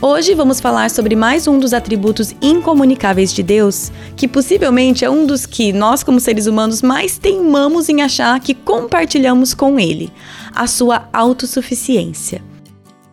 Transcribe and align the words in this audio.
Hoje 0.00 0.32
vamos 0.32 0.60
falar 0.60 0.90
sobre 0.90 1.16
mais 1.16 1.48
um 1.48 1.58
dos 1.58 1.74
atributos 1.74 2.32
incomunicáveis 2.40 3.34
de 3.34 3.42
Deus, 3.42 3.90
que 4.14 4.28
possivelmente 4.28 5.04
é 5.04 5.10
um 5.10 5.26
dos 5.26 5.44
que 5.44 5.72
nós, 5.72 6.04
como 6.04 6.20
seres 6.20 6.46
humanos, 6.46 6.80
mais 6.80 7.18
teimamos 7.18 7.88
em 7.88 8.00
achar 8.00 8.38
que 8.38 8.54
compartilhamos 8.54 9.54
com 9.54 9.76
Ele: 9.76 10.12
a 10.54 10.68
sua 10.68 11.08
autossuficiência. 11.12 12.40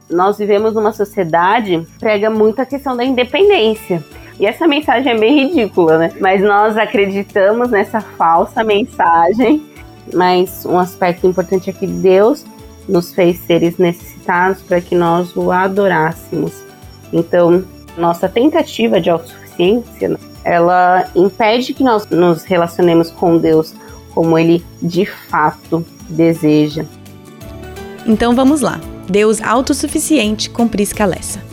Nós 0.07 0.37
vivemos 0.37 0.75
numa 0.75 0.93
sociedade 0.93 1.87
que 1.91 1.99
prega 1.99 2.29
muito 2.29 2.61
a 2.61 2.65
questão 2.67 2.95
da 2.95 3.03
independência. 3.03 4.03
E 4.39 4.45
essa 4.45 4.67
mensagem 4.67 5.11
é 5.11 5.17
bem 5.17 5.47
ridícula, 5.47 5.97
né? 5.97 6.11
Mas 6.21 6.39
nós 6.39 6.77
acreditamos 6.77 7.71
nessa 7.71 7.99
falsa 7.99 8.63
mensagem. 8.63 9.65
Mas 10.13 10.63
um 10.67 10.77
aspecto 10.77 11.25
importante 11.25 11.67
é 11.67 11.73
que 11.73 11.87
Deus 11.87 12.45
nos 12.87 13.11
fez 13.11 13.39
seres 13.39 13.79
necessitados 13.79 14.61
para 14.61 14.79
que 14.79 14.93
nós 14.93 15.35
o 15.35 15.51
adorássemos. 15.51 16.64
Então, 17.13 17.63
nossa 17.97 18.27
tentativa 18.27 18.99
de 18.99 19.09
autossuficiência, 19.09 20.17
ela 20.43 21.09
impede 21.15 21.73
que 21.73 21.83
nós 21.83 22.07
nos 22.07 22.43
relacionemos 22.43 23.09
com 23.11 23.37
Deus 23.37 23.73
como 24.13 24.37
ele 24.37 24.63
de 24.81 25.05
fato 25.05 25.85
deseja. 26.09 26.85
Então 28.05 28.35
vamos 28.35 28.61
lá. 28.61 28.79
Deus 29.09 29.41
autossuficiente 29.41 30.49
com 30.49 30.67
Prisca 30.67 31.05
Lessa. 31.05 31.43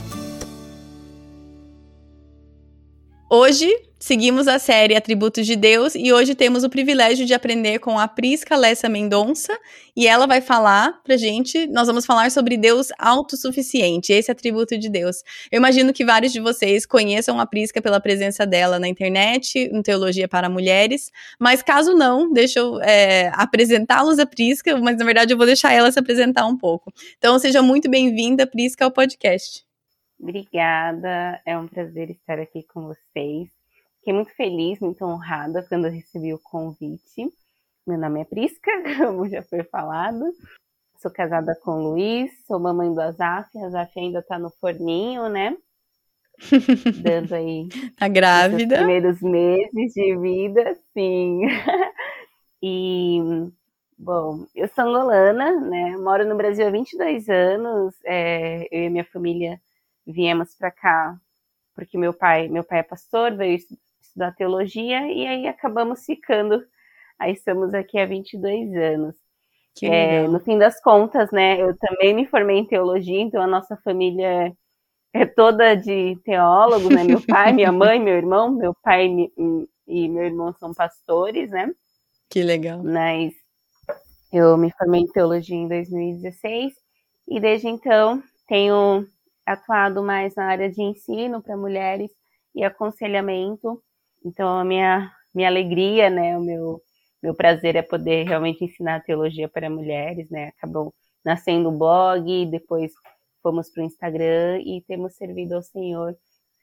Hoje 3.30 3.68
Seguimos 4.02 4.48
a 4.48 4.58
série 4.58 4.96
Atributos 4.96 5.46
de 5.46 5.54
Deus 5.54 5.94
e 5.94 6.12
hoje 6.12 6.34
temos 6.34 6.64
o 6.64 6.68
privilégio 6.68 7.24
de 7.24 7.32
aprender 7.34 7.78
com 7.78 8.00
a 8.00 8.08
Prisca 8.08 8.56
Lessa 8.56 8.88
Mendonça 8.88 9.56
e 9.96 10.08
ela 10.08 10.26
vai 10.26 10.40
falar 10.40 11.00
pra 11.04 11.16
gente, 11.16 11.68
nós 11.68 11.86
vamos 11.86 12.04
falar 12.04 12.28
sobre 12.32 12.56
Deus 12.56 12.88
autossuficiente, 12.98 14.12
esse 14.12 14.28
atributo 14.28 14.76
de 14.76 14.90
Deus. 14.90 15.22
Eu 15.52 15.58
imagino 15.58 15.92
que 15.92 16.04
vários 16.04 16.32
de 16.32 16.40
vocês 16.40 16.84
conheçam 16.84 17.38
a 17.38 17.46
Prisca 17.46 17.80
pela 17.80 18.00
presença 18.00 18.44
dela 18.44 18.76
na 18.76 18.88
internet, 18.88 19.56
em 19.56 19.80
Teologia 19.82 20.26
para 20.26 20.48
Mulheres, 20.48 21.08
mas 21.38 21.62
caso 21.62 21.94
não, 21.94 22.32
deixa 22.32 22.58
eu 22.58 22.82
é, 22.82 23.30
apresentá-los 23.34 24.18
a 24.18 24.26
Prisca, 24.26 24.76
mas 24.78 24.98
na 24.98 25.04
verdade 25.04 25.32
eu 25.32 25.36
vou 25.36 25.46
deixar 25.46 25.72
ela 25.72 25.92
se 25.92 26.00
apresentar 26.00 26.44
um 26.44 26.58
pouco. 26.58 26.92
Então 27.18 27.38
seja 27.38 27.62
muito 27.62 27.88
bem-vinda, 27.88 28.48
Prisca, 28.48 28.84
ao 28.84 28.90
podcast. 28.90 29.64
Obrigada, 30.18 31.40
é 31.46 31.56
um 31.56 31.68
prazer 31.68 32.10
estar 32.10 32.40
aqui 32.40 32.64
com 32.64 32.88
vocês. 32.88 33.61
Fiquei 34.02 34.14
muito 34.14 34.34
feliz, 34.34 34.80
muito 34.80 35.04
honrada 35.04 35.64
quando 35.68 35.84
eu 35.84 35.92
recebi 35.92 36.34
o 36.34 36.38
convite. 36.40 37.32
Meu 37.86 37.96
nome 37.96 38.22
é 38.22 38.24
Prisca, 38.24 38.68
como 38.98 39.28
já 39.28 39.44
foi 39.44 39.62
falado. 39.62 40.24
Sou 40.98 41.08
casada 41.08 41.56
com 41.62 41.70
o 41.70 41.90
Luiz, 41.90 42.32
sou 42.44 42.58
mamãe 42.58 42.92
do 42.92 43.00
Azaf. 43.00 43.56
A 43.56 43.66
Azaf 43.66 43.96
ainda 43.96 44.20
tá 44.20 44.40
no 44.40 44.50
forninho, 44.50 45.28
né? 45.28 45.56
Dando 47.00 47.32
aí. 47.32 47.68
Tá 47.96 48.08
grávida. 48.08 48.74
Os 48.74 48.80
primeiros 48.80 49.22
meses 49.22 49.92
de 49.94 50.16
vida, 50.16 50.76
sim. 50.92 51.42
e, 52.60 53.20
bom, 53.96 54.44
eu 54.52 54.66
sou 54.66 54.82
angolana, 54.82 55.60
né? 55.60 55.96
Moro 55.96 56.28
no 56.28 56.36
Brasil 56.36 56.66
há 56.66 56.70
22 56.70 57.28
anos. 57.28 57.94
É, 58.04 58.66
eu 58.72 58.82
e 58.82 58.90
minha 58.90 59.04
família 59.04 59.60
viemos 60.04 60.56
para 60.56 60.72
cá 60.72 61.16
porque 61.74 61.96
meu 61.96 62.12
pai, 62.12 62.48
meu 62.48 62.64
pai 62.64 62.80
é 62.80 62.82
pastor, 62.82 63.34
veio 63.36 63.58
estudar 64.12 64.32
teologia 64.32 65.10
e 65.10 65.26
aí 65.26 65.46
acabamos 65.48 66.04
ficando. 66.04 66.62
Aí 67.18 67.32
estamos 67.32 67.72
aqui 67.74 67.98
há 67.98 68.06
22 68.06 68.74
anos. 68.74 69.14
É, 69.82 70.28
no 70.28 70.38
fim 70.38 70.58
das 70.58 70.80
contas, 70.82 71.30
né, 71.32 71.58
eu 71.58 71.74
também 71.78 72.12
me 72.12 72.26
formei 72.26 72.58
em 72.58 72.66
teologia, 72.66 73.18
então 73.18 73.40
a 73.40 73.46
nossa 73.46 73.74
família 73.78 74.54
é 75.14 75.24
toda 75.24 75.74
de 75.74 76.14
teólogos, 76.24 76.90
né? 76.90 77.04
Meu 77.04 77.24
pai, 77.26 77.52
minha 77.52 77.72
mãe, 77.72 77.98
meu 77.98 78.14
irmão, 78.14 78.50
meu 78.50 78.74
pai 78.82 79.08
e 79.86 80.08
meu 80.08 80.24
irmão 80.24 80.52
são 80.58 80.74
pastores, 80.74 81.50
né? 81.50 81.72
Que 82.28 82.42
legal. 82.42 82.82
Mas 82.82 83.32
eu 84.30 84.58
me 84.58 84.70
formei 84.72 85.00
em 85.00 85.06
teologia 85.06 85.56
em 85.56 85.68
2016 85.68 86.74
e 87.28 87.40
desde 87.40 87.68
então 87.68 88.22
tenho 88.46 89.06
atuado 89.46 90.02
mais 90.02 90.34
na 90.34 90.46
área 90.46 90.70
de 90.70 90.82
ensino 90.82 91.42
para 91.42 91.56
mulheres 91.56 92.10
e 92.54 92.62
aconselhamento 92.62 93.82
então, 94.24 94.58
a 94.58 94.64
minha, 94.64 95.10
minha 95.34 95.48
alegria, 95.48 96.10
né, 96.10 96.36
o 96.36 96.40
meu, 96.40 96.80
meu 97.22 97.34
prazer 97.34 97.76
é 97.76 97.82
poder 97.82 98.26
realmente 98.26 98.64
ensinar 98.64 99.02
teologia 99.04 99.48
para 99.48 99.70
mulheres, 99.70 100.28
né? 100.30 100.48
Acabou 100.56 100.94
nascendo 101.24 101.68
o 101.68 101.78
blog, 101.78 102.46
depois 102.46 102.92
fomos 103.42 103.70
para 103.70 103.82
o 103.82 103.86
Instagram 103.86 104.60
e 104.60 104.82
temos 104.86 105.14
servido 105.14 105.54
ao 105.54 105.62
Senhor 105.62 106.16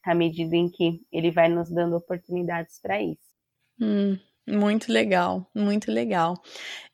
à 0.03 0.16
medida 0.16 0.56
em 0.56 0.70
que 0.70 1.02
Ele 1.12 1.31
vai 1.31 1.50
nos 1.50 1.70
dando 1.70 1.96
oportunidades 1.96 2.80
para 2.81 3.02
isso. 3.02 3.30
Hum, 3.80 4.18
muito 4.49 4.91
legal, 4.91 5.45
muito 5.53 5.91
legal. 5.91 6.35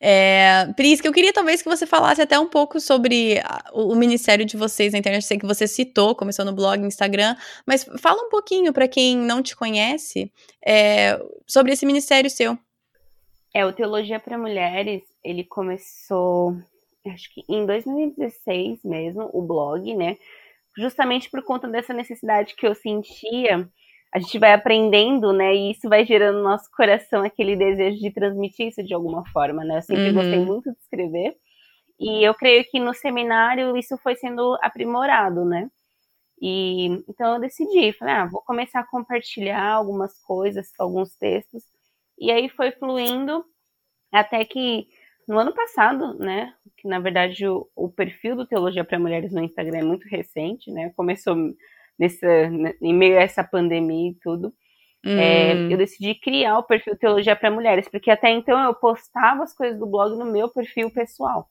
É, 0.00 0.66
Prisca, 0.76 1.08
eu 1.08 1.12
queria 1.12 1.32
talvez 1.32 1.62
que 1.62 1.68
você 1.68 1.86
falasse 1.86 2.20
até 2.20 2.38
um 2.38 2.48
pouco 2.48 2.78
sobre 2.78 3.40
o, 3.72 3.92
o, 3.92 3.96
ministério 3.96 4.44
de 4.44 4.56
vocês 4.56 4.92
na 4.92 4.98
internet. 4.98 5.24
Sei 5.24 5.38
que 5.38 5.46
você 5.46 5.66
citou, 5.66 6.14
começou 6.14 6.44
no 6.44 6.52
blog, 6.52 6.80
Instagram, 6.84 7.34
mas 7.66 7.84
fala 7.98 8.22
um 8.22 8.28
pouquinho 8.28 8.72
para 8.72 8.86
quem 8.86 9.16
não 9.16 9.42
te 9.42 9.56
conhece 9.56 10.30
é, 10.64 11.18
sobre 11.46 11.72
esse 11.72 11.86
ministério 11.86 12.30
seu. 12.30 12.58
É, 13.54 13.64
o 13.64 13.72
Teologia 13.72 14.20
para 14.20 14.36
Mulheres, 14.36 15.02
ele 15.24 15.42
começou, 15.42 16.54
acho 17.06 17.32
que 17.32 17.42
em 17.48 17.64
2016 17.64 18.84
mesmo, 18.84 19.30
o 19.32 19.40
blog, 19.40 19.94
né? 19.94 20.18
Justamente 20.76 21.30
por 21.30 21.42
conta 21.42 21.66
dessa 21.66 21.94
necessidade 21.94 22.54
que 22.54 22.66
eu 22.66 22.74
sentia 22.74 23.66
a 24.14 24.18
gente 24.18 24.38
vai 24.38 24.52
aprendendo, 24.52 25.32
né? 25.32 25.54
E 25.54 25.72
isso 25.72 25.88
vai 25.88 26.04
gerando 26.04 26.38
no 26.38 26.44
nosso 26.44 26.70
coração 26.70 27.22
aquele 27.22 27.56
desejo 27.56 27.98
de 27.98 28.10
transmitir 28.10 28.68
isso 28.68 28.82
de 28.82 28.94
alguma 28.94 29.26
forma, 29.30 29.64
né? 29.64 29.78
Eu 29.78 29.82
sempre 29.82 30.08
uhum. 30.08 30.14
gostei 30.14 30.38
muito 30.38 30.72
de 30.72 30.78
escrever. 30.78 31.36
E 31.98 32.26
eu 32.26 32.34
creio 32.34 32.64
que 32.70 32.78
no 32.78 32.94
seminário 32.94 33.76
isso 33.76 33.96
foi 33.98 34.16
sendo 34.16 34.56
aprimorado, 34.62 35.44
né? 35.44 35.68
E 36.40 36.86
então 37.08 37.34
eu 37.34 37.40
decidi, 37.40 37.92
falei, 37.94 38.14
ah, 38.14 38.26
vou 38.26 38.42
começar 38.42 38.80
a 38.80 38.86
compartilhar 38.86 39.72
algumas 39.72 40.18
coisas, 40.22 40.68
alguns 40.78 41.16
textos. 41.16 41.62
E 42.18 42.30
aí 42.30 42.48
foi 42.48 42.72
fluindo 42.72 43.44
até 44.12 44.44
que 44.44 44.86
no 45.26 45.38
ano 45.38 45.52
passado, 45.54 46.14
né, 46.18 46.54
que 46.76 46.86
na 46.88 47.00
verdade 47.00 47.46
o, 47.48 47.68
o 47.74 47.88
perfil 47.88 48.36
do 48.36 48.46
Teologia 48.46 48.84
para 48.84 48.98
Mulheres 48.98 49.32
no 49.32 49.42
Instagram 49.42 49.78
é 49.78 49.82
muito 49.82 50.06
recente, 50.08 50.70
né? 50.70 50.92
Começou 50.96 51.34
nessa, 51.98 52.26
em 52.80 52.94
meio 52.94 53.18
a 53.18 53.22
essa 53.22 53.44
pandemia 53.44 54.10
e 54.10 54.14
tudo. 54.22 54.52
é, 55.04 55.54
hum. 55.54 55.70
eu 55.70 55.78
decidi 55.78 56.14
criar 56.14 56.58
o 56.58 56.64
perfil 56.64 56.96
Teologia 56.96 57.36
para 57.36 57.50
Mulheres, 57.50 57.88
porque 57.88 58.10
até 58.10 58.30
então 58.30 58.58
eu 58.64 58.74
postava 58.74 59.42
as 59.42 59.54
coisas 59.54 59.78
do 59.78 59.86
blog 59.86 60.16
no 60.16 60.24
meu 60.24 60.48
perfil 60.48 60.90
pessoal. 60.90 61.48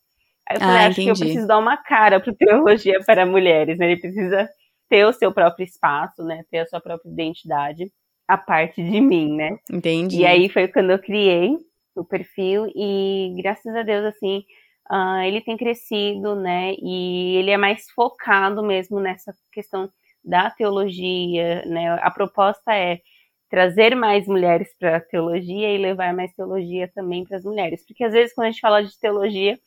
Aí 0.47 0.57
eu 0.57 0.59
falei, 0.59 0.75
ah, 0.75 0.87
acho 0.87 1.01
entendi. 1.01 1.05
que 1.05 1.09
eu 1.09 1.25
preciso 1.25 1.47
dar 1.47 1.57
uma 1.57 1.77
cara 1.77 2.19
para 2.19 2.33
Teologia 2.35 2.99
para 3.05 3.25
Mulheres, 3.25 3.77
né? 3.77 3.91
Ele 3.91 4.01
precisa 4.01 4.49
ter 4.89 5.05
o 5.05 5.13
seu 5.13 5.31
próprio 5.31 5.63
espaço, 5.63 6.23
né? 6.23 6.43
Ter 6.51 6.59
a 6.59 6.65
sua 6.65 6.79
própria 6.79 7.09
identidade, 7.09 7.91
a 8.27 8.37
parte 8.37 8.83
de 8.83 9.01
mim, 9.01 9.35
né? 9.35 9.57
Entendi. 9.71 10.17
E 10.17 10.25
aí 10.25 10.49
foi 10.49 10.67
quando 10.67 10.91
eu 10.91 10.99
criei 10.99 11.57
o 11.95 12.03
perfil 12.03 12.67
e 12.75 13.33
graças 13.41 13.73
a 13.73 13.81
Deus, 13.81 14.05
assim, 14.05 14.43
uh, 14.91 15.21
ele 15.25 15.41
tem 15.41 15.57
crescido, 15.57 16.35
né? 16.35 16.75
E 16.79 17.37
ele 17.37 17.51
é 17.51 17.57
mais 17.57 17.89
focado 17.91 18.61
mesmo 18.63 18.99
nessa 18.99 19.33
questão 19.51 19.89
da 20.25 20.49
teologia, 20.49 21.63
né? 21.65 21.91
A 22.01 22.09
proposta 22.09 22.73
é 22.73 22.99
trazer 23.49 23.95
mais 23.95 24.27
mulheres 24.27 24.75
para 24.77 24.97
a 24.97 24.99
teologia 25.01 25.71
e 25.73 25.77
levar 25.77 26.13
mais 26.13 26.33
teologia 26.33 26.91
também 26.93 27.23
para 27.23 27.37
as 27.37 27.43
mulheres. 27.43 27.85
Porque 27.85 28.03
às 28.03 28.13
vezes 28.13 28.33
quando 28.33 28.47
a 28.47 28.51
gente 28.51 28.59
fala 28.59 28.83
de 28.83 28.99
teologia, 28.99 29.57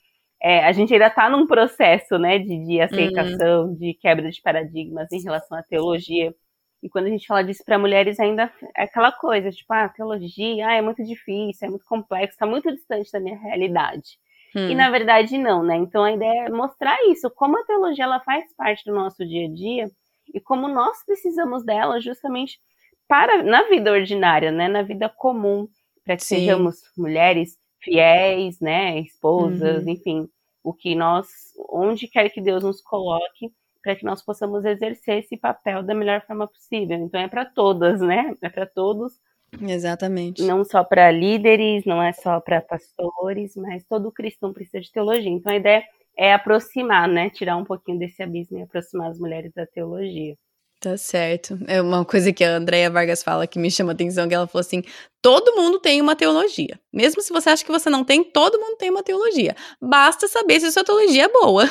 é, 0.42 0.64
a 0.64 0.72
gente 0.72 0.92
ainda 0.92 1.06
está 1.06 1.28
num 1.30 1.46
processo 1.46 2.18
né, 2.18 2.38
de, 2.38 2.64
de 2.64 2.80
aceitação, 2.80 3.66
uhum. 3.66 3.74
de 3.74 3.94
quebra 3.94 4.30
de 4.30 4.40
paradigmas 4.42 5.10
em 5.12 5.22
relação 5.22 5.56
à 5.58 5.62
teologia. 5.62 6.34
E 6.82 6.88
quando 6.88 7.06
a 7.06 7.10
gente 7.10 7.26
fala 7.26 7.42
disso 7.42 7.62
para 7.64 7.78
mulheres, 7.78 8.20
ainda 8.20 8.52
é 8.76 8.84
aquela 8.84 9.10
coisa, 9.10 9.50
tipo, 9.50 9.72
ah, 9.72 9.88
teologia, 9.88 10.68
ah, 10.68 10.74
é 10.74 10.82
muito 10.82 11.02
difícil, 11.04 11.66
é 11.66 11.70
muito 11.70 11.84
complexo, 11.84 12.34
está 12.34 12.46
muito 12.46 12.72
distante 12.72 13.10
da 13.10 13.18
minha 13.18 13.36
realidade. 13.36 14.18
Hum. 14.54 14.68
E 14.70 14.74
na 14.74 14.90
verdade 14.90 15.36
não, 15.36 15.62
né? 15.62 15.76
Então 15.76 16.04
a 16.04 16.12
ideia 16.12 16.46
é 16.46 16.50
mostrar 16.50 16.96
isso, 17.08 17.30
como 17.30 17.58
a 17.58 17.64
teologia 17.64 18.04
ela 18.04 18.20
faz 18.20 18.44
parte 18.56 18.84
do 18.84 18.94
nosso 18.94 19.26
dia 19.26 19.46
a 19.46 19.52
dia 19.52 19.90
e 20.32 20.40
como 20.40 20.68
nós 20.68 21.04
precisamos 21.04 21.64
dela 21.64 22.00
justamente 22.00 22.58
para 23.06 23.42
na 23.42 23.68
vida 23.68 23.90
ordinária, 23.92 24.50
né, 24.52 24.68
na 24.68 24.82
vida 24.82 25.08
comum, 25.08 25.68
para 26.04 26.16
que 26.16 26.24
Sim. 26.24 26.36
sejamos 26.36 26.82
mulheres 26.96 27.58
fiéis, 27.80 28.60
né, 28.60 28.98
esposas, 29.00 29.84
uhum. 29.84 29.90
enfim, 29.90 30.28
o 30.62 30.72
que 30.72 30.94
nós, 30.94 31.26
onde 31.70 32.06
quer 32.08 32.28
que 32.28 32.40
Deus 32.40 32.62
nos 32.62 32.80
coloque, 32.82 33.52
para 33.82 33.96
que 33.96 34.04
nós 34.04 34.22
possamos 34.22 34.64
exercer 34.64 35.20
esse 35.20 35.36
papel 35.36 35.82
da 35.82 35.94
melhor 35.94 36.22
forma 36.26 36.46
possível. 36.46 36.98
Então 36.98 37.20
é 37.20 37.28
para 37.28 37.44
todas, 37.44 38.00
né? 38.00 38.34
É 38.42 38.48
para 38.48 38.66
todos. 38.66 39.14
Exatamente. 39.62 40.42
Não 40.42 40.64
só 40.64 40.84
para 40.84 41.10
líderes, 41.10 41.86
não 41.86 42.02
é 42.02 42.12
só 42.12 42.40
para 42.40 42.60
pastores, 42.60 43.56
mas 43.56 43.84
todo 43.86 44.12
cristão 44.12 44.52
precisa 44.52 44.80
de 44.80 44.92
teologia. 44.92 45.30
Então 45.30 45.52
a 45.52 45.56
ideia 45.56 45.84
é 46.18 46.34
aproximar, 46.34 47.08
né? 47.08 47.30
Tirar 47.30 47.56
um 47.56 47.64
pouquinho 47.64 47.98
desse 47.98 48.22
abismo 48.22 48.58
e 48.58 48.62
aproximar 48.62 49.10
as 49.10 49.18
mulheres 49.18 49.52
da 49.54 49.66
teologia. 49.66 50.34
Tá 50.80 50.96
certo. 50.96 51.58
É 51.66 51.82
uma 51.82 52.04
coisa 52.04 52.32
que 52.32 52.44
a 52.44 52.56
Andrea 52.56 52.88
Vargas 52.88 53.22
fala 53.22 53.48
que 53.48 53.58
me 53.58 53.70
chama 53.70 53.92
atenção, 53.92 54.28
que 54.28 54.34
ela 54.34 54.46
falou 54.46 54.60
assim: 54.60 54.82
todo 55.20 55.56
mundo 55.56 55.78
tem 55.80 56.00
uma 56.00 56.14
teologia. 56.14 56.78
Mesmo 56.92 57.20
se 57.20 57.32
você 57.32 57.50
acha 57.50 57.64
que 57.64 57.70
você 57.70 57.90
não 57.90 58.04
tem, 58.04 58.24
todo 58.24 58.58
mundo 58.58 58.76
tem 58.76 58.90
uma 58.90 59.02
teologia. 59.02 59.54
Basta 59.80 60.28
saber 60.28 60.60
se 60.60 60.66
a 60.66 60.70
sua 60.70 60.84
teologia 60.84 61.24
é 61.24 61.28
boa. 61.28 61.64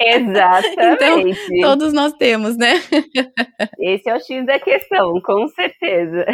Exatamente. 0.00 1.38
então, 1.52 1.70
todos 1.70 1.92
nós 1.92 2.12
temos, 2.14 2.56
né? 2.56 2.80
Esse 3.78 4.08
é 4.08 4.16
o 4.16 4.20
X 4.20 4.46
da 4.46 4.58
questão, 4.58 5.20
com 5.20 5.46
certeza. 5.48 6.26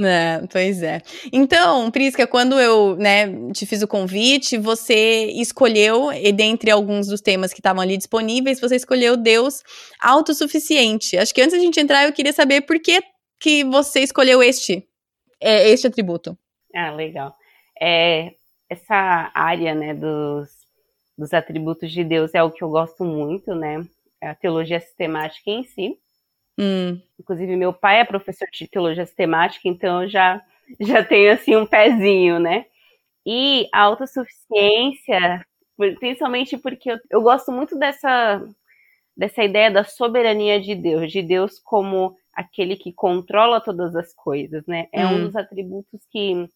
É, 0.00 0.42
pois 0.50 0.82
é. 0.82 1.02
Então, 1.32 1.90
Prisca, 1.90 2.26
quando 2.26 2.58
eu 2.58 2.96
né, 2.96 3.26
te 3.52 3.66
fiz 3.66 3.82
o 3.82 3.88
convite, 3.88 4.56
você 4.56 5.26
escolheu, 5.34 6.10
e 6.12 6.32
dentre 6.32 6.70
alguns 6.70 7.06
dos 7.06 7.20
temas 7.20 7.52
que 7.52 7.60
estavam 7.60 7.82
ali 7.82 7.96
disponíveis, 7.96 8.60
você 8.60 8.76
escolheu 8.76 9.16
Deus 9.16 9.62
autossuficiente. 10.00 11.18
Acho 11.18 11.34
que 11.34 11.42
antes 11.42 11.56
da 11.56 11.62
gente 11.62 11.78
entrar, 11.78 12.04
eu 12.04 12.12
queria 12.12 12.32
saber 12.32 12.62
por 12.62 12.78
que, 12.80 13.02
que 13.40 13.64
você 13.64 14.00
escolheu 14.00 14.42
este, 14.42 14.86
é, 15.42 15.68
este 15.68 15.86
atributo. 15.86 16.36
Ah, 16.74 16.90
legal. 16.90 17.34
É, 17.80 18.34
essa 18.68 19.30
área 19.34 19.74
né, 19.74 19.92
dos, 19.94 20.48
dos 21.16 21.34
atributos 21.34 21.90
de 21.90 22.02
Deus 22.04 22.34
é 22.34 22.42
o 22.42 22.50
que 22.50 22.62
eu 22.62 22.70
gosto 22.70 23.04
muito, 23.04 23.54
né? 23.54 23.84
É 24.20 24.28
a 24.28 24.34
teologia 24.34 24.80
sistemática 24.80 25.50
em 25.50 25.64
si. 25.64 25.98
Hum. 26.58 27.00
Inclusive, 27.18 27.56
meu 27.56 27.72
pai 27.72 28.00
é 28.00 28.04
professor 28.04 28.48
de 28.52 28.68
teologia 28.68 29.04
sistemática, 29.04 29.68
então 29.68 30.02
eu 30.02 30.08
já, 30.08 30.42
já 30.80 31.02
tenho 31.04 31.32
assim 31.32 31.56
um 31.56 31.66
pezinho, 31.66 32.38
né? 32.38 32.66
E 33.26 33.68
a 33.72 33.80
autossuficiência, 33.80 35.44
principalmente 35.98 36.56
porque 36.56 36.92
eu, 36.92 36.98
eu 37.10 37.22
gosto 37.22 37.52
muito 37.52 37.78
dessa, 37.78 38.42
dessa 39.16 39.42
ideia 39.44 39.70
da 39.70 39.84
soberania 39.84 40.60
de 40.60 40.74
Deus, 40.74 41.12
de 41.12 41.22
Deus 41.22 41.58
como 41.58 42.16
aquele 42.34 42.76
que 42.76 42.92
controla 42.92 43.60
todas 43.60 43.94
as 43.94 44.14
coisas, 44.14 44.64
né? 44.66 44.88
É 44.92 45.06
hum. 45.06 45.14
um 45.14 45.24
dos 45.24 45.36
atributos 45.36 46.00
que 46.10 46.48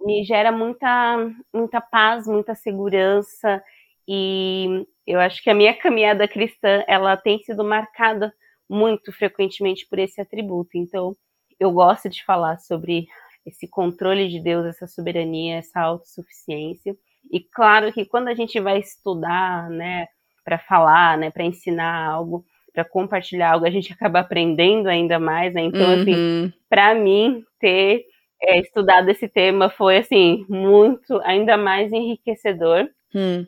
me 0.00 0.24
gera 0.24 0.50
muita, 0.50 1.30
muita 1.54 1.80
paz, 1.80 2.26
muita 2.26 2.54
segurança, 2.54 3.62
e 4.06 4.86
eu 5.06 5.20
acho 5.20 5.42
que 5.42 5.50
a 5.50 5.54
minha 5.54 5.74
caminhada 5.74 6.26
cristã, 6.26 6.84
ela 6.86 7.16
tem 7.16 7.38
sido 7.38 7.64
marcada 7.64 8.32
muito 8.68 9.12
frequentemente 9.12 9.86
por 9.88 9.98
esse 9.98 10.20
atributo. 10.20 10.70
Então, 10.74 11.14
eu 11.58 11.70
gosto 11.72 12.08
de 12.08 12.24
falar 12.24 12.58
sobre 12.58 13.06
esse 13.44 13.68
controle 13.68 14.28
de 14.28 14.40
Deus, 14.40 14.66
essa 14.66 14.86
soberania, 14.86 15.56
essa 15.56 15.80
autossuficiência. 15.80 16.96
E 17.30 17.40
claro 17.40 17.92
que 17.92 18.04
quando 18.04 18.28
a 18.28 18.34
gente 18.34 18.58
vai 18.60 18.78
estudar, 18.78 19.68
né, 19.70 20.06
para 20.44 20.58
falar, 20.58 21.18
né, 21.18 21.30
para 21.30 21.44
ensinar 21.44 22.06
algo, 22.06 22.44
para 22.72 22.84
compartilhar 22.84 23.52
algo, 23.52 23.66
a 23.66 23.70
gente 23.70 23.92
acaba 23.92 24.20
aprendendo 24.20 24.88
ainda 24.88 25.18
mais, 25.18 25.54
né? 25.54 25.62
Então, 25.62 25.90
assim, 25.92 26.14
uhum. 26.14 26.44
assim, 26.46 26.52
para 26.68 26.94
mim 26.94 27.44
ter 27.60 28.04
é, 28.42 28.58
estudado 28.60 29.08
esse 29.10 29.28
tema 29.28 29.68
foi 29.68 29.98
assim 29.98 30.44
muito, 30.48 31.20
ainda 31.22 31.56
mais 31.56 31.92
enriquecedor. 31.92 32.88
Hum 33.14 33.46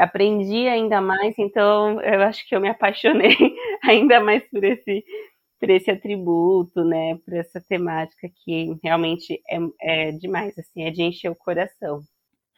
aprendi 0.00 0.66
ainda 0.66 1.00
mais, 1.00 1.38
então 1.38 2.00
eu 2.00 2.22
acho 2.22 2.46
que 2.48 2.56
eu 2.56 2.60
me 2.60 2.68
apaixonei 2.68 3.36
ainda 3.84 4.18
mais 4.18 4.42
por 4.48 4.64
esse, 4.64 5.04
por 5.58 5.68
esse 5.68 5.90
atributo, 5.90 6.82
né, 6.84 7.16
por 7.18 7.34
essa 7.34 7.60
temática 7.60 8.28
que 8.42 8.74
realmente 8.82 9.40
é, 9.48 9.58
é 10.08 10.12
demais, 10.12 10.58
assim, 10.58 10.84
é 10.84 10.90
de 10.90 11.02
encher 11.02 11.30
o 11.30 11.36
coração. 11.36 12.00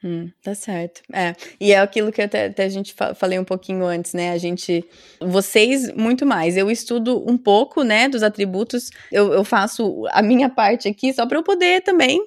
Hum, 0.05 0.31
tá 0.43 0.53
certo. 0.55 1.01
É, 1.13 1.33
e 1.61 1.73
é 1.73 1.79
aquilo 1.79 2.11
que 2.11 2.21
até, 2.21 2.47
até 2.47 2.65
a 2.65 2.69
gente 2.69 2.93
fa 2.93 3.15
falei 3.15 3.39
um 3.39 3.45
pouquinho 3.45 3.85
antes, 3.85 4.13
né? 4.15 4.33
A 4.33 4.39
gente. 4.39 4.85
Vocês, 5.21 5.93
muito 5.95 6.27
mais. 6.27 6.57
Eu 6.57 6.69
estudo 6.71 7.25
um 7.29 7.39
pouco, 7.39 7.85
né, 7.85 8.09
dos 8.09 8.23
atributos. 8.25 8.91
Eu, 9.13 9.33
eu 9.33 9.45
faço 9.45 10.05
a 10.11 10.21
minha 10.21 10.49
parte 10.49 10.89
aqui 10.89 11.13
só 11.13 11.25
para 11.27 11.39
eu 11.39 11.43
poder 11.45 11.83
também 11.83 12.21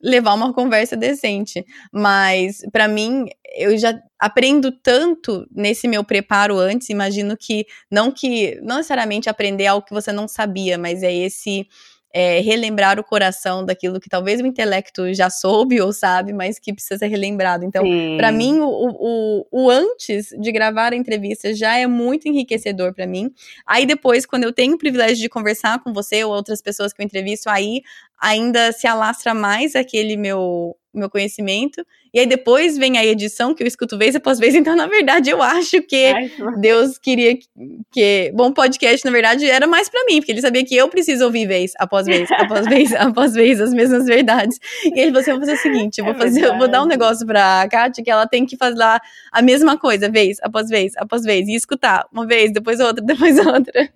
levar 0.00 0.34
uma 0.34 0.52
conversa 0.54 0.96
decente. 0.96 1.64
Mas, 1.92 2.58
para 2.70 2.86
mim, 2.86 3.26
eu 3.56 3.76
já 3.76 3.98
aprendo 4.20 4.70
tanto 4.70 5.46
nesse 5.50 5.88
meu 5.88 6.04
preparo 6.04 6.56
antes, 6.58 6.90
imagino 6.90 7.36
que 7.36 7.66
não 7.90 8.12
que 8.12 8.56
não 8.62 8.76
necessariamente 8.76 9.28
aprender 9.28 9.66
algo 9.66 9.84
que 9.86 9.92
você 9.94 10.12
não 10.12 10.28
sabia, 10.28 10.78
mas 10.78 11.02
é 11.02 11.12
esse 11.12 11.66
é, 12.12 12.40
relembrar 12.40 12.98
o 12.98 13.04
coração 13.04 13.64
daquilo 13.64 14.00
que 14.00 14.08
talvez 14.08 14.40
o 14.40 14.46
intelecto 14.46 15.12
já 15.12 15.28
soube 15.28 15.80
ou 15.80 15.92
sabe, 15.92 16.32
mas 16.32 16.58
que 16.58 16.72
precisa 16.72 16.98
ser 16.98 17.08
relembrado. 17.08 17.64
Então, 17.64 17.84
para 18.16 18.32
mim, 18.32 18.58
o, 18.58 18.68
o, 18.68 19.46
o, 19.50 19.70
antes 19.70 20.28
de 20.40 20.50
gravar 20.50 20.92
a 20.92 20.96
entrevista 20.96 21.54
já 21.54 21.76
é 21.76 21.86
muito 21.86 22.28
enriquecedor 22.28 22.94
para 22.94 23.06
mim. 23.06 23.30
Aí 23.66 23.84
depois, 23.84 24.24
quando 24.24 24.44
eu 24.44 24.52
tenho 24.52 24.74
o 24.74 24.78
privilégio 24.78 25.18
de 25.18 25.28
conversar 25.28 25.82
com 25.82 25.92
você 25.92 26.24
ou 26.24 26.32
outras 26.32 26.62
pessoas 26.62 26.92
que 26.92 27.02
eu 27.02 27.04
entrevisto, 27.04 27.50
aí 27.50 27.82
ainda 28.18 28.72
se 28.72 28.86
alastra 28.86 29.34
mais 29.34 29.76
aquele 29.76 30.16
meu 30.16 30.76
meu 30.96 31.10
conhecimento. 31.10 31.86
E 32.12 32.20
aí 32.20 32.26
depois 32.26 32.76
vem 32.76 32.98
a 32.98 33.04
edição 33.04 33.54
que 33.54 33.62
eu 33.62 33.66
escuto 33.66 33.96
vez 33.96 34.16
após 34.16 34.38
vez. 34.38 34.54
Então, 34.66 34.74
na 34.74 34.86
verdade, 34.86 35.30
eu 35.30 35.42
acho 35.42 35.80
que 35.82 36.12
Deus 36.58 36.98
queria 36.98 37.36
que. 37.92 38.32
Bom, 38.34 38.50
podcast, 38.50 39.04
na 39.04 39.12
verdade, 39.12 39.48
era 39.48 39.66
mais 39.66 39.88
para 39.88 40.04
mim, 40.06 40.16
porque 40.16 40.32
ele 40.32 40.40
sabia 40.40 40.64
que 40.64 40.74
eu 40.74 40.88
preciso 40.88 41.24
ouvir 41.24 41.46
vez 41.46 41.72
após 41.78 42.06
vez, 42.06 42.28
após 42.32 42.66
vez, 42.66 42.92
após 42.94 43.34
vez, 43.34 43.60
as 43.60 43.72
mesmas 43.72 44.06
verdades. 44.06 44.58
E 44.82 44.98
ele 44.98 45.08
falou 45.08 45.20
assim: 45.20 45.30
eu 45.30 45.36
vou 45.36 45.46
fazer 45.46 45.58
o 45.58 45.62
seguinte: 45.62 45.98
eu 45.98 46.04
vou, 46.04 46.14
é 46.14 46.18
fazer, 46.18 46.44
eu 46.44 46.58
vou 46.58 46.68
dar 46.68 46.82
um 46.82 46.86
negócio 46.86 47.26
pra 47.26 47.68
Kátia 47.70 48.02
que 48.02 48.10
ela 48.10 48.26
tem 48.26 48.44
que 48.44 48.56
fazer 48.56 48.76
lá 48.76 49.00
a 49.30 49.42
mesma 49.42 49.78
coisa, 49.78 50.08
vez 50.08 50.38
após 50.46 50.68
vez, 50.68 50.92
após 50.96 51.22
vez, 51.22 51.48
e 51.48 51.54
escutar 51.54 52.06
uma 52.12 52.26
vez, 52.26 52.52
depois 52.52 52.80
outra, 52.80 53.02
depois 53.04 53.38
outra. 53.38 53.88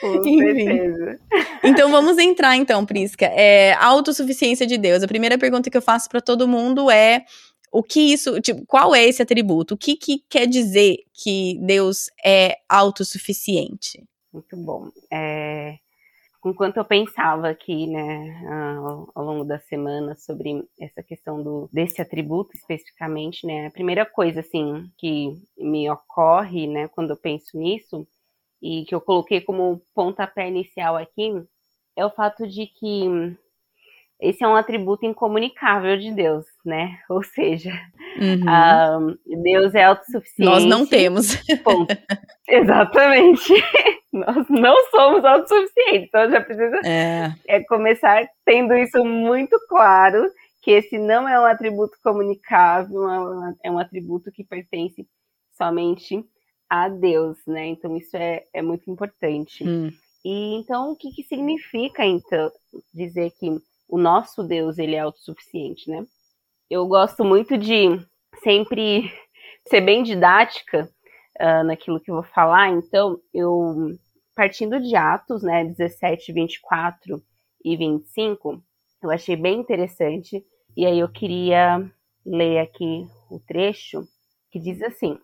Com 0.00 0.22
certeza. 0.22 1.18
Então 1.64 1.90
vamos 1.90 2.18
entrar 2.18 2.56
então, 2.56 2.84
Prisca. 2.84 3.26
É, 3.26 3.74
autossuficiência 3.74 4.66
de 4.66 4.78
Deus. 4.78 5.02
A 5.02 5.08
primeira 5.08 5.36
pergunta 5.38 5.70
que 5.70 5.76
eu 5.76 5.82
faço 5.82 6.08
para 6.08 6.20
todo 6.20 6.46
mundo 6.46 6.90
é 6.90 7.24
o 7.72 7.82
que 7.82 8.00
isso, 8.12 8.40
tipo, 8.40 8.64
qual 8.66 8.94
é 8.94 9.04
esse 9.04 9.22
atributo? 9.22 9.74
O 9.74 9.78
que, 9.78 9.96
que 9.96 10.24
quer 10.28 10.46
dizer 10.46 10.98
que 11.12 11.58
Deus 11.62 12.10
é 12.24 12.56
autossuficiente? 12.68 14.04
Muito 14.32 14.56
bom. 14.56 14.90
É, 15.12 15.78
enquanto 16.44 16.76
eu 16.76 16.84
pensava 16.84 17.48
aqui, 17.48 17.86
né, 17.86 18.42
ao, 18.78 19.10
ao, 19.14 19.24
longo 19.24 19.44
da 19.44 19.58
semana 19.58 20.14
sobre 20.16 20.62
essa 20.80 21.02
questão 21.02 21.42
do, 21.42 21.68
desse 21.72 22.00
atributo 22.00 22.56
especificamente, 22.56 23.46
né, 23.46 23.66
a 23.66 23.70
primeira 23.70 24.06
coisa, 24.06 24.40
assim, 24.40 24.90
que 24.96 25.32
me 25.56 25.90
ocorre, 25.90 26.66
né, 26.66 26.88
quando 26.88 27.10
eu 27.10 27.16
penso 27.16 27.58
nisso, 27.58 28.06
e 28.62 28.84
que 28.84 28.94
eu 28.94 29.00
coloquei 29.00 29.40
como 29.40 29.80
pontapé 29.94 30.48
inicial 30.48 30.96
aqui, 30.96 31.32
é 31.96 32.04
o 32.04 32.10
fato 32.10 32.46
de 32.46 32.66
que 32.66 33.36
esse 34.20 34.42
é 34.42 34.48
um 34.48 34.56
atributo 34.56 35.06
incomunicável 35.06 35.96
de 35.96 36.12
Deus, 36.12 36.44
né? 36.64 36.98
Ou 37.08 37.22
seja, 37.22 37.72
uhum. 38.20 39.08
um, 39.10 39.42
Deus 39.42 39.74
é 39.74 39.84
autossuficiente. 39.84 40.50
Nós 40.50 40.64
não 40.64 40.86
temos. 40.86 41.36
Ponto. 41.62 41.96
Exatamente. 42.48 43.52
Nós 44.12 44.48
não 44.48 44.74
somos 44.90 45.24
autossuficientes. 45.24 46.08
Então 46.08 46.30
já 46.30 46.40
precisa 46.40 46.80
é. 46.84 47.32
É 47.46 47.64
começar 47.64 48.26
tendo 48.44 48.74
isso 48.74 49.04
muito 49.04 49.56
claro, 49.68 50.28
que 50.62 50.72
esse 50.72 50.98
não 50.98 51.28
é 51.28 51.38
um 51.38 51.44
atributo 51.44 51.96
comunicável, 52.02 53.02
é 53.62 53.70
um 53.70 53.78
atributo 53.78 54.32
que 54.32 54.42
pertence 54.42 55.06
somente 55.56 56.24
a 56.68 56.88
Deus, 56.88 57.38
né? 57.46 57.66
Então 57.66 57.96
isso 57.96 58.16
é, 58.16 58.44
é 58.52 58.62
muito 58.62 58.90
importante. 58.90 59.62
Hum. 59.66 59.90
E 60.24 60.54
então 60.56 60.90
o 60.90 60.96
que, 60.96 61.10
que 61.12 61.22
significa 61.22 62.04
então 62.04 62.50
dizer 62.92 63.30
que 63.38 63.56
o 63.88 63.98
nosso 63.98 64.42
Deus 64.42 64.78
ele 64.78 64.94
é 64.94 65.00
autossuficiente, 65.00 65.90
né? 65.90 66.04
Eu 66.68 66.86
gosto 66.86 67.24
muito 67.24 67.56
de 67.56 67.98
sempre 68.42 69.10
ser 69.66 69.80
bem 69.80 70.02
didática 70.02 70.88
uh, 71.40 71.64
naquilo 71.64 72.00
que 72.00 72.10
eu 72.10 72.16
vou 72.16 72.24
falar, 72.24 72.68
então 72.70 73.18
eu 73.32 73.96
partindo 74.34 74.80
de 74.80 74.94
Atos, 74.94 75.42
né, 75.42 75.64
17, 75.64 76.32
24 76.32 77.20
e 77.64 77.76
25, 77.76 78.62
eu 79.02 79.10
achei 79.10 79.34
bem 79.34 79.58
interessante, 79.58 80.44
e 80.76 80.86
aí 80.86 81.00
eu 81.00 81.08
queria 81.08 81.90
ler 82.24 82.60
aqui 82.60 83.04
o 83.30 83.40
trecho 83.40 84.06
que 84.50 84.60
diz 84.60 84.80
assim: 84.82 85.18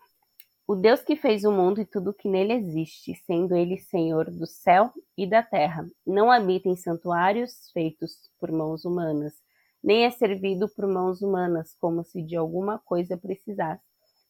o 0.66 0.74
Deus 0.74 1.02
que 1.02 1.14
fez 1.14 1.44
o 1.44 1.52
mundo 1.52 1.80
e 1.80 1.84
tudo 1.84 2.14
que 2.14 2.28
nele 2.28 2.54
existe, 2.54 3.14
sendo 3.26 3.54
ele 3.54 3.78
Senhor 3.78 4.30
do 4.30 4.46
céu 4.46 4.90
e 5.16 5.26
da 5.26 5.42
terra, 5.42 5.86
não 6.06 6.30
habita 6.30 6.68
em 6.68 6.76
santuários 6.76 7.70
feitos 7.72 8.12
por 8.40 8.50
mãos 8.50 8.84
humanas, 8.84 9.34
nem 9.82 10.04
é 10.06 10.10
servido 10.10 10.66
por 10.68 10.86
mãos 10.86 11.20
humanas, 11.20 11.76
como 11.78 12.02
se 12.02 12.22
de 12.22 12.34
alguma 12.34 12.78
coisa 12.78 13.16
precisasse, 13.16 13.84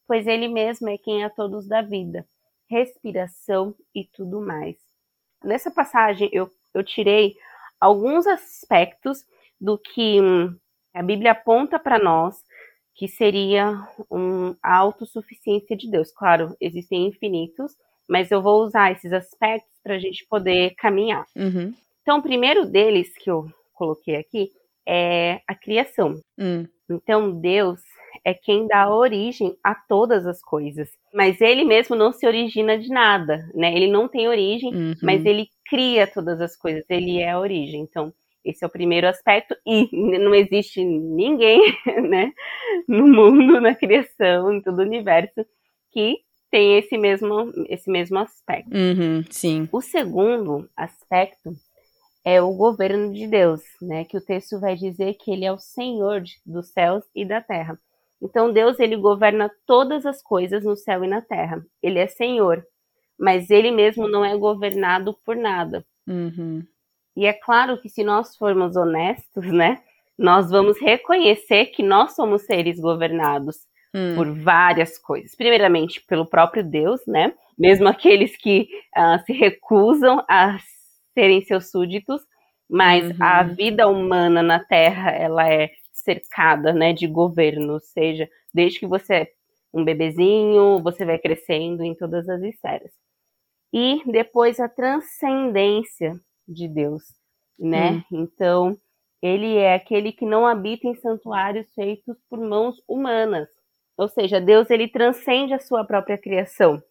pois 0.09 0.27
ele 0.27 0.49
mesmo 0.49 0.89
é 0.89 0.99
quem 0.99 1.23
a 1.23 1.31
todos 1.31 1.69
dá 1.69 1.81
vida, 1.83 2.27
respiração 2.69 3.75
e 3.95 4.05
tudo 4.05 4.41
mais. 4.41 4.77
Nessa 5.45 5.71
passagem 5.71 6.29
eu, 6.33 6.51
eu 6.75 6.83
tirei 6.83 7.37
alguns 7.81 8.27
aspectos 8.27 9.25
do 9.61 9.79
que 9.79 10.21
hum, 10.21 10.57
a 10.93 11.03
Bíblia 11.03 11.31
aponta 11.31 11.79
para 11.79 11.99
nós 11.99 12.43
que 12.95 13.09
seria 13.09 13.89
um, 14.11 14.55
a 14.63 14.77
autossuficiência 14.77 15.77
de 15.77 15.91
Deus. 15.91 16.13
Claro, 16.13 16.57
existem 16.61 17.07
infinitos, 17.07 17.73
mas 18.09 18.31
eu 18.31 18.41
vou 18.41 18.65
usar 18.65 18.93
esses 18.93 19.13
aspectos 19.13 19.73
para 19.83 19.95
a 19.95 19.99
gente 19.99 20.27
poder 20.29 20.75
caminhar. 20.77 21.27
Uhum. 21.37 21.75
Então, 22.03 22.19
o 22.19 22.23
primeiro 22.23 22.67
deles 22.67 23.13
que 23.17 23.31
eu 23.31 23.47
coloquei 23.73 24.17
aqui 24.17 24.51
é 24.87 25.41
a 25.47 25.55
criação. 25.55 26.21
Uhum. 26.39 26.69
Então, 26.89 27.33
Deus 27.33 27.81
é 28.25 28.33
quem 28.33 28.67
dá 28.67 28.89
origem 28.89 29.57
a 29.63 29.75
todas 29.75 30.27
as 30.27 30.41
coisas, 30.41 30.91
mas 31.13 31.41
ele 31.41 31.65
mesmo 31.65 31.97
não 31.97 32.13
se 32.13 32.27
origina 32.27 32.79
de 32.79 32.89
nada, 32.89 33.51
né? 33.55 33.75
Ele 33.75 33.89
não 33.89 34.07
tem 34.07 34.29
origem, 34.29 34.75
uhum. 34.75 34.95
mas 35.03 35.25
ele 35.25 35.49
cria 35.67 36.07
todas 36.07 36.41
as 36.41 36.57
coisas, 36.57 36.85
ele 36.89 37.21
é 37.21 37.31
a 37.31 37.41
origem. 37.41 37.81
Então, 37.81 38.13
esse 38.45 38.65
é 38.65 38.67
o 38.67 38.71
primeiro 38.71 39.09
aspecto, 39.09 39.57
e 39.67 39.89
não 40.19 40.35
existe 40.35 40.85
ninguém 40.85 41.61
né, 42.09 42.33
no 42.87 43.07
mundo, 43.07 43.61
na 43.61 43.75
criação, 43.75 44.53
em 44.53 44.61
todo 44.61 44.79
o 44.79 44.83
universo, 44.83 45.47
que 45.91 46.19
tem 46.51 46.79
esse 46.79 46.97
mesmo, 46.97 47.53
esse 47.69 47.91
mesmo 47.91 48.19
aspecto. 48.19 48.71
Uhum, 48.73 49.25
sim. 49.31 49.69
O 49.73 49.81
segundo 49.81 50.69
aspecto 50.77 51.51
é 52.25 52.41
o 52.41 52.55
governo 52.55 53.13
de 53.13 53.27
Deus, 53.27 53.61
né? 53.83 54.05
Que 54.05 54.17
o 54.17 54.21
texto 54.21 54.59
vai 54.59 54.77
dizer 54.77 55.15
que 55.15 55.31
ele 55.31 55.45
é 55.45 55.53
o 55.53 55.59
Senhor 55.59 56.23
dos 56.47 56.69
céus 56.69 57.05
e 57.15 57.25
da 57.25 57.41
terra. 57.41 57.79
Então 58.23 58.53
Deus 58.53 58.81
ele 58.81 58.97
governa 58.97 59.51
todas 59.67 60.07
as 60.07 60.23
coisas 60.23 60.65
no 60.65 60.77
céu 60.77 61.05
e 61.05 61.09
na 61.09 61.21
terra. 61.21 61.65
Ele 61.83 61.99
é 61.99 62.07
Senhor, 62.07 62.65
mas 63.19 63.51
ele 63.51 63.71
mesmo 63.71 64.09
não 64.09 64.25
é 64.25 64.37
governado 64.37 65.15
por 65.25 65.37
nada. 65.37 65.85
Uhum. 66.07 66.65
E 67.17 67.27
é 67.27 67.33
claro 67.33 67.81
que 67.81 67.89
se 67.89 68.03
nós 68.03 68.37
formos 68.37 68.77
honestos, 68.77 69.47
né, 69.47 69.83
nós 70.19 70.51
vamos 70.51 70.79
reconhecer 70.81 71.67
que 71.67 71.83
nós 71.83 72.15
somos 72.15 72.43
seres 72.43 72.79
governados 72.81 73.57
hum. 73.95 74.15
por 74.17 74.31
várias 74.33 74.99
coisas. 74.99 75.35
Primeiramente, 75.35 76.01
pelo 76.07 76.27
próprio 76.27 76.65
Deus, 76.65 77.01
né? 77.07 77.33
Mesmo 77.59 77.89
aqueles 77.89 78.37
que 78.37 78.69
uh, 78.97 79.25
se 79.25 79.33
recusam 79.33 80.25
a 80.29 80.59
serem 81.15 81.41
seus 81.43 81.71
súditos, 81.71 82.21
mas 82.69 83.05
uhum. 83.11 83.17
a 83.21 83.43
vida 83.43 83.89
humana 83.89 84.43
na 84.43 84.59
Terra, 84.59 85.11
ela 85.11 85.49
é 85.49 85.71
cercada, 85.93 86.73
né, 86.73 86.93
de 86.93 87.07
governo, 87.07 87.75
ou 87.75 87.81
seja, 87.81 88.29
desde 88.53 88.81
que 88.81 88.87
você 88.87 89.15
é 89.15 89.29
um 89.73 89.85
bebezinho, 89.85 90.81
você 90.83 91.05
vai 91.05 91.19
crescendo 91.19 91.83
em 91.83 91.95
todas 91.95 92.29
as 92.29 92.43
esferas. 92.43 92.93
E 93.73 94.03
depois 94.07 94.61
a 94.61 94.69
transcendência 94.69 96.21
de 96.47 96.69
Deus, 96.69 97.03
né? 97.59 98.05
Hum. 98.11 98.23
Então, 98.23 98.79
ele 99.23 99.57
é 99.57 99.75
aquele 99.75 100.13
que 100.13 100.27
não 100.27 100.47
habita 100.47 100.87
em 100.87 100.95
santuários 100.97 101.67
feitos 101.75 102.17
por 102.29 102.39
mãos 102.39 102.77
humanas. 102.87 103.49
Ou 103.97 104.09
seja, 104.09 104.41
Deus 104.41 104.69
ele 104.71 104.89
transcende 104.89 105.55
a 105.55 105.59
sua 105.59 105.85
própria 105.85 106.19
criação. 106.19 106.83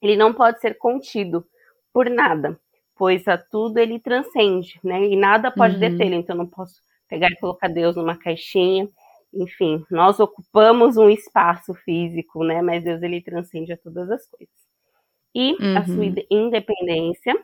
Ele 0.00 0.16
não 0.16 0.32
pode 0.32 0.60
ser 0.60 0.78
contido 0.78 1.44
por 1.92 2.08
nada, 2.08 2.58
pois 2.94 3.26
a 3.26 3.38
tudo 3.38 3.78
ele 3.78 3.98
transcende, 3.98 4.78
né? 4.84 5.04
E 5.04 5.16
nada 5.16 5.50
pode 5.50 5.74
uhum. 5.74 5.80
detê-lo. 5.80 6.14
Então, 6.14 6.36
não 6.36 6.46
posso 6.46 6.74
pegar 7.08 7.28
e 7.30 7.36
colocar 7.36 7.68
Deus 7.68 7.96
numa 7.96 8.16
caixinha. 8.16 8.88
Enfim, 9.32 9.84
nós 9.90 10.20
ocupamos 10.20 10.96
um 10.96 11.10
espaço 11.10 11.74
físico, 11.74 12.44
né? 12.44 12.62
Mas 12.62 12.84
Deus 12.84 13.02
ele 13.02 13.20
transcende 13.20 13.72
a 13.72 13.76
todas 13.76 14.10
as 14.10 14.26
coisas. 14.28 14.54
E 15.34 15.56
uhum. 15.60 15.76
a 15.76 15.84
sua 15.86 16.04
uhum. 16.04 16.14
independência 16.30 17.34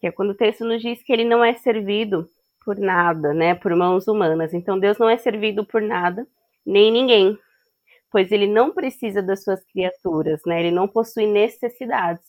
que 0.00 0.06
é 0.06 0.12
quando 0.12 0.30
o 0.30 0.36
texto 0.36 0.64
nos 0.64 0.80
diz 0.80 1.02
que 1.02 1.12
ele 1.12 1.24
não 1.24 1.44
é 1.44 1.54
servido 1.54 2.28
por 2.64 2.78
nada, 2.78 3.34
né, 3.34 3.54
por 3.54 3.74
mãos 3.74 4.08
humanas. 4.08 4.54
Então 4.54 4.78
Deus 4.78 4.98
não 4.98 5.08
é 5.08 5.16
servido 5.16 5.64
por 5.64 5.82
nada, 5.82 6.26
nem 6.64 6.90
ninguém, 6.90 7.38
pois 8.10 8.32
ele 8.32 8.46
não 8.46 8.72
precisa 8.72 9.22
das 9.22 9.44
suas 9.44 9.64
criaturas, 9.64 10.40
né? 10.46 10.60
Ele 10.60 10.70
não 10.70 10.88
possui 10.88 11.26
necessidades, 11.26 12.24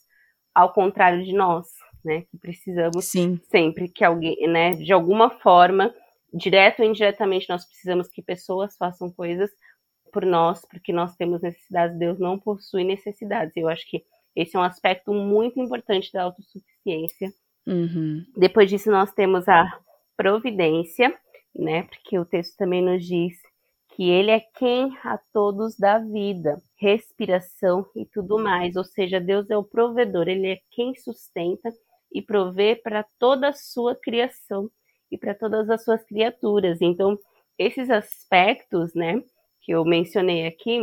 ao 0.53 0.73
contrário 0.73 1.23
de 1.23 1.33
nós, 1.33 1.67
né, 2.03 2.21
que 2.29 2.37
precisamos 2.37 3.05
Sim. 3.05 3.39
sempre 3.49 3.87
que 3.87 4.03
alguém, 4.03 4.47
né, 4.47 4.71
de 4.71 4.91
alguma 4.91 5.29
forma, 5.39 5.93
direto 6.33 6.81
ou 6.81 6.85
indiretamente, 6.85 7.49
nós 7.49 7.65
precisamos 7.65 8.07
que 8.07 8.21
pessoas 8.21 8.75
façam 8.77 9.11
coisas 9.11 9.49
por 10.11 10.25
nós, 10.25 10.65
porque 10.69 10.91
nós 10.91 11.15
temos 11.15 11.41
necessidades. 11.41 11.97
Deus 11.97 12.19
não 12.19 12.37
possui 12.37 12.83
necessidades. 12.83 13.55
Eu 13.55 13.69
acho 13.69 13.89
que 13.89 14.03
esse 14.35 14.55
é 14.55 14.59
um 14.59 14.63
aspecto 14.63 15.13
muito 15.13 15.59
importante 15.59 16.11
da 16.11 16.23
autossuficiência 16.23 17.31
Uhum. 17.67 18.25
Depois 18.35 18.69
disso, 18.69 18.89
nós 18.89 19.13
temos 19.13 19.47
a 19.47 19.79
providência, 20.17 21.15
né? 21.55 21.83
Porque 21.83 22.17
o 22.17 22.25
texto 22.25 22.55
também 22.57 22.81
nos 22.81 23.05
diz 23.05 23.37
que 23.95 24.09
ele 24.09 24.31
é 24.31 24.39
quem 24.39 24.97
a 25.03 25.19
todos 25.33 25.77
dá 25.77 25.99
vida, 25.99 26.61
respiração 26.77 27.85
e 27.95 28.05
tudo 28.05 28.39
mais. 28.39 28.75
Ou 28.75 28.83
seja, 28.83 29.19
Deus 29.19 29.49
é 29.49 29.57
o 29.57 29.63
provedor, 29.63 30.27
ele 30.27 30.47
é 30.47 30.59
quem 30.71 30.95
sustenta 30.95 31.71
e 32.13 32.21
provê 32.21 32.75
para 32.75 33.05
toda 33.19 33.49
a 33.49 33.53
sua 33.53 33.95
criação 33.95 34.69
e 35.11 35.17
para 35.17 35.35
todas 35.35 35.69
as 35.69 35.83
suas 35.83 36.03
criaturas. 36.05 36.81
Então, 36.81 37.17
esses 37.57 37.89
aspectos, 37.89 38.93
né, 38.93 39.21
que 39.61 39.73
eu 39.73 39.83
mencionei 39.85 40.47
aqui, 40.47 40.79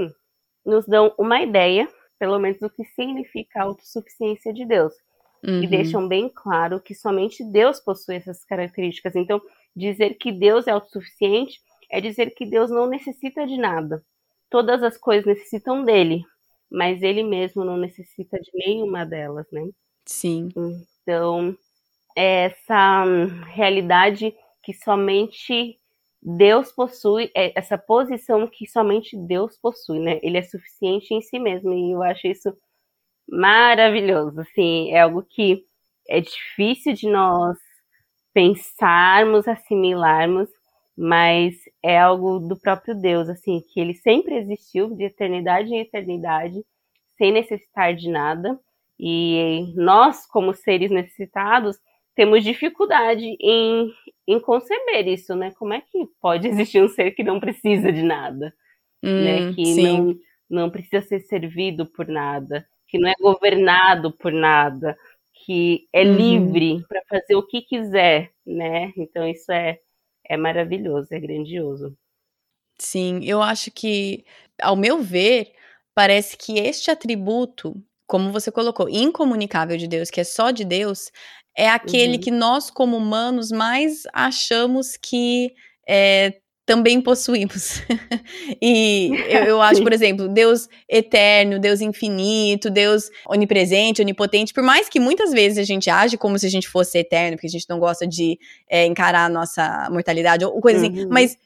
nos 0.64 0.86
dão 0.86 1.12
uma 1.18 1.42
ideia, 1.42 1.88
pelo 2.18 2.38
menos, 2.38 2.58
do 2.58 2.70
que 2.70 2.84
significa 2.84 3.60
a 3.60 3.64
autossuficiência 3.64 4.52
de 4.52 4.66
Deus 4.66 4.92
uhum. 5.46 5.62
e 5.62 5.66
deixam 5.66 6.06
bem 6.06 6.28
claro 6.28 6.80
que 6.80 6.94
somente 6.94 7.44
Deus 7.44 7.80
possui 7.80 8.16
essas 8.16 8.44
características. 8.44 9.14
Então, 9.16 9.40
dizer 9.74 10.14
que 10.14 10.32
Deus 10.32 10.66
é 10.66 10.70
autossuficiente 10.70 11.60
é 11.90 12.00
dizer 12.00 12.34
que 12.34 12.44
Deus 12.44 12.70
não 12.70 12.86
necessita 12.86 13.46
de 13.46 13.56
nada. 13.56 14.04
Todas 14.50 14.82
as 14.82 14.96
coisas 14.96 15.26
necessitam 15.26 15.84
dele, 15.84 16.22
mas 16.70 17.02
ele 17.02 17.22
mesmo 17.22 17.64
não 17.64 17.76
necessita 17.76 18.38
de 18.38 18.50
nenhuma 18.54 19.04
delas, 19.04 19.46
né? 19.50 19.68
Sim. 20.04 20.48
Então, 21.02 21.56
é 22.16 22.46
essa 22.46 23.04
realidade 23.46 24.34
que 24.62 24.72
somente 24.74 25.78
Deus 26.20 26.72
possui, 26.72 27.30
é 27.34 27.58
essa 27.58 27.78
posição 27.78 28.46
que 28.46 28.66
somente 28.66 29.16
Deus 29.16 29.56
possui, 29.56 30.00
né? 30.00 30.18
Ele 30.22 30.36
é 30.36 30.42
suficiente 30.42 31.14
em 31.14 31.22
si 31.22 31.38
mesmo, 31.38 31.72
e 31.72 31.92
eu 31.92 32.02
acho 32.02 32.26
isso 32.26 32.54
maravilhoso, 33.28 34.40
assim, 34.40 34.90
é 34.90 35.00
algo 35.00 35.22
que 35.22 35.64
é 36.08 36.20
difícil 36.20 36.94
de 36.94 37.08
nós 37.08 37.58
pensarmos, 38.32 39.46
assimilarmos, 39.46 40.48
mas 40.96 41.54
é 41.82 41.98
algo 41.98 42.40
do 42.40 42.56
próprio 42.56 42.94
Deus, 42.94 43.28
assim, 43.28 43.60
que 43.72 43.78
ele 43.78 43.94
sempre 43.94 44.36
existiu 44.36 44.94
de 44.94 45.04
eternidade 45.04 45.72
em 45.72 45.80
eternidade, 45.80 46.64
sem 47.16 47.32
necessitar 47.32 47.94
de 47.94 48.08
nada, 48.08 48.58
e 48.98 49.72
nós, 49.76 50.26
como 50.26 50.54
seres 50.54 50.90
necessitados, 50.90 51.76
temos 52.16 52.42
dificuldade 52.42 53.36
em, 53.40 53.92
em 54.26 54.40
conceber 54.40 55.06
isso, 55.06 55.36
né? 55.36 55.52
Como 55.56 55.72
é 55.72 55.80
que 55.80 56.04
pode 56.20 56.48
existir 56.48 56.82
um 56.82 56.88
ser 56.88 57.12
que 57.12 57.22
não 57.22 57.38
precisa 57.38 57.92
de 57.92 58.02
nada, 58.02 58.52
né? 59.00 59.10
hum, 59.10 59.22
né? 59.22 59.52
Que 59.54 59.82
não, 59.82 60.16
não 60.50 60.70
precisa 60.70 61.00
ser 61.00 61.20
servido 61.20 61.86
por 61.86 62.08
nada, 62.08 62.66
que 62.88 62.98
não 62.98 63.08
é 63.08 63.14
governado 63.20 64.10
por 64.10 64.32
nada, 64.32 64.96
que 65.44 65.86
é 65.92 66.02
uhum. 66.02 66.16
livre 66.16 66.84
para 66.88 67.02
fazer 67.08 67.36
o 67.36 67.46
que 67.46 67.62
quiser, 67.62 68.30
né? 68.44 68.92
Então 68.96 69.28
isso 69.28 69.52
é, 69.52 69.78
é 70.24 70.36
maravilhoso, 70.36 71.08
é 71.12 71.20
grandioso. 71.20 71.96
Sim, 72.80 73.20
eu 73.24 73.42
acho 73.42 73.70
que, 73.70 74.24
ao 74.60 74.76
meu 74.76 75.02
ver, 75.02 75.52
parece 75.94 76.36
que 76.36 76.58
este 76.58 76.90
atributo, 76.90 77.74
como 78.06 78.30
você 78.30 78.50
colocou, 78.50 78.88
incomunicável 78.88 79.76
de 79.76 79.88
Deus, 79.88 80.10
que 80.10 80.20
é 80.20 80.24
só 80.24 80.50
de 80.50 80.64
Deus, 80.64 81.10
é 81.56 81.68
aquele 81.68 82.14
uhum. 82.14 82.20
que 82.20 82.30
nós, 82.30 82.70
como 82.70 82.96
humanos, 82.96 83.50
mais 83.50 84.04
achamos 84.12 84.96
que 84.96 85.52
é, 85.88 86.40
também 86.68 87.00
possuímos. 87.00 87.80
e 88.60 89.10
eu, 89.26 89.44
eu 89.44 89.62
acho, 89.62 89.82
por 89.82 89.90
exemplo, 89.90 90.28
Deus 90.28 90.68
eterno, 90.86 91.58
Deus 91.58 91.80
infinito, 91.80 92.68
Deus 92.68 93.10
onipresente, 93.26 94.02
onipotente, 94.02 94.52
por 94.52 94.62
mais 94.62 94.86
que 94.86 95.00
muitas 95.00 95.32
vezes 95.32 95.56
a 95.56 95.62
gente 95.62 95.88
age 95.88 96.18
como 96.18 96.38
se 96.38 96.44
a 96.44 96.50
gente 96.50 96.68
fosse 96.68 96.98
eterno, 96.98 97.38
porque 97.38 97.46
a 97.46 97.50
gente 97.50 97.64
não 97.70 97.78
gosta 97.78 98.06
de 98.06 98.38
é, 98.68 98.84
encarar 98.84 99.24
a 99.24 99.28
nossa 99.30 99.88
mortalidade 99.90 100.44
ou 100.44 100.60
coisa 100.60 100.78
assim, 100.78 100.90
uhum. 100.90 100.98
assim, 100.98 101.08
mas 101.10 101.38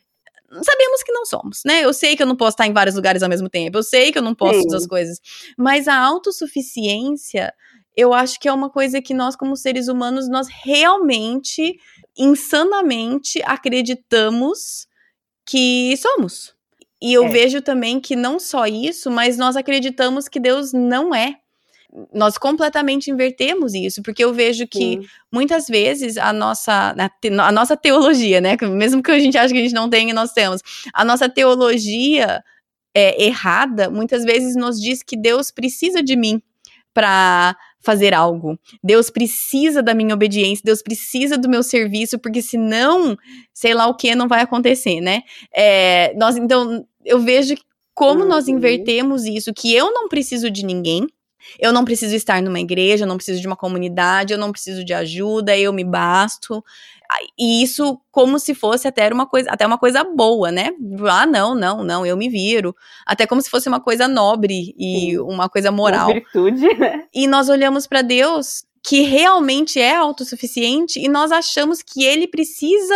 sabemos 0.61 1.05
que 1.05 1.13
não 1.13 1.25
somos, 1.25 1.61
né? 1.65 1.85
Eu 1.85 1.95
sei 1.95 2.17
que 2.17 2.23
eu 2.25 2.27
não 2.27 2.35
posso 2.35 2.55
estar 2.55 2.67
em 2.67 2.73
vários 2.73 2.97
lugares 2.97 3.23
ao 3.23 3.29
mesmo 3.29 3.49
tempo, 3.49 3.79
eu 3.79 3.83
sei 3.85 4.11
que 4.11 4.19
eu 4.19 4.23
não 4.23 4.35
posso 4.35 4.69
Sim. 4.69 4.77
as 4.77 4.89
coisas, 4.89 5.21
mas 5.57 5.87
a 5.87 5.97
autossuficiência, 5.97 7.55
eu 7.97 8.13
acho 8.13 8.41
que 8.41 8.49
é 8.49 8.53
uma 8.53 8.69
coisa 8.69 9.01
que 9.01 9.15
nós 9.15 9.37
como 9.37 9.57
seres 9.57 9.87
humanos 9.87 10.29
nós 10.29 10.49
realmente 10.49 11.79
insanamente 12.19 13.41
acreditamos 13.45 14.91
que 15.47 15.97
somos. 15.97 16.55
E 17.01 17.13
eu 17.13 17.27
é. 17.27 17.29
vejo 17.29 17.61
também 17.61 18.01
que 18.01 18.15
não 18.15 18.39
só 18.39 18.67
isso, 18.67 19.11
mas 19.11 19.37
nós 19.37 19.57
acreditamos 19.57 20.29
que 20.29 20.39
Deus 20.39 20.73
não 20.73 21.15
é 21.15 21.37
nós 22.13 22.39
completamente 22.39 23.11
invertemos 23.11 23.75
isso, 23.75 24.03
porque 24.03 24.25
eu 24.25 24.33
vejo 24.33 24.67
que 24.67 24.79
Sim. 24.79 25.07
muitas 25.31 25.67
vezes 25.67 26.17
a 26.17 26.33
nossa, 26.33 26.95
a 27.39 27.53
nossa 27.53 27.77
teologia, 27.77 28.41
né, 28.41 28.57
mesmo 28.63 29.03
que 29.03 29.11
a 29.11 29.19
gente 29.19 29.37
ache 29.37 29.53
que 29.53 29.61
a 29.61 29.63
gente 29.63 29.75
não 29.75 29.91
tem, 29.91 30.13
nós 30.13 30.33
temos, 30.33 30.63
a 30.95 31.05
nossa 31.05 31.29
teologia 31.29 32.43
é, 32.95 33.23
errada, 33.23 33.91
muitas 33.91 34.25
vezes 34.25 34.57
nos 34.57 34.81
diz 34.81 35.03
que 35.03 35.17
Deus 35.17 35.51
precisa 35.51 36.03
de 36.03 36.17
mim 36.17 36.43
para 36.95 37.57
fazer 37.83 38.15
algo. 38.15 38.59
Deus 38.83 39.11
precisa 39.11 39.83
da 39.83 39.95
minha 39.95 40.15
obediência, 40.15 40.63
Deus 40.65 40.83
precisa 40.83 41.37
do 41.37 41.49
meu 41.49 41.63
serviço, 41.63 42.19
porque 42.19 42.41
senão, 42.41 43.17
sei 43.53 43.75
lá 43.75 43.87
o 43.87 43.95
que, 43.95 44.15
não 44.15 44.29
vai 44.29 44.41
acontecer, 44.41 45.01
né? 45.01 45.23
É, 45.55 46.15
nós, 46.17 46.37
então, 46.37 46.87
eu 47.05 47.21
vejo 47.21 47.55
como 47.95 48.23
uhum. 48.23 48.29
nós 48.29 48.49
invertemos 48.49 49.25
isso, 49.25 49.53
que 49.53 49.75
eu 49.75 49.93
não 49.93 50.09
preciso 50.09 50.51
de 50.51 50.65
ninguém, 50.65 51.07
eu 51.59 51.73
não 51.73 51.85
preciso 51.85 52.15
estar 52.15 52.41
numa 52.41 52.61
igreja, 52.61 53.05
eu 53.05 53.09
não 53.09 53.17
preciso 53.17 53.41
de 53.41 53.47
uma 53.47 53.57
comunidade, 53.57 54.33
eu 54.33 54.39
não 54.39 54.53
preciso 54.53 54.85
de 54.85 54.95
ajuda, 54.95 55.57
eu 55.57 55.73
me 55.73 55.85
basto. 55.85 56.65
E 57.39 57.63
isso 57.63 58.01
como 58.11 58.39
se 58.39 58.55
fosse 58.55 58.87
até 58.87 59.13
uma 59.13 59.27
coisa, 59.27 59.51
até 59.51 59.67
uma 59.67 59.79
coisa 59.79 60.05
boa, 60.05 60.51
né? 60.51 60.71
Ah, 61.11 61.27
não, 61.27 61.55
não, 61.55 61.83
não, 61.83 62.07
eu 62.07 62.17
me 62.17 62.29
viro. 62.29 62.75
Até 63.07 63.27
como 63.27 63.41
se 63.41 63.51
fosse 63.51 63.69
uma 63.69 63.81
coisa 63.81 64.07
nobre 64.07 64.75
e 64.79 65.11
Sim. 65.13 65.19
uma 65.19 65.49
coisa 65.49 65.71
moral. 65.71 66.07
Uma 66.07 66.15
virtude, 66.15 66.75
né? 66.79 67.05
E 67.15 67.27
nós 67.27 67.49
olhamos 67.49 67.87
para 67.87 68.03
Deus 68.03 68.65
que 68.85 69.03
realmente 69.03 69.81
é 69.81 69.95
autossuficiente 69.95 70.99
e 70.99 71.09
nós 71.09 71.31
achamos 71.31 71.83
que 71.83 72.05
ele 72.05 72.27
precisa 72.27 72.95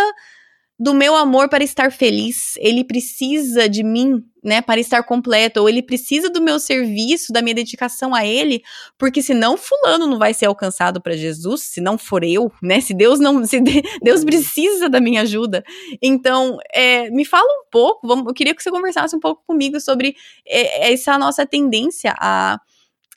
do 0.78 0.92
meu 0.92 1.16
amor 1.16 1.48
para 1.48 1.64
estar 1.64 1.90
feliz, 1.90 2.54
ele 2.58 2.84
precisa 2.84 3.66
de 3.66 3.82
mim, 3.82 4.22
né, 4.44 4.60
para 4.60 4.78
estar 4.78 5.02
completo, 5.02 5.60
ou 5.60 5.68
ele 5.68 5.82
precisa 5.82 6.28
do 6.28 6.40
meu 6.40 6.58
serviço, 6.60 7.32
da 7.32 7.40
minha 7.40 7.54
dedicação 7.54 8.14
a 8.14 8.26
ele, 8.26 8.62
porque 8.98 9.22
senão 9.22 9.56
fulano 9.56 10.06
não 10.06 10.18
vai 10.18 10.34
ser 10.34 10.46
alcançado 10.46 11.00
para 11.00 11.16
Jesus, 11.16 11.62
se 11.62 11.80
não 11.80 11.96
for 11.96 12.22
eu, 12.22 12.52
né, 12.62 12.80
se 12.80 12.92
Deus 12.92 13.18
não, 13.18 13.44
se 13.46 13.58
Deus 14.02 14.20
uhum. 14.20 14.26
precisa 14.26 14.88
da 14.88 15.00
minha 15.00 15.22
ajuda. 15.22 15.64
Então, 16.02 16.58
é, 16.72 17.10
me 17.10 17.24
fala 17.24 17.48
um 17.48 17.64
pouco, 17.70 18.06
vamos, 18.06 18.26
eu 18.26 18.34
queria 18.34 18.54
que 18.54 18.62
você 18.62 18.70
conversasse 18.70 19.16
um 19.16 19.20
pouco 19.20 19.42
comigo 19.46 19.80
sobre 19.80 20.14
é, 20.46 20.92
essa 20.92 21.16
nossa 21.16 21.46
tendência 21.46 22.14
a 22.18 22.60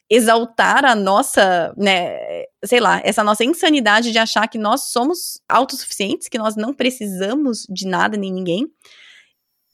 exaltar 0.10 0.84
a 0.84 0.96
nossa, 0.96 1.74
né, 1.78 2.18
sei 2.66 2.80
lá, 2.80 3.00
essa 3.04 3.24
nossa 3.24 3.44
insanidade 3.44 4.12
de 4.12 4.18
achar 4.18 4.48
que 4.48 4.58
nós 4.58 4.90
somos 4.90 5.40
autossuficientes, 5.48 6.28
que 6.28 6.38
nós 6.38 6.56
não 6.56 6.74
precisamos 6.74 7.68
de 7.70 7.86
nada 7.86 8.18
nem 8.18 8.34
ninguém. 8.34 8.68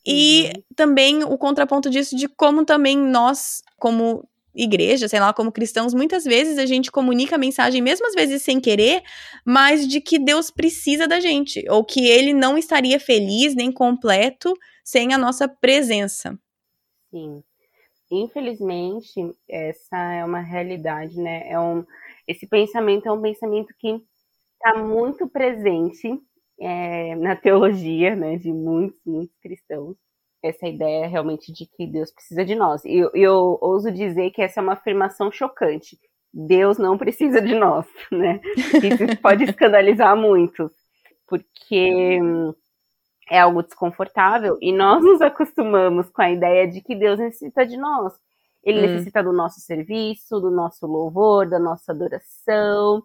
E 0.06 0.52
uhum. 0.54 0.64
também 0.76 1.24
o 1.24 1.38
contraponto 1.38 1.90
disso 1.90 2.16
de 2.16 2.28
como 2.28 2.66
também 2.66 2.98
nós, 2.98 3.64
como 3.80 4.28
igreja, 4.54 5.08
sei 5.08 5.20
lá, 5.20 5.34
como 5.34 5.52
cristãos, 5.52 5.94
muitas 5.94 6.24
vezes 6.24 6.58
a 6.58 6.66
gente 6.66 6.92
comunica 6.92 7.36
a 7.36 7.40
mensagem, 7.40 7.82
mesmo 7.82 8.06
às 8.08 8.14
vezes 8.14 8.42
sem 8.42 8.60
querer, 8.60 9.04
mas 9.44 9.88
de 9.88 10.00
que 10.00 10.20
Deus 10.20 10.52
precisa 10.52 11.08
da 11.08 11.20
gente, 11.20 11.66
ou 11.70 11.84
que 11.84 12.06
ele 12.06 12.34
não 12.34 12.58
estaria 12.58 13.00
feliz 13.00 13.56
nem 13.56 13.72
completo 13.72 14.54
sem 14.84 15.14
a 15.14 15.18
nossa 15.18 15.48
presença. 15.48 16.38
Sim 17.10 17.42
infelizmente, 18.12 19.36
essa 19.50 19.98
é 20.14 20.24
uma 20.26 20.42
realidade, 20.42 21.18
né? 21.20 21.50
É 21.50 21.60
um, 21.60 21.86
esse 22.28 22.48
pensamento 22.48 23.08
é 23.08 23.12
um 23.12 23.22
pensamento 23.22 23.74
que 23.80 24.02
está 24.56 24.78
muito 24.82 25.28
presente 25.28 26.20
é, 26.60 27.16
na 27.16 27.36
teologia, 27.36 28.16
né, 28.16 28.38
de 28.38 28.52
muitos, 28.52 29.00
muitos 29.06 29.36
cristãos. 29.40 29.96
Essa 30.44 30.68
ideia 30.68 31.08
realmente 31.08 31.52
de 31.52 31.66
que 31.66 31.88
Deus 31.88 32.12
precisa 32.12 32.46
de 32.46 32.56
nós. 32.56 32.86
E 32.86 32.96
eu, 32.96 33.12
eu 33.14 33.58
ouso 33.62 33.92
dizer 33.92 34.32
que 34.32 34.42
essa 34.42 34.60
é 34.60 34.64
uma 34.64 34.74
afirmação 34.74 35.32
chocante. 35.32 35.98
Deus 36.32 36.78
não 36.78 36.98
precisa 36.98 37.42
de 37.42 37.56
nós, 37.56 37.86
né? 38.12 38.40
Isso 38.56 39.22
pode 39.22 39.46
escandalizar 39.46 40.16
muitos, 40.16 40.72
porque 41.28 42.20
é 43.30 43.40
algo 43.40 43.64
desconfortável 43.64 44.58
e 44.62 44.72
nós 44.72 45.04
nos 45.04 45.22
acostumamos 45.22 46.10
com 46.10 46.22
a 46.22 46.32
ideia 46.32 46.68
de 46.68 46.82
que 46.82 46.96
Deus 46.96 47.20
necessita 47.20 47.66
de 47.66 47.78
nós. 47.78 48.14
Ele 48.64 48.80
hum. 48.80 48.82
necessita 48.82 49.24
do 49.24 49.32
nosso 49.32 49.60
serviço, 49.60 50.40
do 50.40 50.52
nosso 50.52 50.88
louvor, 50.88 51.48
da 51.48 51.60
nossa 51.60 51.92
adoração. 51.92 53.04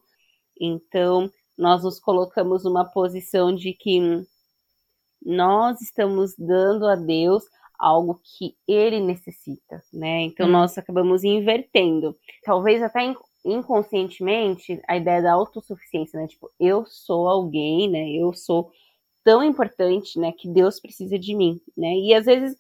Então, 0.59 1.31
nós 1.57 1.85
nos 1.85 2.01
colocamos 2.01 2.65
numa 2.65 2.85
posição 2.85 3.55
de 3.55 3.73
que 3.73 4.27
nós 5.23 5.81
estamos 5.81 6.35
dando 6.39 6.87
a 6.87 6.97
Deus 6.97 7.45
algo 7.79 8.21
que 8.23 8.55
ele 8.69 9.01
necessita, 9.01 9.83
né? 9.93 10.23
Então 10.23 10.47
hum. 10.47 10.53
nós 10.53 10.77
acabamos 10.77 11.25
invertendo. 11.25 12.17
Talvez 12.45 12.83
até 12.83 13.15
inconscientemente 13.45 14.81
a 14.87 14.97
ideia 14.97 15.23
da 15.23 15.33
autossuficiência, 15.33 16.21
né? 16.21 16.27
Tipo, 16.27 16.51
eu 16.61 16.85
sou 16.87 17.29
alguém, 17.29 17.91
né? 17.91 18.11
Eu 18.11 18.33
sou 18.35 18.71
tão 19.25 19.43
importante, 19.43 20.19
né, 20.19 20.33
que 20.33 20.49
Deus 20.49 20.81
precisa 20.81 21.19
de 21.19 21.35
mim, 21.35 21.61
né? 21.77 21.95
E 21.95 22.15
às 22.15 22.27
vezes 22.27 22.57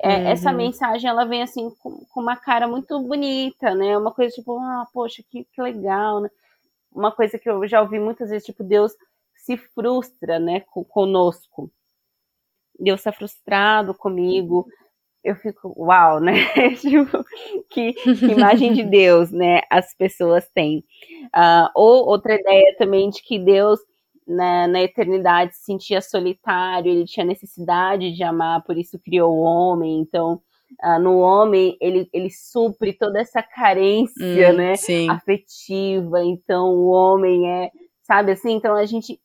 é, 0.00 0.08
uhum. 0.08 0.28
essa 0.28 0.52
mensagem 0.52 1.08
ela 1.08 1.24
vem 1.24 1.42
assim 1.42 1.70
com, 1.78 2.04
com, 2.06 2.20
uma 2.20 2.36
cara 2.36 2.66
muito 2.66 2.98
bonita, 3.00 3.74
né? 3.74 3.96
Uma 3.96 4.12
coisa 4.12 4.34
tipo, 4.34 4.58
ah, 4.58 4.86
poxa, 4.92 5.22
que, 5.28 5.44
que 5.44 5.62
legal, 5.62 6.20
né? 6.20 6.30
Uma 6.92 7.12
coisa 7.12 7.38
que 7.38 7.48
eu 7.48 7.66
já 7.66 7.80
ouvi 7.80 7.98
muitas 7.98 8.30
vezes, 8.30 8.46
tipo, 8.46 8.62
Deus 8.62 8.92
se 9.36 9.56
frustra, 9.56 10.38
né, 10.38 10.60
conosco. 10.88 11.70
Deus 12.78 13.00
está 13.00 13.12
frustrado 13.12 13.94
comigo. 13.94 14.66
Eu 15.22 15.36
fico, 15.36 15.74
uau, 15.76 16.20
né? 16.20 16.32
tipo, 16.80 17.24
que, 17.70 17.92
que, 17.92 18.26
imagem 18.26 18.72
de 18.72 18.82
Deus, 18.84 19.30
né? 19.30 19.60
As 19.70 19.94
pessoas 19.94 20.48
têm. 20.50 20.84
Uh, 21.34 21.70
ou 21.74 22.06
outra 22.06 22.34
ideia 22.34 22.74
também 22.78 23.10
de 23.10 23.22
que 23.22 23.38
Deus 23.38 23.80
na, 24.26 24.66
na 24.66 24.82
eternidade 24.82 25.54
se 25.54 25.64
sentia 25.64 26.00
solitário, 26.00 26.90
ele 26.90 27.04
tinha 27.04 27.26
necessidade 27.26 28.12
de 28.12 28.22
amar, 28.22 28.62
por 28.62 28.76
isso 28.76 28.98
criou 28.98 29.34
o 29.34 29.40
homem. 29.40 30.00
Então, 30.00 30.40
uh, 30.82 30.98
no 30.98 31.18
homem, 31.18 31.76
ele, 31.80 32.08
ele 32.12 32.30
supre 32.30 32.92
toda 32.92 33.20
essa 33.20 33.42
carência 33.42 34.52
hum, 34.52 34.56
né, 34.56 34.76
sim. 34.76 35.08
afetiva. 35.10 36.22
Então, 36.24 36.70
o 36.74 36.88
homem 36.88 37.50
é, 37.50 37.70
sabe 38.02 38.32
assim? 38.32 38.52
Então, 38.52 38.74
a 38.74 38.86
gente 38.86 39.20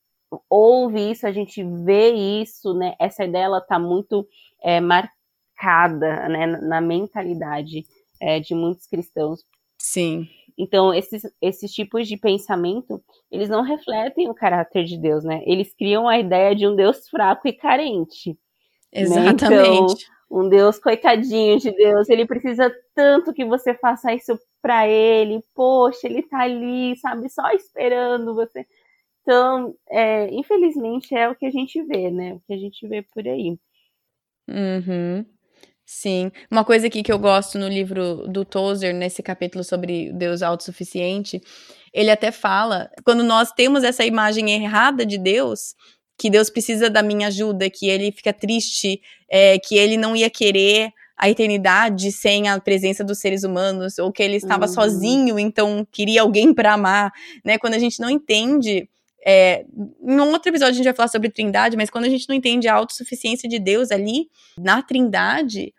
ouve 0.50 1.12
isso, 1.12 1.26
a 1.26 1.32
gente 1.32 1.64
vê 1.64 2.12
isso, 2.12 2.74
né? 2.74 2.96
Essa 3.00 3.24
ideia 3.24 3.46
ela 3.46 3.62
tá 3.62 3.80
muito 3.80 4.28
é, 4.62 4.80
marcada 4.80 6.28
né, 6.30 6.46
na 6.46 6.80
mentalidade 6.82 7.86
é, 8.22 8.40
de 8.40 8.54
muitos 8.54 8.86
cristãos. 8.86 9.44
Sim. 9.80 10.28
Então, 10.60 10.94
esses, 10.94 11.24
esses 11.42 11.72
tipos 11.72 12.06
de 12.06 12.18
pensamento, 12.18 13.02
eles 13.32 13.48
não 13.48 13.62
refletem 13.62 14.30
o 14.30 14.34
caráter 14.34 14.84
de 14.84 14.98
Deus, 14.98 15.24
né? 15.24 15.42
Eles 15.46 15.74
criam 15.74 16.06
a 16.06 16.20
ideia 16.20 16.54
de 16.54 16.68
um 16.68 16.76
Deus 16.76 17.08
fraco 17.08 17.48
e 17.48 17.54
carente. 17.54 18.38
Exatamente. 18.92 19.46
Né? 19.46 19.68
Então, 19.68 19.88
um 20.30 20.50
Deus 20.50 20.78
coitadinho 20.78 21.58
de 21.58 21.72
Deus, 21.72 22.10
ele 22.10 22.26
precisa 22.26 22.70
tanto 22.94 23.34
que 23.34 23.46
você 23.46 23.74
faça 23.74 24.14
isso 24.14 24.38
para 24.62 24.86
ele. 24.86 25.42
Poxa, 25.56 26.08
ele 26.08 26.24
tá 26.24 26.42
ali, 26.42 26.94
sabe, 26.98 27.30
só 27.30 27.50
esperando 27.52 28.36
você. 28.36 28.68
Então, 29.22 29.74
é, 29.90 30.28
infelizmente, 30.34 31.16
é 31.16 31.30
o 31.30 31.36
que 31.36 31.46
a 31.46 31.52
gente 31.52 31.82
vê, 31.84 32.12
né? 32.12 32.34
O 32.34 32.42
que 32.42 32.52
a 32.52 32.58
gente 32.58 32.86
vê 32.86 33.02
por 33.02 33.26
aí. 33.26 33.58
Uhum. 34.50 35.26
Sim. 35.92 36.32
Uma 36.52 36.64
coisa 36.64 36.86
aqui 36.86 37.02
que 37.02 37.12
eu 37.12 37.18
gosto 37.18 37.58
no 37.58 37.68
livro 37.68 38.28
do 38.28 38.46
Tozer, 38.46 38.94
nesse 38.94 39.24
capítulo 39.24 39.64
sobre 39.64 40.14
Deus 40.14 40.44
autossuficiente, 40.44 41.42
ele 41.92 42.12
até 42.12 42.32
fala, 42.32 42.92
quando 43.04 43.24
nós 43.24 43.52
temos 43.52 43.84
essa 43.84 44.06
imagem 44.06 44.52
errada 44.52 45.04
de 45.04 45.18
Deus, 45.18 45.74
que 46.16 46.30
Deus 46.30 46.48
precisa 46.52 46.92
da 46.92 47.02
minha 47.02 47.28
ajuda, 47.28 47.72
que 47.72 47.90
ele 47.90 48.12
fica 48.12 48.32
triste, 48.32 49.02
é, 49.28 49.58
que 49.58 49.76
ele 49.76 49.98
não 49.98 50.16
ia 50.16 50.30
querer 50.30 50.92
a 51.18 51.28
eternidade 51.28 52.12
sem 52.12 52.48
a 52.48 52.60
presença 52.60 53.04
dos 53.04 53.18
seres 53.18 53.44
humanos, 53.44 53.98
ou 53.98 54.12
que 54.12 54.22
ele 54.22 54.36
estava 54.36 54.68
uhum. 54.68 54.72
sozinho, 54.72 55.40
então 55.40 55.86
queria 55.92 56.22
alguém 56.22 56.54
para 56.54 56.74
amar, 56.74 57.12
né? 57.44 57.58
Quando 57.58 57.74
a 57.74 57.80
gente 57.80 58.00
não 58.00 58.12
entende 58.12 58.88
é, 59.26 59.66
em 60.02 60.20
um 60.20 60.32
outro 60.32 60.50
episódio 60.50 60.72
a 60.72 60.76
gente 60.76 60.86
vai 60.86 60.94
falar 60.94 61.10
sobre 61.10 61.30
trindade, 61.30 61.76
mas 61.76 61.90
quando 61.90 62.06
a 62.06 62.10
gente 62.10 62.28
não 62.30 62.36
entende 62.36 62.68
a 62.68 62.76
autossuficiência 62.76 63.50
de 63.50 63.60
Deus 63.60 63.92
ali, 63.92 64.30
na 64.58 64.82
trindade, 64.82 65.74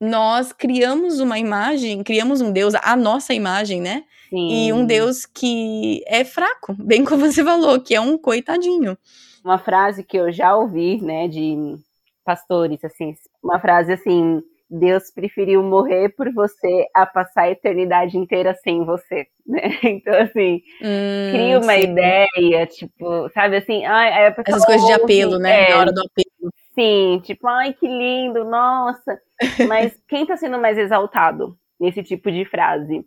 nós 0.00 0.52
criamos 0.52 1.20
uma 1.20 1.38
imagem, 1.38 2.02
criamos 2.02 2.40
um 2.40 2.50
Deus, 2.50 2.74
a 2.74 2.96
nossa 2.96 3.34
imagem, 3.34 3.80
né? 3.80 4.04
Sim. 4.30 4.66
E 4.66 4.72
um 4.72 4.86
Deus 4.86 5.26
que 5.26 6.02
é 6.06 6.24
fraco, 6.24 6.74
bem 6.78 7.04
como 7.04 7.30
você 7.30 7.44
falou, 7.44 7.80
que 7.80 7.94
é 7.94 8.00
um 8.00 8.16
coitadinho. 8.16 8.96
Uma 9.44 9.58
frase 9.58 10.02
que 10.02 10.16
eu 10.16 10.32
já 10.32 10.56
ouvi, 10.56 11.00
né, 11.02 11.28
de 11.28 11.76
pastores, 12.24 12.82
assim, 12.84 13.14
uma 13.42 13.58
frase 13.58 13.92
assim, 13.92 14.42
Deus 14.70 15.10
preferiu 15.10 15.62
morrer 15.62 16.10
por 16.10 16.32
você 16.32 16.86
a 16.94 17.04
passar 17.04 17.42
a 17.42 17.50
eternidade 17.50 18.16
inteira 18.16 18.54
sem 18.62 18.84
você, 18.84 19.26
né? 19.44 19.78
Então, 19.82 20.14
assim, 20.14 20.62
hum, 20.80 21.32
cria 21.32 21.58
uma 21.58 21.74
sim. 21.74 21.82
ideia, 21.82 22.66
tipo, 22.66 23.28
sabe 23.30 23.56
assim, 23.56 23.84
ai, 23.84 24.32
Essas 24.46 24.64
coisas 24.64 24.86
de 24.86 24.92
apelo, 24.92 25.38
né? 25.38 25.70
É, 25.70 25.70
Na 25.70 25.78
hora 25.80 25.92
do 25.92 26.00
apelo. 26.00 26.52
Sim, 26.74 27.20
tipo, 27.24 27.46
ai, 27.48 27.72
que 27.74 27.86
lindo, 27.86 28.44
nossa. 28.44 29.18
Mas 29.68 29.98
quem 30.08 30.26
tá 30.26 30.36
sendo 30.36 30.58
mais 30.58 30.78
exaltado 30.78 31.56
nesse 31.78 32.02
tipo 32.02 32.30
de 32.30 32.44
frase? 32.44 33.04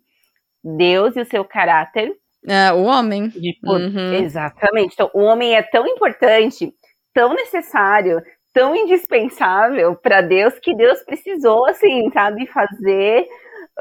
Deus 0.62 1.16
e 1.16 1.20
o 1.20 1.26
seu 1.26 1.44
caráter. 1.44 2.12
É, 2.46 2.72
o 2.72 2.82
homem. 2.84 3.28
Tipo, 3.30 3.72
uhum. 3.72 4.14
Exatamente. 4.14 4.94
Então, 4.94 5.10
o 5.14 5.20
homem 5.20 5.54
é 5.54 5.62
tão 5.62 5.86
importante, 5.86 6.72
tão 7.12 7.34
necessário, 7.34 8.22
tão 8.52 8.76
indispensável 8.76 9.96
para 9.96 10.20
Deus 10.20 10.58
que 10.58 10.74
Deus 10.74 11.02
precisou, 11.02 11.66
assim, 11.66 12.10
sabe, 12.12 12.46
fazer 12.46 13.26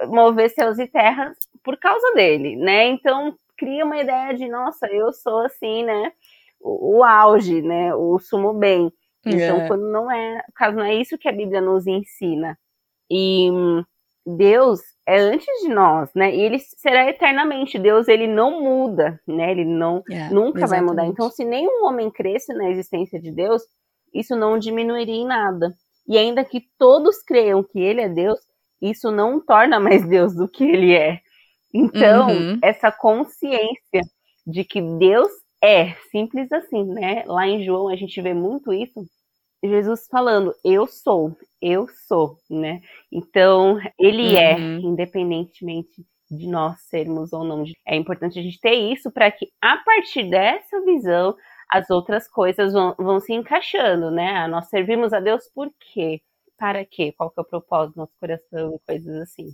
mover 0.07 0.49
céus 0.49 0.79
e 0.79 0.87
terras 0.87 1.37
por 1.63 1.77
causa 1.77 2.13
dele, 2.13 2.55
né? 2.55 2.85
Então 2.87 3.35
cria 3.57 3.85
uma 3.85 3.97
ideia 3.97 4.33
de, 4.33 4.49
nossa, 4.49 4.87
eu 4.87 5.11
sou 5.13 5.39
assim, 5.41 5.83
né? 5.83 6.11
O, 6.59 6.97
o 6.97 7.03
auge, 7.03 7.61
né? 7.61 7.93
O 7.95 8.19
sumo 8.19 8.53
bem. 8.53 8.91
Então, 9.25 9.61
é. 9.61 9.67
quando 9.67 9.89
não 9.89 10.11
é, 10.11 10.43
o 10.49 10.53
caso 10.53 10.75
não 10.75 10.83
é 10.83 10.95
isso 10.95 11.17
que 11.17 11.29
a 11.29 11.31
Bíblia 11.31 11.61
nos 11.61 11.87
ensina. 11.87 12.57
E 13.09 13.49
Deus 14.25 14.81
é 15.05 15.19
antes 15.19 15.61
de 15.61 15.69
nós, 15.69 16.09
né? 16.15 16.33
E 16.33 16.41
ele 16.41 16.59
será 16.59 17.09
eternamente. 17.09 17.79
Deus, 17.79 18.07
ele 18.07 18.27
não 18.27 18.61
muda, 18.61 19.19
né? 19.27 19.51
Ele 19.51 19.65
não 19.65 20.03
é, 20.09 20.29
nunca 20.29 20.59
exatamente. 20.59 20.69
vai 20.69 20.81
mudar. 20.81 21.05
Então, 21.05 21.29
se 21.29 21.43
nenhum 21.43 21.85
homem 21.85 22.09
cresce 22.09 22.53
na 22.53 22.69
existência 22.69 23.19
de 23.19 23.31
Deus, 23.31 23.61
isso 24.13 24.35
não 24.35 24.57
diminuiria 24.57 25.15
em 25.15 25.25
nada. 25.25 25.73
E 26.07 26.17
ainda 26.17 26.43
que 26.43 26.61
todos 26.77 27.21
creiam 27.23 27.63
que 27.63 27.79
ele 27.79 28.01
é 28.01 28.09
Deus, 28.09 28.39
isso 28.81 29.11
não 29.11 29.39
torna 29.39 29.79
mais 29.79 30.07
Deus 30.07 30.35
do 30.35 30.47
que 30.47 30.63
ele 30.63 30.93
é. 30.93 31.19
Então, 31.73 32.27
uhum. 32.27 32.59
essa 32.61 32.91
consciência 32.91 34.01
de 34.45 34.63
que 34.63 34.81
Deus 34.99 35.31
é, 35.63 35.93
simples 36.11 36.51
assim, 36.51 36.83
né? 36.83 37.23
Lá 37.25 37.47
em 37.47 37.63
João 37.63 37.87
a 37.87 37.95
gente 37.95 38.21
vê 38.21 38.33
muito 38.33 38.73
isso. 38.73 39.05
Jesus 39.63 40.07
falando, 40.11 40.53
eu 40.63 40.85
sou, 40.87 41.37
eu 41.61 41.87
sou, 42.07 42.37
né? 42.49 42.81
Então, 43.11 43.79
ele 43.97 44.35
é, 44.35 44.55
uhum. 44.55 44.77
é, 44.77 44.79
independentemente 44.81 46.05
de 46.29 46.47
nós 46.47 46.81
sermos 46.81 47.31
ou 47.31 47.43
não. 47.45 47.63
É 47.87 47.95
importante 47.95 48.37
a 48.39 48.41
gente 48.41 48.59
ter 48.59 48.73
isso 48.75 49.09
para 49.11 49.31
que, 49.31 49.47
a 49.61 49.77
partir 49.77 50.29
dessa 50.29 50.83
visão, 50.83 51.35
as 51.71 51.89
outras 51.89 52.27
coisas 52.27 52.73
vão, 52.73 52.93
vão 52.97 53.19
se 53.21 53.33
encaixando, 53.33 54.11
né? 54.11 54.45
Nós 54.47 54.67
servimos 54.69 55.13
a 55.13 55.19
Deus 55.21 55.49
por 55.55 55.71
quê? 55.93 56.21
Para 56.57 56.85
quê? 56.85 57.13
Qual 57.17 57.31
que 57.31 57.39
é 57.39 57.43
o 57.43 57.45
propósito 57.45 57.95
do 57.95 58.01
nosso 58.01 58.13
coração 58.19 58.75
e 58.75 58.79
coisas 58.85 59.15
assim. 59.21 59.53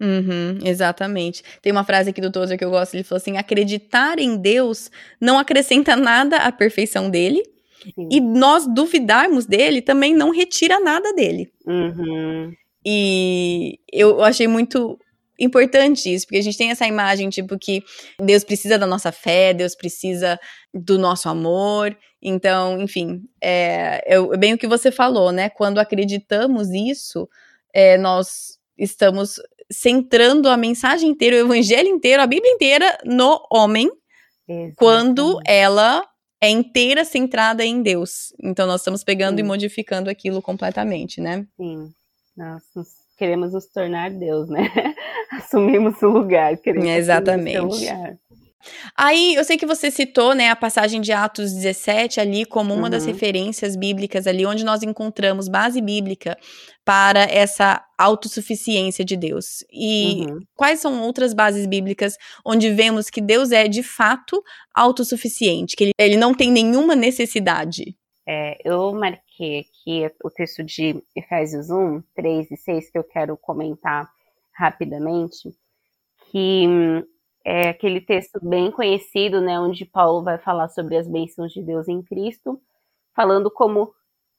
Uhum, 0.00 0.58
exatamente. 0.64 1.42
Tem 1.60 1.72
uma 1.72 1.84
frase 1.84 2.10
aqui 2.10 2.20
do 2.20 2.30
Tozer 2.30 2.56
que 2.56 2.64
eu 2.64 2.70
gosto, 2.70 2.94
ele 2.94 3.02
falou 3.02 3.20
assim: 3.20 3.36
acreditar 3.36 4.18
em 4.18 4.36
Deus 4.36 4.90
não 5.20 5.38
acrescenta 5.38 5.96
nada 5.96 6.36
à 6.36 6.52
perfeição 6.52 7.10
dele, 7.10 7.42
Sim. 7.82 8.08
e 8.10 8.20
nós 8.20 8.66
duvidarmos 8.66 9.44
dele 9.44 9.82
também 9.82 10.14
não 10.14 10.30
retira 10.30 10.78
nada 10.78 11.12
dele. 11.12 11.50
Uhum. 11.66 12.52
E 12.86 13.80
eu 13.92 14.22
achei 14.22 14.46
muito 14.46 14.98
importante 15.38 16.12
isso, 16.12 16.26
porque 16.26 16.38
a 16.38 16.42
gente 16.42 16.58
tem 16.58 16.70
essa 16.70 16.86
imagem, 16.86 17.28
tipo, 17.28 17.58
que 17.58 17.82
Deus 18.20 18.42
precisa 18.42 18.78
da 18.78 18.86
nossa 18.86 19.12
fé, 19.12 19.54
Deus 19.54 19.74
precisa 19.74 20.38
do 20.74 20.98
nosso 20.98 21.28
amor. 21.28 21.96
Então, 22.20 22.80
enfim, 22.80 23.22
é, 23.40 24.02
é 24.06 24.36
bem 24.36 24.54
o 24.54 24.58
que 24.58 24.66
você 24.66 24.90
falou, 24.90 25.30
né? 25.30 25.48
Quando 25.48 25.78
acreditamos 25.78 26.70
isso, 26.70 27.28
é, 27.72 27.96
nós 27.96 28.57
estamos 28.78 29.40
centrando 29.70 30.48
a 30.48 30.56
mensagem 30.56 31.10
inteira, 31.10 31.36
o 31.36 31.40
evangelho 31.40 31.88
inteiro, 31.88 32.22
a 32.22 32.26
Bíblia 32.26 32.52
inteira 32.52 32.98
no 33.04 33.40
homem, 33.50 33.90
Exatamente. 34.48 34.76
quando 34.76 35.40
ela 35.46 36.06
é 36.40 36.48
inteira 36.48 37.04
centrada 37.04 37.64
em 37.64 37.82
Deus. 37.82 38.32
Então, 38.42 38.66
nós 38.66 38.80
estamos 38.80 39.02
pegando 39.02 39.38
Sim. 39.38 39.44
e 39.44 39.46
modificando 39.46 40.08
aquilo 40.08 40.40
completamente, 40.40 41.20
né? 41.20 41.46
Sim. 41.56 41.90
Nós 42.36 42.62
queremos 43.16 43.52
nos 43.52 43.66
tornar 43.66 44.10
Deus, 44.10 44.48
né? 44.48 44.70
Assumimos 45.32 46.00
o 46.02 46.08
lugar, 46.08 46.56
queremos 46.56 46.88
Exatamente. 46.88 47.58
o 47.58 47.66
lugar. 47.66 48.16
Aí, 48.96 49.34
eu 49.34 49.44
sei 49.44 49.56
que 49.56 49.66
você 49.66 49.90
citou, 49.90 50.34
né, 50.34 50.50
a 50.50 50.56
passagem 50.56 51.00
de 51.00 51.12
Atos 51.12 51.52
17 51.52 52.20
ali 52.20 52.44
como 52.44 52.74
uma 52.74 52.84
uhum. 52.84 52.90
das 52.90 53.06
referências 53.06 53.76
bíblicas 53.76 54.26
ali, 54.26 54.44
onde 54.44 54.64
nós 54.64 54.82
encontramos 54.82 55.48
base 55.48 55.80
bíblica 55.80 56.36
para 56.84 57.22
essa 57.22 57.84
autossuficiência 57.96 59.04
de 59.04 59.16
Deus. 59.16 59.64
E 59.72 60.26
uhum. 60.26 60.40
quais 60.56 60.80
são 60.80 61.02
outras 61.02 61.32
bases 61.32 61.66
bíblicas 61.66 62.16
onde 62.44 62.70
vemos 62.70 63.08
que 63.10 63.20
Deus 63.20 63.52
é, 63.52 63.68
de 63.68 63.82
fato, 63.82 64.42
autossuficiente, 64.74 65.76
que 65.76 65.84
ele, 65.84 65.92
ele 65.98 66.16
não 66.16 66.34
tem 66.34 66.50
nenhuma 66.50 66.96
necessidade? 66.96 67.96
É, 68.26 68.58
eu 68.62 68.92
marquei 68.92 69.60
aqui 69.60 70.10
o 70.22 70.30
texto 70.30 70.62
de 70.62 71.02
Efésios 71.16 71.70
1, 71.70 72.02
3 72.14 72.50
e 72.50 72.56
6, 72.56 72.90
que 72.90 72.98
eu 72.98 73.04
quero 73.04 73.36
comentar 73.36 74.10
rapidamente, 74.52 75.50
que 76.30 76.66
é 77.48 77.70
aquele 77.70 77.98
texto 78.00 78.38
bem 78.42 78.70
conhecido, 78.70 79.40
né, 79.40 79.58
onde 79.58 79.86
Paulo 79.86 80.22
vai 80.22 80.36
falar 80.36 80.68
sobre 80.68 80.98
as 80.98 81.08
bênçãos 81.08 81.50
de 81.50 81.62
Deus 81.62 81.88
em 81.88 82.02
Cristo, 82.02 82.60
falando 83.14 83.50
como 83.50 83.94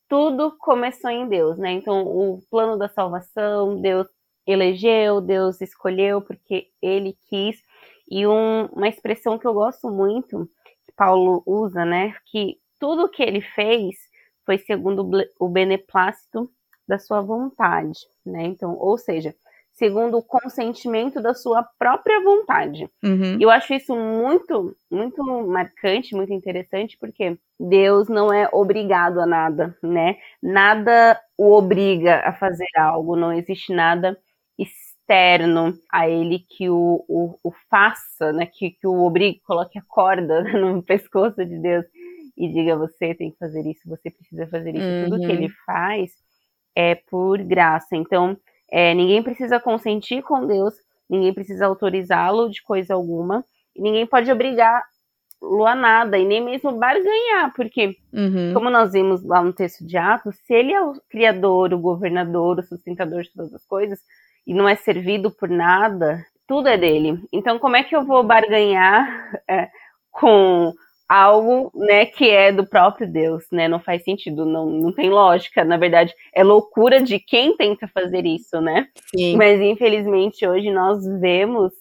tudo 0.07 0.55
começou 0.59 1.09
em 1.09 1.27
Deus, 1.27 1.57
né? 1.57 1.71
Então, 1.71 2.03
o 2.05 2.39
plano 2.51 2.77
da 2.77 2.87
salvação, 2.87 3.81
Deus 3.81 4.07
elegeu, 4.45 5.21
Deus 5.21 5.59
escolheu 5.59 6.21
porque 6.21 6.67
ele 6.81 7.17
quis. 7.29 7.57
E 8.09 8.27
um, 8.27 8.65
uma 8.67 8.87
expressão 8.87 9.39
que 9.39 9.47
eu 9.47 9.53
gosto 9.53 9.89
muito, 9.89 10.47
que 10.85 10.91
Paulo 10.95 11.41
usa, 11.47 11.83
né, 11.85 12.15
que 12.27 12.59
tudo 12.79 13.09
que 13.09 13.23
ele 13.23 13.41
fez 13.41 13.95
foi 14.45 14.59
segundo 14.59 15.09
o 15.39 15.49
beneplácito 15.49 16.49
da 16.87 16.99
sua 16.99 17.21
vontade, 17.21 17.99
né? 18.25 18.43
Então, 18.43 18.75
ou 18.77 18.97
seja, 18.99 19.35
segundo 19.79 20.17
o 20.17 20.23
consentimento 20.23 21.21
da 21.21 21.33
sua 21.33 21.63
própria 21.79 22.21
vontade. 22.21 22.89
Uhum. 23.01 23.37
Eu 23.39 23.49
acho 23.49 23.73
isso 23.73 23.95
muito, 23.95 24.75
muito 24.91 25.23
marcante, 25.47 26.13
muito 26.13 26.33
interessante, 26.33 26.97
porque 26.99 27.37
Deus 27.57 28.09
não 28.09 28.31
é 28.31 28.49
obrigado 28.51 29.21
a 29.21 29.25
nada, 29.25 29.75
né? 29.81 30.17
Nada 30.43 31.17
o 31.37 31.53
obriga 31.53 32.19
a 32.25 32.33
fazer 32.33 32.67
algo, 32.77 33.15
não 33.15 33.31
existe 33.31 33.73
nada 33.73 34.17
externo 34.57 35.73
a 35.89 36.09
ele 36.09 36.39
que 36.39 36.69
o, 36.69 37.05
o, 37.07 37.35
o 37.41 37.51
faça, 37.69 38.33
né? 38.33 38.45
Que, 38.45 38.71
que 38.71 38.85
o 38.85 39.01
obrigue, 39.01 39.39
coloque 39.47 39.79
a 39.79 39.83
corda 39.87 40.43
no 40.59 40.83
pescoço 40.83 41.45
de 41.45 41.57
Deus 41.57 41.85
e 42.37 42.51
diga: 42.51 42.75
você 42.75 43.15
tem 43.15 43.31
que 43.31 43.37
fazer 43.37 43.65
isso, 43.65 43.87
você 43.87 44.11
precisa 44.11 44.45
fazer 44.47 44.75
isso. 44.75 44.85
Uhum. 44.85 45.09
Tudo 45.09 45.25
que 45.25 45.31
ele 45.31 45.49
faz 45.65 46.11
é 46.75 46.95
por 46.95 47.41
graça. 47.41 47.95
Então, 47.95 48.37
é, 48.71 48.93
ninguém 48.93 49.21
precisa 49.23 49.59
consentir 49.59 50.21
com 50.21 50.45
Deus, 50.45 50.73
ninguém 51.09 51.33
precisa 51.33 51.65
autorizá-lo 51.65 52.49
de 52.49 52.61
coisa 52.61 52.93
alguma, 52.93 53.43
e 53.75 53.81
ninguém 53.81 54.05
pode 54.05 54.31
obrigá-lo 54.31 55.65
a 55.65 55.75
nada, 55.75 56.17
e 56.17 56.25
nem 56.25 56.43
mesmo 56.43 56.71
barganhar, 56.73 57.53
porque, 57.55 57.95
uhum. 58.13 58.53
como 58.53 58.69
nós 58.69 58.91
vimos 58.91 59.23
lá 59.23 59.41
no 59.41 59.53
texto 59.53 59.85
de 59.85 59.97
Atos, 59.97 60.35
se 60.45 60.53
ele 60.53 60.73
é 60.73 60.81
o 60.81 60.93
criador, 61.09 61.73
o 61.73 61.79
governador, 61.79 62.59
o 62.59 62.63
sustentador 62.63 63.23
de 63.23 63.31
todas 63.31 63.53
as 63.53 63.65
coisas, 63.65 63.99
e 64.45 64.53
não 64.53 64.67
é 64.67 64.75
servido 64.75 65.31
por 65.31 65.49
nada, 65.49 66.23
tudo 66.47 66.67
é 66.67 66.77
dele. 66.77 67.21
Então, 67.31 67.59
como 67.59 67.75
é 67.75 67.83
que 67.83 67.95
eu 67.95 68.03
vou 68.03 68.23
barganhar 68.23 69.07
é, 69.47 69.69
com 70.11 70.73
algo, 71.09 71.71
né, 71.73 72.05
que 72.05 72.29
é 72.29 72.51
do 72.51 72.63
próprio 72.63 73.11
Deus, 73.11 73.43
né? 73.51 73.67
Não 73.67 73.79
faz 73.79 74.03
sentido, 74.03 74.45
não, 74.45 74.69
não 74.69 74.93
tem 74.93 75.09
lógica. 75.09 75.65
Na 75.65 75.75
verdade, 75.75 76.13
é 76.31 76.43
loucura 76.43 77.01
de 77.01 77.19
quem 77.19 77.57
tenta 77.57 77.87
fazer 77.87 78.27
isso, 78.27 78.61
né? 78.61 78.87
Sim. 79.15 79.35
Mas 79.35 79.59
infelizmente 79.59 80.45
hoje 80.45 80.69
nós 80.69 81.03
vemos, 81.19 81.73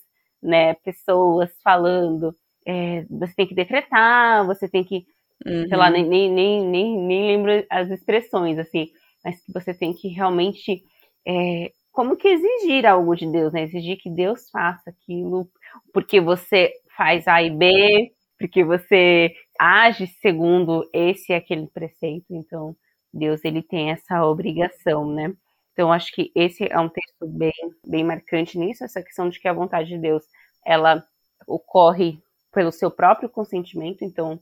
né, 0.42 0.72
pessoas 0.82 1.50
falando, 1.62 2.34
é, 2.66 3.04
você 3.10 3.34
tem 3.34 3.46
que 3.46 3.54
decretar, 3.54 4.46
você 4.46 4.66
tem 4.66 4.82
que, 4.82 5.04
uhum. 5.46 5.68
sei 5.68 5.76
lá, 5.76 5.88
uhum. 5.88 5.92
nem, 5.92 6.04
nem, 6.04 6.32
nem, 6.32 6.64
nem, 6.64 6.98
nem 6.98 7.26
lembro 7.26 7.66
as 7.70 7.90
expressões, 7.90 8.58
assim, 8.58 8.88
mas 9.22 9.44
que 9.44 9.52
você 9.52 9.74
tem 9.74 9.92
que 9.92 10.08
realmente 10.08 10.82
é, 11.26 11.70
como 11.92 12.16
que 12.16 12.28
exigir 12.28 12.86
algo 12.86 13.14
de 13.14 13.26
Deus, 13.26 13.52
né? 13.52 13.64
Exigir 13.64 13.98
que 13.98 14.08
Deus 14.08 14.48
faça 14.50 14.88
aquilo, 14.88 15.46
porque 15.92 16.18
você 16.18 16.72
faz 16.96 17.28
A 17.28 17.42
e 17.42 17.50
B, 17.50 18.10
porque 18.38 18.64
você 18.64 19.34
age 19.58 20.06
segundo 20.20 20.88
esse 20.92 21.32
e 21.32 21.34
aquele 21.34 21.66
preceito, 21.66 22.26
então 22.30 22.76
Deus 23.12 23.44
ele 23.44 23.62
tem 23.62 23.90
essa 23.90 24.24
obrigação, 24.24 25.12
né? 25.12 25.34
Então 25.72 25.92
acho 25.92 26.12
que 26.12 26.30
esse 26.34 26.66
é 26.70 26.78
um 26.78 26.88
texto 26.88 27.26
bem, 27.26 27.52
bem 27.86 28.04
marcante 28.04 28.58
nisso, 28.58 28.84
essa 28.84 29.02
questão 29.02 29.28
de 29.28 29.40
que 29.40 29.48
a 29.48 29.52
vontade 29.52 29.88
de 29.88 29.98
Deus 29.98 30.24
ela 30.64 31.04
ocorre 31.46 32.20
pelo 32.52 32.72
seu 32.72 32.90
próprio 32.90 33.28
consentimento, 33.28 34.04
então 34.04 34.40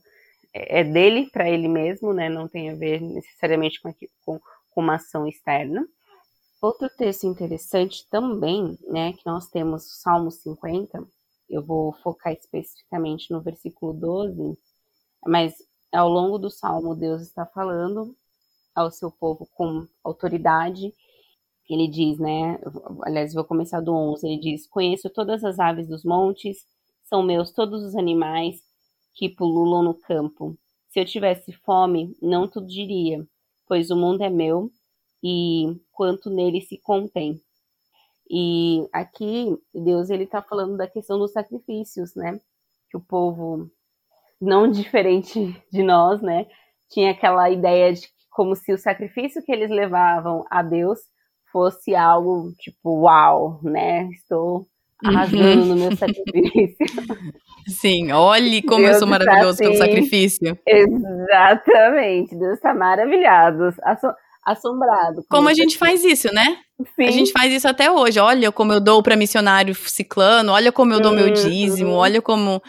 é, 0.53 0.81
é 0.81 0.83
dele 0.83 1.29
para 1.31 1.49
ele 1.49 1.67
mesmo, 1.67 2.13
né? 2.13 2.29
Não 2.29 2.47
tem 2.47 2.69
a 2.69 2.75
ver 2.75 3.01
necessariamente 3.01 3.81
com, 3.81 3.93
com, 4.25 4.39
com 4.71 4.81
uma 4.81 4.95
ação 4.95 5.27
externa. 5.27 5.87
Outro 6.61 6.89
texto 6.89 7.27
interessante 7.27 8.07
também, 8.09 8.77
né, 8.87 9.13
que 9.13 9.25
nós 9.25 9.47
temos 9.47 9.85
o 9.85 10.01
Salmo 10.01 10.31
50, 10.31 11.07
eu 11.49 11.63
vou 11.63 11.93
focar 11.93 12.33
especificamente 12.33 13.31
no 13.31 13.41
versículo 13.41 13.93
12, 13.93 14.57
mas 15.25 15.55
ao 15.91 16.09
longo 16.09 16.37
do 16.37 16.49
salmo, 16.49 16.95
Deus 16.95 17.21
está 17.21 17.45
falando 17.45 18.15
ao 18.75 18.91
seu 18.91 19.11
povo 19.11 19.47
com 19.53 19.87
autoridade. 20.03 20.93
Ele 21.69 21.87
diz, 21.87 22.19
né? 22.19 22.59
Aliás, 23.03 23.33
vou 23.33 23.43
começar 23.43 23.81
do 23.81 23.93
11. 23.93 24.27
Ele 24.27 24.39
diz: 24.39 24.67
Conheço 24.67 25.09
todas 25.09 25.43
as 25.43 25.59
aves 25.59 25.87
dos 25.87 26.03
montes, 26.03 26.65
são 27.03 27.23
meus 27.23 27.51
todos 27.51 27.83
os 27.83 27.95
animais 27.95 28.61
que 29.13 29.29
pululam 29.29 29.83
no 29.83 29.93
campo. 29.93 30.57
Se 30.89 30.99
eu 30.99 31.05
tivesse 31.05 31.51
fome, 31.51 32.15
não 32.21 32.47
tudo 32.47 32.67
diria, 32.67 33.27
pois 33.67 33.89
o 33.89 33.95
mundo 33.95 34.21
é 34.21 34.29
meu 34.29 34.71
e 35.23 35.75
quanto 35.91 36.29
nele 36.29 36.61
se 36.61 36.77
contém. 36.77 37.41
E 38.29 38.87
aqui 38.91 39.57
Deus 39.73 40.09
ele 40.09 40.23
está 40.23 40.41
falando 40.41 40.77
da 40.77 40.87
questão 40.87 41.17
dos 41.17 41.31
sacrifícios, 41.31 42.15
né? 42.15 42.39
Que 42.89 42.97
o 42.97 43.01
povo 43.01 43.69
não 44.39 44.69
diferente 44.71 45.55
de 45.71 45.83
nós, 45.83 46.21
né, 46.21 46.45
tinha 46.89 47.11
aquela 47.11 47.49
ideia 47.49 47.93
de 47.93 48.07
como 48.31 48.55
se 48.55 48.71
o 48.71 48.77
sacrifício 48.77 49.41
que 49.43 49.51
eles 49.51 49.69
levavam 49.69 50.45
a 50.49 50.61
Deus 50.61 50.99
fosse 51.51 51.95
algo 51.95 52.53
tipo 52.59 53.01
uau, 53.01 53.59
né? 53.63 54.07
Estou 54.11 54.67
arrasando 55.03 55.61
uhum. 55.61 55.65
no 55.65 55.75
meu 55.75 55.97
sacrifício. 55.97 56.77
Sim, 57.67 58.11
olhe 58.11 58.61
como 58.61 58.83
Deus 58.83 58.93
eu 58.93 58.99
sou 58.99 59.07
maravilhoso 59.07 59.57
pelo 59.57 59.71
assim, 59.71 59.79
sacrifício. 59.79 60.57
Exatamente, 60.65 62.35
Deus 62.37 62.53
está 62.53 62.73
maravilhado 62.73 63.73
assombrado. 64.47 65.25
Como 65.29 65.49
a 65.49 65.53
gente 65.53 65.77
faz 65.77 66.03
isso, 66.03 66.33
né? 66.33 66.57
Sim. 66.95 67.05
A 67.05 67.11
gente 67.11 67.31
faz 67.31 67.51
isso 67.51 67.67
até 67.67 67.91
hoje. 67.91 68.19
Olha 68.19 68.51
como 68.51 68.71
eu 68.71 68.79
dou 68.79 69.03
para 69.03 69.15
missionário 69.17 69.75
ciclano, 69.75 70.53
olha 70.53 70.71
como 70.71 70.93
eu 70.93 71.01
dou 71.01 71.11
meu 71.11 71.27
uhum. 71.27 71.33
dízimo, 71.33 71.91
olha 71.91 72.21
como 72.21 72.61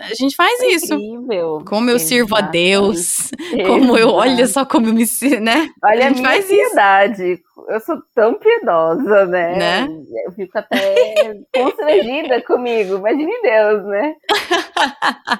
a 0.00 0.14
gente 0.14 0.36
faz 0.36 0.60
é 0.60 0.66
isso. 0.68 0.94
Incrível. 0.94 1.64
Como 1.66 1.90
eu 1.90 1.98
sirvo 1.98 2.36
a 2.36 2.40
Deus. 2.40 3.30
Como 3.66 3.96
eu, 3.96 4.10
olha 4.10 4.46
só 4.46 4.64
como 4.64 4.88
eu 4.88 4.94
me, 4.94 5.04
né? 5.40 5.68
Olha 5.82 6.04
a, 6.04 6.08
a 6.08 6.10
minha 6.10 6.24
faz 6.24 6.46
piedade. 6.46 7.32
Isso. 7.32 7.42
Eu 7.68 7.80
sou 7.80 7.96
tão 8.14 8.34
piedosa, 8.34 9.26
né? 9.26 9.56
né? 9.56 10.02
Eu 10.26 10.32
fico 10.32 10.58
até 10.58 11.34
constrangida 11.54 12.42
comigo. 12.42 12.96
Imagine 12.96 13.42
Deus, 13.42 13.84
né? 13.86 14.16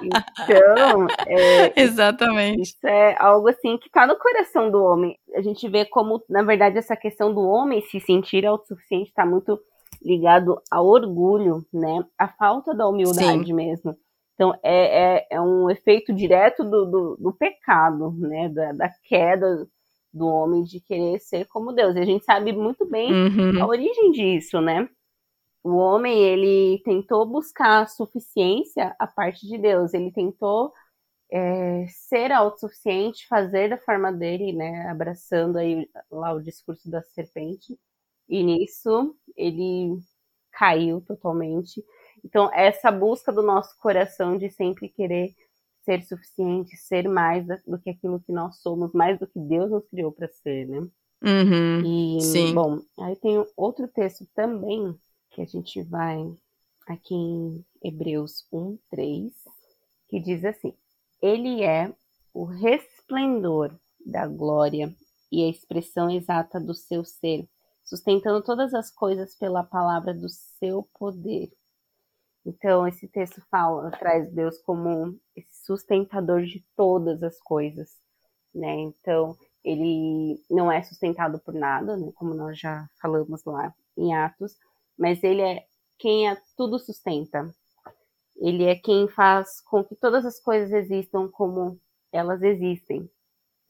Então, 0.01 1.07
é, 1.27 1.73
exatamente. 1.81 2.61
Isso 2.61 2.87
é 2.87 3.15
algo 3.19 3.47
assim 3.49 3.77
que 3.77 3.87
está 3.87 4.07
no 4.07 4.17
coração 4.17 4.69
do 4.69 4.83
homem. 4.83 5.17
A 5.35 5.41
gente 5.41 5.67
vê 5.69 5.85
como, 5.85 6.23
na 6.29 6.43
verdade, 6.43 6.77
essa 6.77 6.95
questão 6.95 7.33
do 7.33 7.41
homem 7.41 7.81
se 7.81 7.99
sentir 7.99 8.45
autossuficiente 8.45 9.09
está 9.09 9.25
muito 9.25 9.59
ligado 10.01 10.61
ao 10.69 10.85
orgulho, 10.85 11.65
né? 11.73 12.03
A 12.17 12.27
falta 12.27 12.73
da 12.73 12.87
humildade 12.87 13.45
Sim. 13.45 13.53
mesmo. 13.53 13.95
Então, 14.35 14.53
é, 14.61 15.15
é, 15.15 15.27
é 15.31 15.41
um 15.41 15.69
efeito 15.69 16.13
direto 16.13 16.63
do, 16.63 16.85
do, 16.85 17.17
do 17.17 17.33
pecado, 17.33 18.11
né? 18.11 18.49
Da, 18.49 18.73
da, 18.73 18.89
queda 19.03 19.67
do 20.13 20.27
homem 20.27 20.63
de 20.63 20.79
querer 20.81 21.19
ser 21.19 21.45
como 21.45 21.73
Deus. 21.73 21.95
E 21.95 21.99
a 21.99 22.05
gente 22.05 22.23
sabe 22.23 22.51
muito 22.51 22.85
bem 22.85 23.11
uhum. 23.11 23.63
a 23.63 23.65
origem 23.65 24.11
disso, 24.11 24.61
né? 24.61 24.87
O 25.63 25.77
homem, 25.77 26.21
ele 26.21 26.81
tentou 26.83 27.25
buscar 27.25 27.83
a 27.83 27.87
suficiência 27.87 28.95
a 28.99 29.07
parte 29.07 29.47
de 29.47 29.57
Deus. 29.57 29.93
Ele 29.93 30.11
tentou 30.11 30.71
é, 31.31 31.85
ser 31.87 32.31
autossuficiente, 32.31 33.27
fazer 33.27 33.69
da 33.69 33.77
forma 33.77 34.11
dele, 34.11 34.53
né? 34.53 34.87
Abraçando 34.89 35.57
aí 35.57 35.89
lá 36.11 36.33
o 36.33 36.41
discurso 36.41 36.89
da 36.89 37.01
serpente. 37.01 37.79
E 38.27 38.43
nisso, 38.43 39.15
ele 39.35 39.97
caiu 40.51 41.01
totalmente 41.01 41.83
então, 42.23 42.51
essa 42.53 42.91
busca 42.91 43.31
do 43.31 43.41
nosso 43.41 43.77
coração 43.79 44.37
de 44.37 44.49
sempre 44.49 44.89
querer 44.89 45.35
ser 45.83 46.03
suficiente, 46.03 46.75
ser 46.77 47.07
mais 47.07 47.45
do 47.65 47.77
que 47.77 47.91
aquilo 47.91 48.19
que 48.19 48.31
nós 48.31 48.57
somos, 48.57 48.91
mais 48.93 49.19
do 49.19 49.27
que 49.27 49.39
Deus 49.39 49.69
nos 49.69 49.87
criou 49.87 50.11
para 50.11 50.27
ser, 50.27 50.67
né? 50.67 50.79
Uhum, 51.23 52.17
e, 52.17 52.21
sim. 52.21 52.53
bom, 52.53 52.81
aí 52.99 53.15
tem 53.15 53.43
outro 53.55 53.87
texto 53.87 54.27
também 54.35 54.95
que 55.31 55.41
a 55.41 55.45
gente 55.45 55.81
vai 55.83 56.17
aqui 56.87 57.13
em 57.13 57.65
Hebreus 57.83 58.45
1, 58.51 58.77
3, 58.89 59.33
que 60.09 60.19
diz 60.19 60.43
assim: 60.43 60.73
Ele 61.21 61.63
é 61.63 61.93
o 62.33 62.43
resplendor 62.43 63.73
da 64.05 64.27
glória 64.27 64.93
e 65.31 65.43
a 65.43 65.49
expressão 65.49 66.09
exata 66.09 66.59
do 66.59 66.73
seu 66.73 67.03
ser, 67.03 67.47
sustentando 67.83 68.43
todas 68.43 68.73
as 68.73 68.91
coisas 68.91 69.35
pela 69.35 69.63
palavra 69.63 70.13
do 70.13 70.29
seu 70.29 70.83
poder. 70.97 71.51
Então, 72.45 72.87
esse 72.87 73.07
texto 73.07 73.41
fala, 73.49 73.89
traz 73.91 74.31
Deus 74.31 74.61
como 74.61 75.19
esse 75.35 75.65
sustentador 75.65 76.43
de 76.43 76.63
todas 76.75 77.23
as 77.23 77.39
coisas, 77.39 77.89
né? 78.53 78.73
Então, 78.81 79.35
ele 79.63 80.39
não 80.49 80.71
é 80.71 80.83
sustentado 80.83 81.39
por 81.39 81.53
nada, 81.55 81.97
né? 81.97 82.11
como 82.13 82.35
nós 82.35 82.59
já 82.59 82.87
falamos 83.01 83.43
lá 83.45 83.73
em 83.97 84.13
Atos, 84.13 84.55
mas 84.97 85.23
ele 85.23 85.41
é 85.41 85.65
quem 85.97 86.29
é, 86.29 86.37
tudo 86.55 86.77
sustenta. 86.77 87.49
Ele 88.37 88.65
é 88.65 88.75
quem 88.75 89.07
faz 89.07 89.61
com 89.61 89.83
que 89.83 89.95
todas 89.95 90.25
as 90.25 90.39
coisas 90.39 90.71
existam 90.71 91.27
como 91.29 91.79
elas 92.11 92.43
existem. 92.43 93.09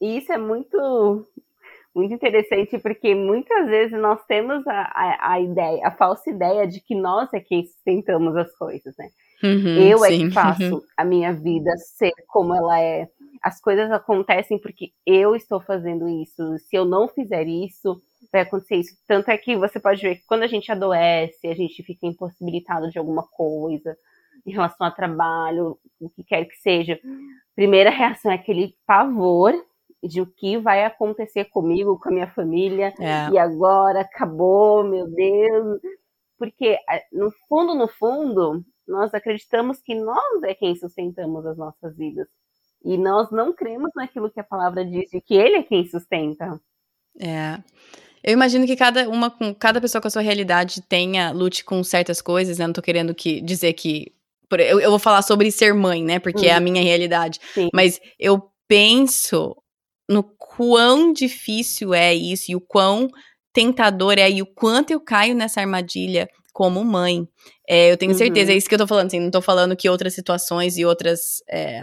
E 0.00 0.18
isso 0.18 0.32
é 0.32 0.36
muito 0.36 1.26
muito 1.96 2.12
interessante 2.12 2.78
porque 2.78 3.14
muitas 3.14 3.66
vezes 3.66 3.98
nós 3.98 4.22
temos 4.26 4.66
a, 4.66 4.82
a, 4.82 5.32
a, 5.32 5.40
ideia, 5.40 5.80
a 5.86 5.90
falsa 5.90 6.28
ideia 6.28 6.66
de 6.66 6.78
que 6.78 6.94
nós 6.94 7.32
é 7.32 7.40
quem 7.40 7.64
sustentamos 7.64 8.36
as 8.36 8.54
coisas, 8.54 8.94
né? 8.98 9.08
Uhum, 9.42 9.78
eu 9.78 10.04
é 10.04 10.10
que 10.10 10.30
faço 10.30 10.84
a 10.94 11.04
minha 11.04 11.32
vida 11.32 11.70
ser 11.78 12.12
como 12.28 12.54
ela 12.54 12.78
é. 12.78 13.08
As 13.42 13.60
coisas 13.60 13.90
acontecem 13.90 14.58
porque 14.58 14.90
eu 15.06 15.34
estou 15.34 15.58
fazendo 15.58 16.06
isso. 16.06 16.58
Se 16.58 16.76
eu 16.76 16.84
não 16.84 17.08
fizer 17.08 17.46
isso, 17.46 17.98
vai 18.30 18.42
acontecer 18.42 18.76
isso. 18.76 18.94
Tanto 19.06 19.30
é 19.30 19.38
que 19.38 19.56
você 19.56 19.80
pode 19.80 20.02
ver 20.02 20.16
que 20.16 20.26
quando 20.26 20.42
a 20.42 20.48
gente 20.48 20.70
adoece, 20.70 21.46
a 21.46 21.54
gente 21.54 21.82
fica 21.82 22.06
impossibilitado 22.06 22.90
de 22.90 22.98
alguma 22.98 23.22
coisa 23.22 23.96
em 24.46 24.52
relação 24.52 24.86
a 24.86 24.90
trabalho, 24.90 25.78
o 25.98 26.10
que 26.10 26.22
quer 26.22 26.44
que 26.44 26.56
seja. 26.56 27.00
Primeira 27.54 27.88
reação 27.88 28.30
é 28.30 28.34
aquele 28.34 28.74
pavor 28.86 29.54
de 30.06 30.20
o 30.20 30.26
que 30.26 30.58
vai 30.58 30.84
acontecer 30.84 31.46
comigo, 31.46 31.98
com 31.98 32.08
a 32.08 32.12
minha 32.12 32.28
família, 32.28 32.92
é. 33.00 33.30
e 33.30 33.38
agora 33.38 34.00
acabou, 34.00 34.84
meu 34.84 35.08
Deus. 35.08 35.80
Porque, 36.38 36.78
no 37.12 37.30
fundo, 37.48 37.74
no 37.74 37.88
fundo, 37.88 38.64
nós 38.86 39.12
acreditamos 39.14 39.80
que 39.80 39.94
nós 39.94 40.42
é 40.44 40.54
quem 40.54 40.74
sustentamos 40.76 41.44
as 41.46 41.56
nossas 41.56 41.96
vidas. 41.96 42.28
E 42.84 42.96
nós 42.96 43.30
não 43.30 43.52
cremos 43.52 43.90
naquilo 43.96 44.30
que 44.30 44.38
a 44.38 44.44
palavra 44.44 44.84
diz, 44.84 45.10
de 45.10 45.20
que 45.20 45.34
ele 45.34 45.56
é 45.56 45.62
quem 45.62 45.86
sustenta. 45.88 46.60
É. 47.20 47.58
Eu 48.22 48.32
imagino 48.32 48.66
que 48.66 48.76
cada 48.76 49.08
uma 49.08 49.30
com 49.30 49.54
cada 49.54 49.80
pessoa 49.80 50.02
com 50.02 50.08
a 50.08 50.10
sua 50.10 50.22
realidade 50.22 50.82
tenha 50.82 51.30
lute 51.30 51.64
com 51.64 51.82
certas 51.82 52.20
coisas, 52.20 52.58
né? 52.58 52.66
Não 52.66 52.74
tô 52.74 52.82
querendo 52.82 53.14
que 53.14 53.40
dizer 53.40 53.72
que 53.72 54.12
eu, 54.52 54.80
eu 54.80 54.90
vou 54.90 54.98
falar 54.98 55.22
sobre 55.22 55.50
ser 55.50 55.74
mãe, 55.74 56.02
né? 56.02 56.18
Porque 56.18 56.46
é 56.46 56.52
a 56.52 56.58
uhum. 56.58 56.64
minha 56.64 56.82
realidade. 56.82 57.40
Sim. 57.54 57.68
Mas 57.72 58.00
eu 58.18 58.50
penso 58.68 59.56
no 60.08 60.22
quão 60.22 61.12
difícil 61.12 61.92
é 61.94 62.14
isso 62.14 62.50
e 62.50 62.56
o 62.56 62.60
quão 62.60 63.08
tentador 63.52 64.18
é 64.18 64.30
e 64.30 64.42
o 64.42 64.46
quanto 64.46 64.90
eu 64.90 65.00
caio 65.00 65.34
nessa 65.34 65.60
armadilha 65.60 66.28
como 66.52 66.84
mãe. 66.84 67.26
É, 67.68 67.90
eu 67.90 67.96
tenho 67.96 68.14
certeza, 68.14 68.50
é 68.50 68.52
uhum. 68.52 68.54
é 68.54 68.58
isso 68.58 68.68
que 68.68 68.74
eu 68.74 68.78
tô 68.78 68.86
falando, 68.86 69.06
assim, 69.08 69.20
não 69.20 69.30
tô 69.30 69.42
falando 69.42 69.76
que 69.76 69.88
outras 69.88 70.14
situações 70.14 70.76
e 70.76 70.84
outras. 70.84 71.42
É, 71.50 71.82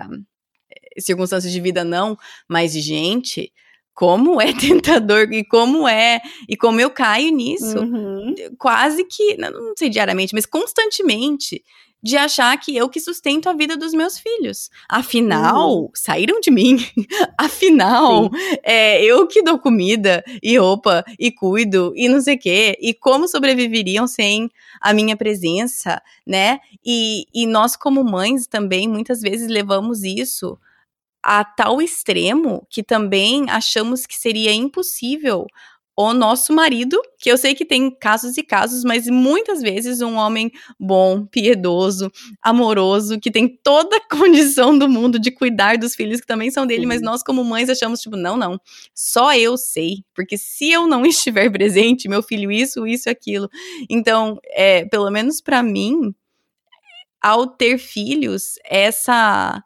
circunstâncias 1.00 1.52
de 1.52 1.60
vida 1.60 1.84
não, 1.84 2.18
mas 2.48 2.74
gente, 2.74 3.52
como 3.94 4.42
é 4.42 4.54
tentador 4.54 5.32
e 5.32 5.44
como 5.44 5.88
é 5.88 6.22
e 6.48 6.56
como 6.56 6.80
eu 6.80 6.90
caio 6.90 7.32
nisso, 7.32 7.80
Uhum. 7.80 8.34
quase 8.58 9.06
que, 9.06 9.38
não 9.38 9.74
sei 9.78 9.90
diariamente, 9.90 10.34
mas 10.34 10.46
constantemente 10.46 11.64
de 12.04 12.18
achar 12.18 12.56
que 12.60 12.76
eu 12.76 12.90
que 12.90 13.00
sustento 13.00 13.48
a 13.50 13.54
vida 13.54 13.78
dos 13.78 13.94
meus 13.94 14.20
filhos. 14.20 14.70
Afinal, 14.90 15.84
Uhum. 15.84 15.90
saíram 15.96 16.40
de 16.42 16.52
mim. 16.52 16.78
Afinal, 17.38 18.30
é, 18.64 19.04
eu 19.04 19.26
que 19.28 19.42
dou 19.42 19.58
comida 19.58 20.24
e 20.42 20.58
roupa 20.58 21.04
e 21.18 21.32
cuido 21.32 21.94
e 21.96 22.10
não 22.10 22.20
sei 22.22 22.36
o 22.36 22.40
quê. 22.40 22.78
E 22.82 22.94
como 22.94 23.28
sobreviveriam 23.28 24.06
sem 24.08 24.50
a 24.82 24.94
minha 24.94 25.16
presença, 25.16 26.02
né? 26.28 26.60
E, 26.86 27.26
e 27.34 27.46
nós, 27.48 27.76
como 27.78 28.04
mães, 28.04 28.48
também 28.48 28.88
muitas 28.88 29.22
vezes 29.22 29.48
levamos 29.48 30.04
isso 30.04 30.58
a 31.26 31.46
tal 31.46 31.82
extremo 31.82 32.68
que 32.70 32.84
também 32.84 33.50
achamos 33.50 34.06
que 34.06 34.16
seria 34.16 34.54
impossível 34.54 35.48
o 35.96 36.12
nosso 36.12 36.52
marido, 36.54 37.00
que 37.20 37.32
eu 37.32 37.38
sei 37.38 37.54
que 37.54 37.64
tem 37.64 37.92
casos 37.92 38.36
e 38.38 38.44
casos, 38.44 38.84
mas 38.84 39.08
muitas 39.08 39.62
vezes 39.62 40.02
um 40.02 40.16
homem 40.16 40.52
bom, 40.80 41.26
piedoso, 41.26 42.12
amoroso, 42.42 43.20
que 43.20 43.30
tem 43.30 43.48
toda 43.48 43.98
a 43.98 44.02
condição 44.10 44.78
do 44.78 44.90
mundo 44.90 45.20
de 45.20 45.30
cuidar 45.30 45.78
dos 45.78 45.94
filhos 45.96 46.20
que 46.20 46.26
também 46.26 46.50
são 46.50 46.66
dele, 46.66 46.88
mas 46.88 47.02
nós 47.02 47.22
como 47.22 47.44
mães 47.44 47.70
achamos 47.70 48.02
tipo, 48.02 48.16
não, 48.16 48.36
não, 48.36 48.60
só 48.94 49.36
eu 49.36 49.56
sei, 49.56 50.04
porque 50.16 50.36
se 50.36 50.72
eu 50.72 50.88
não 50.88 51.06
estiver 51.06 51.52
presente, 51.52 52.10
meu 52.10 52.24
filho 52.24 52.52
isso, 52.52 52.88
isso, 52.88 53.10
aquilo. 53.10 53.48
Então, 53.88 54.40
é, 54.46 54.86
pelo 54.86 55.12
menos 55.12 55.42
para 55.42 55.62
mim, 55.62 56.14
ao 57.22 57.46
ter 57.46 57.78
filhos, 57.78 58.56
essa 58.66 59.64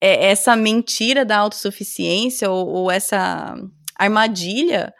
é, 0.00 0.30
essa 0.30 0.54
mentira 0.54 1.24
da 1.24 1.38
autossuficiência 1.38 2.50
ou, 2.50 2.68
ou 2.68 2.90
essa 2.90 3.54
armadilha 3.96 4.92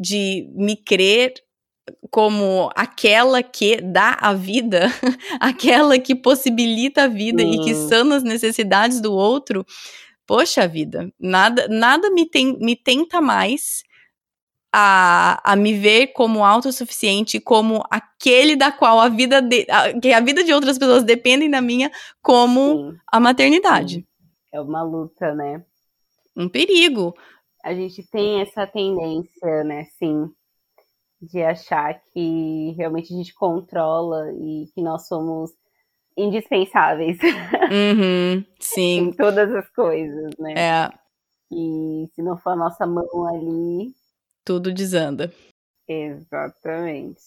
de 0.00 0.50
me 0.54 0.74
crer 0.76 1.34
como 2.10 2.70
aquela 2.74 3.42
que 3.42 3.80
dá 3.80 4.16
a 4.20 4.32
vida, 4.32 4.86
aquela 5.38 5.98
que 5.98 6.14
possibilita 6.14 7.04
a 7.04 7.08
vida 7.08 7.42
e 7.42 7.58
que 7.58 7.74
Sim. 7.74 7.88
sana 7.88 8.16
as 8.16 8.22
necessidades 8.22 9.00
do 9.00 9.12
outro. 9.12 9.64
Poxa 10.26 10.66
vida, 10.66 11.12
nada, 11.18 11.66
nada 11.68 12.08
me, 12.10 12.24
tem, 12.24 12.56
me 12.58 12.76
tenta 12.76 13.20
mais 13.20 13.82
a, 14.72 15.40
a 15.52 15.56
me 15.56 15.74
ver 15.74 16.08
como 16.08 16.44
autossuficiente, 16.44 17.40
como 17.40 17.84
aquele 17.90 18.54
da 18.54 18.70
qual 18.70 19.00
a 19.00 19.08
vida 19.08 19.42
de, 19.42 19.66
a, 19.68 19.98
que 19.98 20.12
a 20.12 20.20
vida 20.20 20.44
de 20.44 20.52
outras 20.52 20.78
pessoas 20.78 21.02
dependem 21.02 21.50
da 21.50 21.60
minha, 21.60 21.90
como 22.22 22.92
Sim. 22.92 22.98
a 23.10 23.18
maternidade. 23.18 24.06
É 24.52 24.60
uma 24.60 24.82
luta, 24.82 25.34
né? 25.34 25.64
Um 26.36 26.48
perigo. 26.48 27.14
A 27.64 27.74
gente 27.74 28.02
tem 28.10 28.40
essa 28.40 28.66
tendência, 28.66 29.64
né, 29.64 29.84
sim, 29.98 30.30
de 31.20 31.42
achar 31.42 32.00
que 32.12 32.72
realmente 32.78 33.12
a 33.12 33.16
gente 33.16 33.34
controla 33.34 34.32
e 34.32 34.66
que 34.74 34.80
nós 34.82 35.06
somos 35.06 35.50
indispensáveis 36.16 37.18
Uhum, 37.70 38.44
sim. 38.58 38.98
em 38.98 39.12
todas 39.12 39.54
as 39.54 39.68
coisas, 39.70 40.30
né? 40.38 40.54
É, 40.56 40.90
E 41.52 42.06
se 42.14 42.22
não 42.22 42.36
for 42.38 42.50
a 42.50 42.56
nossa 42.56 42.86
mão 42.86 43.26
ali, 43.26 43.92
tudo 44.44 44.72
desanda. 44.72 45.32
exatamente. 45.88 47.20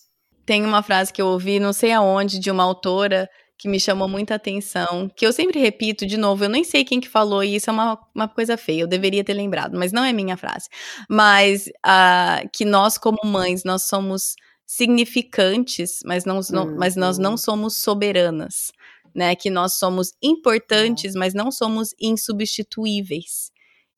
Tem 0.45 0.65
uma 0.65 0.83
frase 0.83 1.13
que 1.13 1.21
eu 1.21 1.27
ouvi, 1.27 1.59
não 1.59 1.71
sei 1.71 1.91
aonde, 1.93 2.39
de 2.39 2.51
uma 2.51 2.63
autora 2.63 3.29
que 3.57 3.67
me 3.67 3.79
chamou 3.79 4.07
muita 4.07 4.35
atenção, 4.35 5.09
que 5.15 5.25
eu 5.25 5.31
sempre 5.31 5.59
repito 5.59 6.05
de 6.05 6.17
novo, 6.17 6.43
eu 6.43 6.49
nem 6.49 6.63
sei 6.63 6.83
quem 6.83 6.99
que 6.99 7.07
falou, 7.07 7.43
e 7.43 7.55
isso 7.55 7.69
é 7.69 7.73
uma, 7.73 7.99
uma 8.13 8.27
coisa 8.27 8.57
feia, 8.57 8.81
eu 8.81 8.87
deveria 8.87 9.23
ter 9.23 9.33
lembrado, 9.33 9.77
mas 9.77 9.91
não 9.91 10.03
é 10.03 10.11
minha 10.11 10.35
frase. 10.35 10.67
Mas 11.09 11.67
uh, 11.67 12.49
que 12.53 12.65
nós, 12.65 12.97
como 12.97 13.19
mães, 13.23 13.63
nós 13.63 13.83
somos 13.83 14.35
significantes, 14.65 15.99
mas, 16.05 16.25
não, 16.25 16.39
não, 16.49 16.75
mas 16.75 16.95
nós 16.95 17.17
não 17.17 17.37
somos 17.37 17.77
soberanas. 17.77 18.71
Né, 19.15 19.35
que 19.35 19.51
nós 19.51 19.77
somos 19.77 20.11
importantes, 20.23 21.13
mas 21.13 21.35
não 21.35 21.51
somos 21.51 21.89
insubstituíveis. 22.01 23.51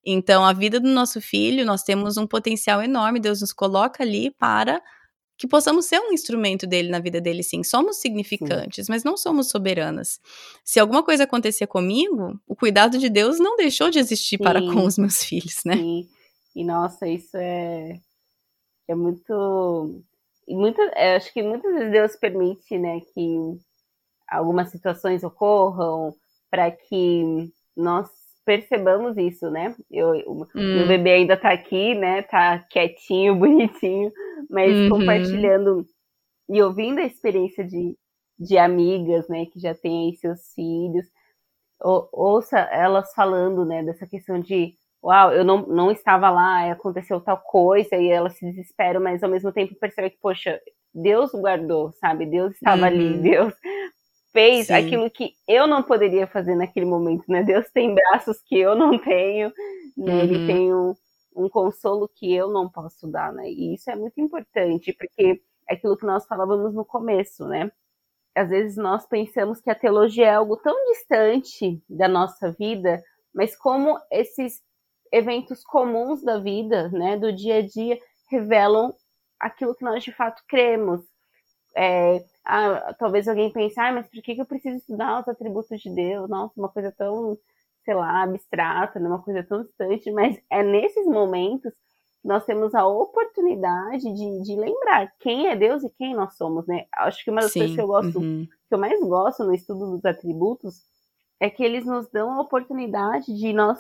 Então, 0.06 0.44
a 0.44 0.52
vida 0.52 0.78
do 0.78 0.90
nosso 0.90 1.22
filho, 1.22 1.66
nós 1.66 1.84
temos 1.84 2.18
um 2.18 2.28
potencial 2.28 2.84
enorme, 2.84 3.18
Deus 3.18 3.40
nos 3.40 3.54
coloca 3.54 4.04
ali 4.04 4.30
para 4.30 4.82
que 5.38 5.48
possamos 5.48 5.86
ser 5.86 6.00
um 6.00 6.14
instrumento 6.14 6.66
dele 6.66 6.90
na 6.90 7.00
vida 7.00 7.20
dele, 7.20 7.44
sim. 7.44 7.64
Somos 7.64 7.98
significantes, 7.98 8.86
sim. 8.86 8.92
mas 8.92 9.04
não 9.04 9.18
somos 9.18 9.50
soberanas. 9.50 10.20
Se 10.64 10.80
alguma 10.80 11.04
coisa 11.04 11.24
acontecer 11.24 11.68
comigo, 11.68 12.40
o 12.48 12.56
cuidado 12.56 12.98
de 12.98 13.10
Deus 13.10 13.40
não 13.40 13.58
deixou 13.58 13.90
de 13.90 14.00
existir 14.00 14.38
sim. 14.38 14.44
para 14.44 14.62
com 14.62 14.86
os 14.86 14.98
meus 14.98 15.24
filhos, 15.24 15.62
né? 15.66 15.76
Sim. 15.76 16.08
E 16.56 16.64
nossa, 16.64 17.06
isso 17.08 17.36
é, 17.36 18.00
é 18.88 18.96
muito. 18.96 20.02
E 20.48 20.56
muito, 20.56 20.80
é, 20.94 21.16
acho 21.16 21.34
que 21.34 21.42
muitas 21.42 21.74
vezes 21.74 21.92
Deus 21.92 22.16
permite, 22.16 22.78
né, 22.78 23.02
que 23.14 23.58
algumas 24.28 24.70
situações 24.70 25.24
ocorram 25.24 26.16
para 26.52 26.70
que 26.72 27.52
nós 27.76 28.08
percebamos 28.46 29.18
isso, 29.18 29.50
né? 29.50 29.76
Eu, 29.92 30.12
o 30.28 30.44
hum. 30.44 30.76
meu 30.76 30.88
bebê 30.88 31.14
ainda 31.14 31.36
tá 31.36 31.52
aqui, 31.52 31.96
né? 31.96 32.22
Tá 32.22 32.60
quietinho, 32.70 33.36
bonitinho, 33.36 34.12
mas 34.50 34.72
uhum. 34.72 34.90
compartilhando 34.90 35.86
e 36.48 36.62
ouvindo 36.62 37.00
a 37.00 37.06
experiência 37.06 37.64
de, 37.66 37.98
de 38.40 38.58
amigas, 38.58 39.28
né? 39.28 39.46
Que 39.48 39.60
já 39.60 39.74
têm 39.74 40.10
aí 40.10 40.16
seus 40.16 40.54
filhos. 40.54 41.06
Ou, 41.82 42.08
ouça 42.14 42.60
elas 42.60 43.14
falando, 43.14 43.66
né? 43.66 43.84
Dessa 43.84 44.08
questão 44.08 44.40
de 44.40 44.74
uau, 45.04 45.32
eu 45.32 45.44
não, 45.44 45.68
não 45.68 45.92
estava 45.92 46.30
lá, 46.32 46.72
aconteceu 46.72 47.22
tal 47.22 47.38
coisa, 47.38 47.96
e 47.96 48.08
elas 48.10 48.38
se 48.38 48.46
desesperam, 48.46 49.00
mas 49.00 49.22
ao 49.22 49.30
mesmo 49.30 49.52
tempo 49.52 49.76
percebe 49.76 50.10
que, 50.10 50.18
poxa, 50.20 50.60
Deus 50.92 51.32
guardou, 51.32 51.92
sabe? 51.94 52.26
Deus 52.26 52.54
estava 52.54 52.82
uhum. 52.82 52.88
ali, 52.88 53.18
Deus 53.22 53.54
fez 54.36 54.68
Sim. 54.68 54.74
aquilo 54.74 55.10
que 55.10 55.34
eu 55.48 55.66
não 55.66 55.82
poderia 55.82 56.28
fazer 56.28 56.56
naquele 56.56 56.86
momento, 56.86 57.24
né? 57.30 57.42
Deus 57.42 57.70
tem 57.72 57.96
braços 57.96 58.42
que 58.42 58.60
eu 58.60 58.76
não 58.76 59.00
tenho, 59.00 59.48
né? 59.96 60.14
Uhum. 60.14 60.20
Ele 60.20 60.46
tem 60.46 60.74
um, 60.74 60.94
um, 61.38 61.48
consolo 61.48 62.10
que 62.14 62.36
eu 62.36 62.52
não 62.52 62.70
posso 62.70 63.08
dar, 63.08 63.32
né? 63.32 63.50
E 63.50 63.76
isso 63.76 63.90
é 63.90 63.96
muito 63.96 64.20
importante, 64.20 64.92
porque 64.92 65.42
é 65.70 65.74
aquilo 65.76 65.96
que 65.96 66.06
nós 66.06 66.28
falávamos 66.28 66.74
no 66.74 66.84
começo, 66.84 67.48
né? 67.48 67.72
Às 68.36 68.50
vezes 68.50 68.76
nós 68.76 69.08
pensamos 69.08 69.62
que 69.62 69.70
a 69.70 69.76
teologia 69.76 70.26
é 70.26 70.34
algo 70.36 70.58
tão 70.58 70.76
distante 70.92 71.82
da 71.90 72.10
nossa 72.10 72.52
vida, 72.52 73.02
mas 73.34 73.56
como 73.56 73.98
esses 74.12 74.62
eventos 75.14 75.64
comuns 75.64 76.22
da 76.22 76.40
vida, 76.40 76.90
né, 76.90 77.16
do 77.16 77.32
dia 77.32 77.60
a 77.60 77.62
dia, 77.62 77.98
revelam 78.30 78.94
aquilo 79.40 79.74
que 79.74 79.86
nós 79.86 80.04
de 80.04 80.12
fato 80.12 80.44
cremos. 80.46 81.00
É, 81.78 82.22
ah, 82.46 82.96
talvez 82.98 83.28
alguém 83.28 83.52
pense, 83.52 83.80
ah, 83.80 83.92
mas 83.92 84.08
por 84.08 84.22
que, 84.22 84.36
que 84.36 84.42
eu 84.42 84.46
preciso 84.46 84.78
estudar 84.78 85.22
os 85.22 85.28
atributos 85.28 85.82
de 85.82 85.90
Deus? 85.90 86.30
Nossa, 86.30 86.54
uma 86.58 86.70
coisa 86.70 86.92
tão, 86.92 87.38
sei 87.84 87.94
lá, 87.96 88.24
abstrata, 88.24 89.00
uma 89.00 89.22
coisa 89.22 89.44
tão 89.44 89.64
distante, 89.64 90.12
mas 90.12 90.40
é 90.50 90.62
nesses 90.64 91.06
momentos 91.06 91.74
que 92.22 92.28
nós 92.28 92.46
temos 92.46 92.76
a 92.76 92.86
oportunidade 92.88 94.04
de, 94.04 94.42
de 94.44 94.56
lembrar 94.56 95.12
quem 95.20 95.48
é 95.48 95.56
Deus 95.56 95.84
e 95.84 95.90
quem 95.90 96.14
nós 96.16 96.36
somos, 96.36 96.68
né? 96.68 96.86
Acho 96.94 97.24
que 97.24 97.32
uma 97.32 97.42
das 97.42 97.52
Sim, 97.52 97.60
coisas 97.60 97.76
que 97.76 97.82
eu 97.82 97.88
gosto, 97.88 98.20
uhum. 98.20 98.48
que 98.68 98.76
eu 98.76 98.80
mais 98.80 99.00
gosto 99.00 99.44
no 99.44 99.54
estudo 99.54 99.92
dos 99.92 100.06
atributos 100.06 100.76
é 101.40 101.50
que 101.50 101.64
eles 101.64 101.86
nos 101.86 102.08
dão 102.10 102.32
a 102.32 102.42
oportunidade 102.42 103.34
de 103.36 103.54
nós 103.54 103.80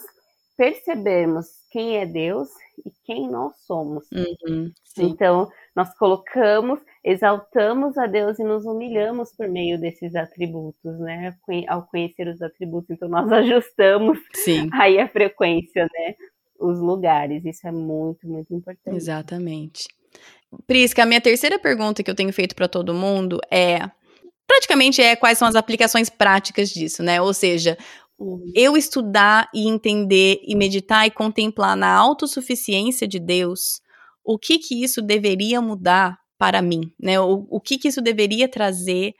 percebermos 0.57 1.47
quem 1.69 1.97
é 1.97 2.05
Deus 2.05 2.49
e 2.85 2.91
quem 3.03 3.29
nós 3.29 3.53
somos. 3.65 4.05
Uhum, 4.11 4.71
então, 4.97 5.49
nós 5.75 5.93
colocamos, 5.97 6.79
exaltamos 7.05 7.95
a 7.99 8.07
Deus 8.07 8.39
e 8.39 8.43
nos 8.43 8.65
humilhamos 8.65 9.31
por 9.31 9.47
meio 9.47 9.79
desses 9.79 10.15
atributos, 10.15 10.99
né? 10.99 11.37
Ao 11.67 11.83
conhecer 11.83 12.27
os 12.27 12.41
atributos, 12.41 12.89
então 12.89 13.07
nós 13.07 13.31
ajustamos 13.31 14.17
sim. 14.33 14.67
aí 14.73 14.99
a 14.99 15.07
frequência, 15.07 15.83
né? 15.83 16.15
Os 16.59 16.79
lugares. 16.79 17.45
Isso 17.45 17.67
é 17.67 17.71
muito, 17.71 18.27
muito 18.27 18.51
importante. 18.55 18.97
Exatamente. 18.97 19.87
Prisca, 20.65 21.03
a 21.03 21.05
minha 21.05 21.21
terceira 21.21 21.59
pergunta 21.59 22.01
que 22.01 22.09
eu 22.09 22.15
tenho 22.15 22.33
feito 22.33 22.55
para 22.55 22.67
todo 22.67 22.93
mundo 22.93 23.39
é 23.51 23.79
praticamente 24.47 25.01
é 25.01 25.15
quais 25.15 25.37
são 25.37 25.47
as 25.47 25.55
aplicações 25.55 26.09
práticas 26.09 26.69
disso, 26.69 27.03
né? 27.03 27.21
Ou 27.21 27.33
seja, 27.33 27.77
Uhum. 28.17 28.49
eu 28.55 28.77
estudar 28.77 29.49
e 29.53 29.67
entender 29.67 30.39
e 30.41 30.55
meditar 30.55 31.05
e 31.05 31.11
contemplar 31.11 31.75
na 31.75 31.93
autossuficiência 31.93 33.05
de 33.05 33.19
Deus, 33.19 33.81
o 34.23 34.39
que 34.39 34.57
que 34.57 34.81
isso 34.81 35.01
deveria 35.01 35.61
mudar 35.61 36.17
para 36.37 36.61
mim, 36.61 36.91
né? 36.99 37.19
O, 37.19 37.47
o 37.49 37.61
que 37.61 37.77
que 37.77 37.87
isso 37.87 38.01
deveria 38.01 38.47
trazer 38.47 39.13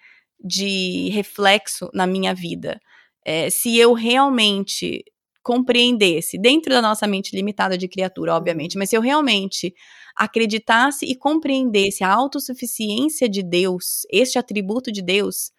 de 0.44 1.10
reflexo 1.10 1.90
na 1.94 2.06
minha 2.08 2.34
vida? 2.34 2.80
É, 3.26 3.50
se 3.50 3.78
eu 3.78 3.94
realmente 3.94 5.04
compreendesse, 5.44 6.40
dentro 6.40 6.74
da 6.74 6.82
nossa 6.82 7.06
mente 7.06 7.36
limitada 7.36 7.78
de 7.78 7.88
criatura, 7.88 8.36
obviamente, 8.36 8.78
mas 8.78 8.90
se 8.90 8.98
eu 8.98 9.02
realmente 9.02 9.74
acreditasse 10.16 11.06
e 11.06 11.16
compreendesse 11.16 12.04
a 12.04 12.12
autossuficiência 12.12 13.30
de 13.30 13.44
Deus, 13.44 14.08
este 14.12 14.40
atributo 14.40 14.92
de 14.92 15.04
Deus, 15.04 15.52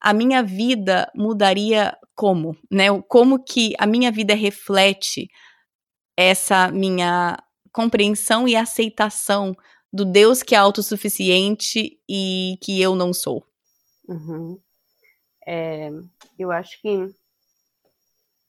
a 0.00 0.12
minha 0.12 0.42
vida 0.42 1.10
mudaria 1.14 1.96
como, 2.14 2.56
né? 2.70 2.86
Como 3.08 3.42
que 3.42 3.72
a 3.78 3.86
minha 3.86 4.10
vida 4.10 4.34
reflete 4.34 5.28
essa 6.16 6.70
minha 6.72 7.38
compreensão 7.72 8.48
e 8.48 8.56
aceitação 8.56 9.54
do 9.92 10.04
Deus 10.04 10.42
que 10.42 10.54
é 10.54 10.58
autossuficiente 10.58 11.98
e 12.08 12.58
que 12.60 12.80
eu 12.80 12.94
não 12.94 13.12
sou. 13.12 13.44
Uhum. 14.08 14.58
É, 15.46 15.90
eu 16.38 16.50
acho 16.50 16.80
que 16.80 16.88
o 16.88 17.12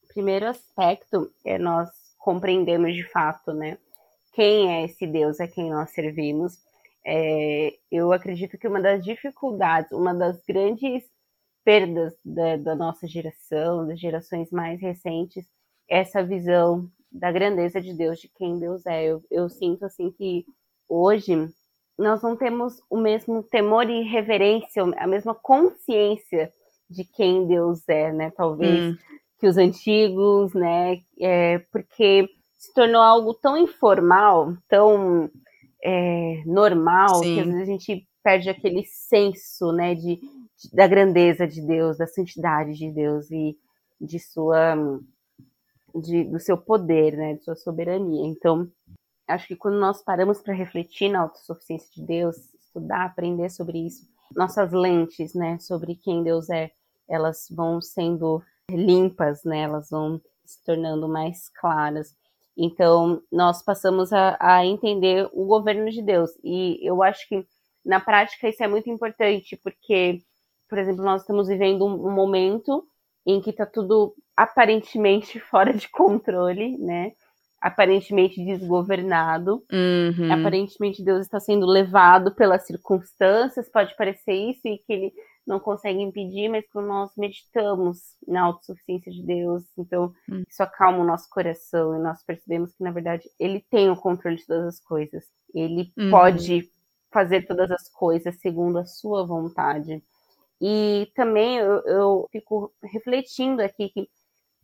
primeiro 0.08 0.48
aspecto 0.48 1.32
é 1.44 1.58
nós 1.58 1.90
compreendermos 2.18 2.94
de 2.94 3.04
fato, 3.04 3.54
né? 3.54 3.78
Quem 4.34 4.72
é 4.72 4.86
esse 4.86 5.08
Deus 5.08 5.40
a 5.40 5.48
quem 5.48 5.70
nós 5.70 5.90
servimos. 5.92 6.58
É, 7.04 7.74
eu 7.92 8.12
acredito 8.12 8.58
que 8.58 8.68
uma 8.68 8.80
das 8.80 9.04
dificuldades, 9.04 9.92
uma 9.92 10.14
das 10.14 10.40
grandes 10.46 11.04
perdas 11.64 12.14
da, 12.24 12.58
da 12.58 12.76
nossa 12.76 13.08
geração, 13.08 13.88
das 13.88 14.00
gerações 14.00 14.52
mais 14.52 14.80
recentes, 14.80 15.46
é 15.90 16.00
essa 16.00 16.24
visão 16.24 16.90
da 17.12 17.32
grandeza 17.32 17.82
de 17.82 17.94
Deus, 17.94 18.20
de 18.20 18.30
quem 18.30 18.60
Deus 18.60 18.86
é. 18.86 19.04
Eu, 19.06 19.24
eu 19.30 19.50
sinto 19.50 19.86
assim 19.86 20.12
que 20.12 20.46
hoje 20.92 21.50
nós 21.98 22.22
não 22.22 22.36
temos 22.36 22.82
o 22.90 22.98
mesmo 22.98 23.44
temor 23.44 23.90
e 23.90 24.02
reverência, 24.02 24.84
a 24.98 25.08
mesma 25.08 25.36
consciência 25.36 26.52
de 26.90 27.06
quem 27.06 27.48
Deus 27.48 27.88
é, 27.88 28.12
né? 28.12 28.32
Talvez 28.36 28.94
hum. 28.94 28.98
que 29.40 29.48
os 29.48 29.58
antigos, 29.58 30.54
né? 30.54 31.00
É, 31.20 31.60
porque 31.72 32.28
se 32.58 32.74
tornou 32.74 33.02
algo 33.02 33.34
tão 33.34 33.58
informal, 33.58 34.54
tão 34.68 35.30
é, 35.84 36.44
normal, 36.46 37.16
Sim. 37.16 37.36
que 37.36 37.40
às 37.42 37.48
vezes 37.48 37.62
a 37.62 37.66
gente 37.66 38.08
perde 38.24 38.50
aquele 38.50 38.84
senso, 38.86 39.72
né? 39.72 39.96
De, 39.96 40.16
de, 40.16 40.76
da 40.76 40.88
grandeza 40.88 41.48
de 41.48 41.62
Deus, 41.62 41.98
da 41.98 42.08
santidade 42.08 42.74
de 42.74 42.92
Deus 42.92 43.30
e 43.32 43.56
de 44.00 44.20
sua 44.20 44.76
de, 45.96 46.24
do 46.24 46.40
seu 46.40 46.58
poder, 46.58 47.16
né, 47.18 47.34
de 47.34 47.44
sua 47.44 47.56
soberania. 47.56 48.26
Então, 48.26 48.70
acho 49.34 49.48
que 49.48 49.56
quando 49.56 49.80
nós 49.80 50.04
paramos 50.04 50.42
para 50.42 50.54
refletir 50.54 51.10
na 51.10 51.22
autossuficiência 51.22 51.90
de 51.96 52.06
Deus, 52.06 52.36
estudar, 52.54 53.06
aprender 53.06 53.50
sobre 53.50 53.80
isso, 53.80 54.08
nossas 54.36 54.72
lentes, 54.72 55.34
né, 55.34 55.58
sobre 55.60 55.96
quem 55.96 56.24
Deus 56.24 56.50
é, 56.50 56.72
elas 57.08 57.48
vão 57.52 57.82
sendo 57.82 58.42
limpas, 58.70 59.44
né, 59.44 59.62
elas 59.62 59.90
vão 59.90 60.22
se 60.46 60.64
tornando 60.64 61.08
mais 61.08 61.50
claras. 61.50 62.16
Então, 62.58 63.22
nós 63.32 63.64
passamos 63.64 64.12
a, 64.12 64.38
a 64.40 64.66
entender 64.66 65.30
o 65.34 65.46
governo 65.46 65.90
de 65.90 66.02
Deus. 66.02 66.32
E 66.44 66.80
eu 66.82 67.02
acho 67.02 67.28
que, 67.28 67.46
na 67.84 68.00
prática, 68.00 68.50
isso 68.50 68.64
é 68.64 68.68
muito 68.68 68.90
importante, 68.90 69.58
porque, 69.64 70.22
por 70.70 70.78
exemplo, 70.78 71.04
nós 71.04 71.22
estamos 71.22 71.48
vivendo 71.48 71.86
um, 71.86 72.08
um 72.08 72.12
momento 72.12 72.86
em 73.26 73.42
que 73.42 73.52
está 73.52 73.66
tudo 73.66 74.14
aparentemente 74.36 75.40
fora 75.50 75.74
de 75.74 75.90
controle, 75.90 76.78
né? 76.78 77.14
Aparentemente 77.62 78.44
desgovernado. 78.44 79.64
Uhum. 79.72 80.34
Aparentemente 80.34 81.04
Deus 81.04 81.22
está 81.22 81.40
sendo 81.40 81.68
levado 81.68 82.34
pelas 82.34 82.66
circunstâncias, 82.66 83.70
pode 83.72 83.96
parecer 83.96 84.34
isso, 84.34 84.68
e 84.68 84.80
que 84.80 84.92
ele 84.92 85.14
não 85.46 85.60
consegue 85.60 86.02
impedir, 86.02 86.50
mas 86.50 86.66
quando 86.72 86.88
nós 86.88 87.12
meditamos 87.18 88.00
na 88.28 88.44
autossuficiência 88.44 89.12
de 89.12 89.24
Deus, 89.24 89.64
então 89.78 90.14
uhum. 90.30 90.44
isso 90.48 90.62
acalma 90.62 91.00
o 91.00 91.06
nosso 91.06 91.30
coração 91.30 91.96
e 91.96 92.00
nós 92.02 92.24
percebemos 92.24 92.74
que, 92.74 92.84
na 92.84 92.92
verdade, 92.92 93.30
ele 93.40 93.64
tem 93.70 93.90
o 93.90 93.96
controle 93.96 94.38
de 94.38 94.46
todas 94.46 94.68
as 94.68 94.80
coisas. 94.80 95.24
Ele 95.54 95.92
uhum. 95.98 96.12
pode 96.12 96.70
fazer 97.12 97.46
todas 97.46 97.70
as 97.72 97.90
coisas 97.90 98.40
segundo 98.40 98.80
a 98.80 98.86
sua 98.86 99.26
vontade. 99.26 100.02
E 100.62 101.12
também 101.16 101.58
eu, 101.58 101.82
eu 101.86 102.30
fico 102.32 102.72
refletindo 102.84 103.62
aqui 103.62 103.90
que 103.90 104.08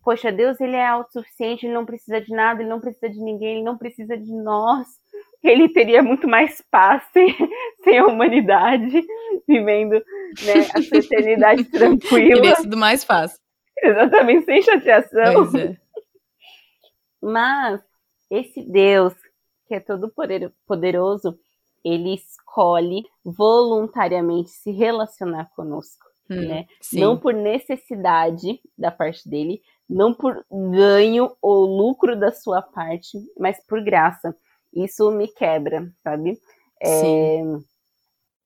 poxa, 0.08 0.32
Deus 0.32 0.58
ele 0.58 0.74
é 0.74 0.86
autossuficiente, 0.86 1.66
ele 1.66 1.74
não 1.74 1.84
precisa 1.84 2.18
de 2.18 2.32
nada, 2.32 2.62
ele 2.62 2.70
não 2.70 2.80
precisa 2.80 3.10
de 3.10 3.20
ninguém, 3.20 3.56
ele 3.56 3.62
não 3.62 3.76
precisa 3.76 4.16
de 4.16 4.32
nós. 4.32 4.86
Ele 5.44 5.68
teria 5.68 6.02
muito 6.02 6.26
mais 6.26 6.60
paz 6.68 7.02
sem, 7.12 7.28
sem 7.84 7.98
a 7.98 8.06
humanidade, 8.06 8.90
vivendo 9.46 9.92
né, 9.92 10.68
a 10.74 10.82
sua 10.82 10.98
eternidade 10.98 11.64
tranquila. 11.64 12.40
Teria 12.40 12.56
sido 12.56 12.76
mais 12.76 13.04
fácil. 13.04 13.38
Exatamente, 13.80 14.46
sem 14.46 14.62
chateação. 14.62 15.44
É. 15.56 15.76
Mas 17.22 17.80
esse 18.30 18.62
Deus, 18.62 19.14
que 19.68 19.74
é 19.74 19.80
todo 19.80 20.12
poderoso, 20.66 21.38
ele 21.84 22.14
escolhe 22.14 23.04
voluntariamente 23.22 24.50
se 24.50 24.72
relacionar 24.72 25.50
conosco. 25.54 26.08
Hum, 26.30 26.48
né? 26.48 26.66
Não 26.92 27.16
por 27.16 27.32
necessidade 27.32 28.60
da 28.76 28.90
parte 28.90 29.28
dele, 29.28 29.62
não 29.88 30.12
por 30.12 30.44
ganho 30.50 31.32
ou 31.40 31.64
lucro 31.64 32.18
da 32.18 32.30
sua 32.30 32.60
parte, 32.60 33.18
mas 33.38 33.64
por 33.66 33.82
graça. 33.82 34.36
Isso 34.74 35.10
me 35.10 35.28
quebra, 35.28 35.90
sabe? 36.02 36.38
É, 36.82 37.42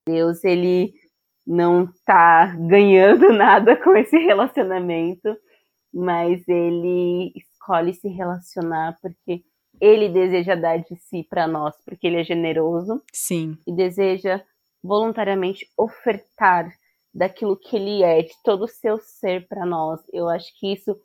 Deus, 0.06 0.44
ele 0.44 0.94
não 1.46 1.88
tá 2.06 2.54
ganhando 2.56 3.32
nada 3.34 3.76
com 3.76 3.96
esse 3.96 4.16
relacionamento, 4.18 5.36
mas 5.92 6.46
ele 6.48 7.32
escolhe 7.36 7.92
se 7.92 8.08
relacionar 8.08 8.96
porque 9.02 9.42
ele 9.80 10.08
deseja 10.08 10.54
dar 10.54 10.78
de 10.78 10.94
si 10.96 11.26
para 11.28 11.46
nós, 11.48 11.74
porque 11.84 12.06
ele 12.06 12.20
é 12.20 12.24
generoso. 12.24 13.02
Sim. 13.12 13.58
E 13.66 13.72
deseja 13.72 14.42
voluntariamente 14.82 15.66
ofertar 15.76 16.72
daquilo 17.12 17.56
que 17.56 17.76
ele 17.76 18.02
é, 18.02 18.22
de 18.22 18.32
todo 18.44 18.64
o 18.64 18.68
seu 18.68 18.98
ser 18.98 19.46
para 19.48 19.66
nós. 19.66 20.00
Eu 20.12 20.28
acho 20.28 20.48
que 20.58 20.72
isso 20.72 20.96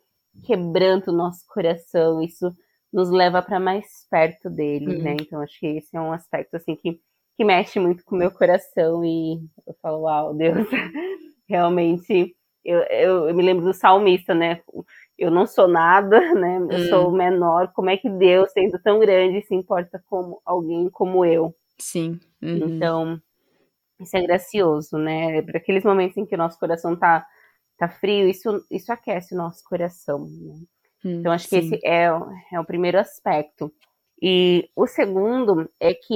quebranta 0.44 1.10
o 1.10 1.14
nosso 1.14 1.44
coração, 1.48 2.22
isso 2.22 2.54
nos 2.92 3.10
leva 3.10 3.42
para 3.42 3.60
mais 3.60 3.86
perto 4.10 4.48
dele, 4.48 4.96
uhum. 4.96 5.02
né? 5.02 5.16
Então 5.20 5.40
acho 5.40 5.58
que 5.58 5.66
esse 5.66 5.96
é 5.96 6.00
um 6.00 6.12
aspecto 6.12 6.56
assim 6.56 6.74
que, 6.74 7.00
que 7.36 7.44
mexe 7.44 7.78
muito 7.78 8.04
com 8.04 8.16
o 8.16 8.18
meu 8.18 8.30
coração 8.30 9.04
e 9.04 9.38
eu 9.66 9.74
falo, 9.82 10.02
uau, 10.02 10.34
Deus, 10.34 10.66
realmente 11.48 12.34
eu, 12.64 12.80
eu, 12.90 13.28
eu, 13.28 13.34
me 13.34 13.42
lembro 13.42 13.64
do 13.64 13.72
salmista, 13.72 14.34
né? 14.34 14.60
Eu 15.16 15.30
não 15.30 15.46
sou 15.46 15.66
nada, 15.66 16.20
né? 16.34 16.58
Eu 16.58 16.78
uhum. 16.78 16.88
sou 16.88 17.12
menor. 17.12 17.72
Como 17.72 17.88
é 17.88 17.96
que 17.96 18.10
Deus, 18.10 18.52
sendo 18.52 18.78
tão 18.78 18.98
grande, 18.98 19.42
se 19.42 19.54
importa 19.54 20.02
com 20.06 20.38
alguém 20.44 20.90
como 20.90 21.24
eu? 21.24 21.54
Sim. 21.78 22.20
Uhum. 22.42 22.56
Então, 22.56 23.22
isso 24.00 24.16
é 24.16 24.22
gracioso, 24.22 24.98
né? 24.98 25.40
Para 25.42 25.58
aqueles 25.58 25.84
momentos 25.84 26.16
em 26.16 26.26
que 26.26 26.34
o 26.34 26.38
nosso 26.38 26.58
coração 26.58 26.94
tá 26.94 27.26
tá 27.78 27.88
frio, 27.88 28.28
isso, 28.28 28.64
isso 28.70 28.92
aquece 28.92 29.34
o 29.34 29.38
nosso 29.38 29.62
coração. 29.64 30.26
Né? 30.26 30.54
Hum, 31.04 31.20
então, 31.20 31.32
acho 31.32 31.48
sim. 31.48 31.60
que 31.70 31.76
esse 31.76 31.86
é, 31.86 32.10
é 32.52 32.60
o 32.60 32.64
primeiro 32.64 32.98
aspecto. 32.98 33.72
E 34.20 34.68
o 34.74 34.86
segundo 34.86 35.70
é 35.78 35.94
que, 35.94 36.14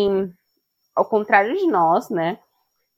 ao 0.94 1.04
contrário 1.08 1.56
de 1.56 1.66
nós, 1.68 2.10
né, 2.10 2.38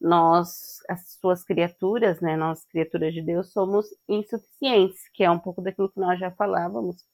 nós, 0.01 0.79
as 0.89 1.13
suas 1.21 1.45
criaturas, 1.45 2.21
né, 2.21 2.37
nós, 2.37 2.65
criaturas 2.65 3.13
de 3.13 3.23
Deus, 3.23 3.53
somos 3.53 3.87
insuficientes, 4.09 5.09
que 5.13 5.23
é 5.23 5.31
um 5.31 5.39
pouco 5.39 5.61
daquilo 5.61 5.91
que 5.91 6.01
nós 6.01 6.19
já 6.19 6.31
falávamos. 6.31 7.05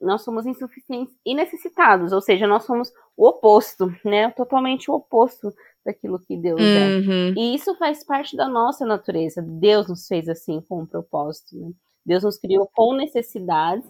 Nós 0.00 0.22
somos 0.22 0.46
insuficientes 0.46 1.14
e 1.24 1.34
necessitados, 1.34 2.12
ou 2.12 2.20
seja, 2.20 2.46
nós 2.46 2.64
somos 2.64 2.92
o 3.16 3.26
oposto, 3.26 3.86
né, 4.04 4.30
totalmente 4.32 4.90
o 4.90 4.94
oposto 4.94 5.54
daquilo 5.84 6.18
que 6.18 6.36
Deus 6.36 6.60
é. 6.60 6.96
uhum. 6.98 7.34
é. 7.36 7.40
E 7.40 7.54
isso 7.54 7.74
faz 7.76 8.04
parte 8.04 8.36
da 8.36 8.48
nossa 8.48 8.86
natureza. 8.86 9.42
Deus 9.42 9.88
nos 9.88 10.06
fez 10.06 10.28
assim 10.28 10.60
com 10.60 10.82
um 10.82 10.86
propósito. 10.86 11.56
Né? 11.56 11.72
Deus 12.04 12.22
nos 12.22 12.38
criou 12.38 12.68
com 12.72 12.94
necessidades 12.94 13.88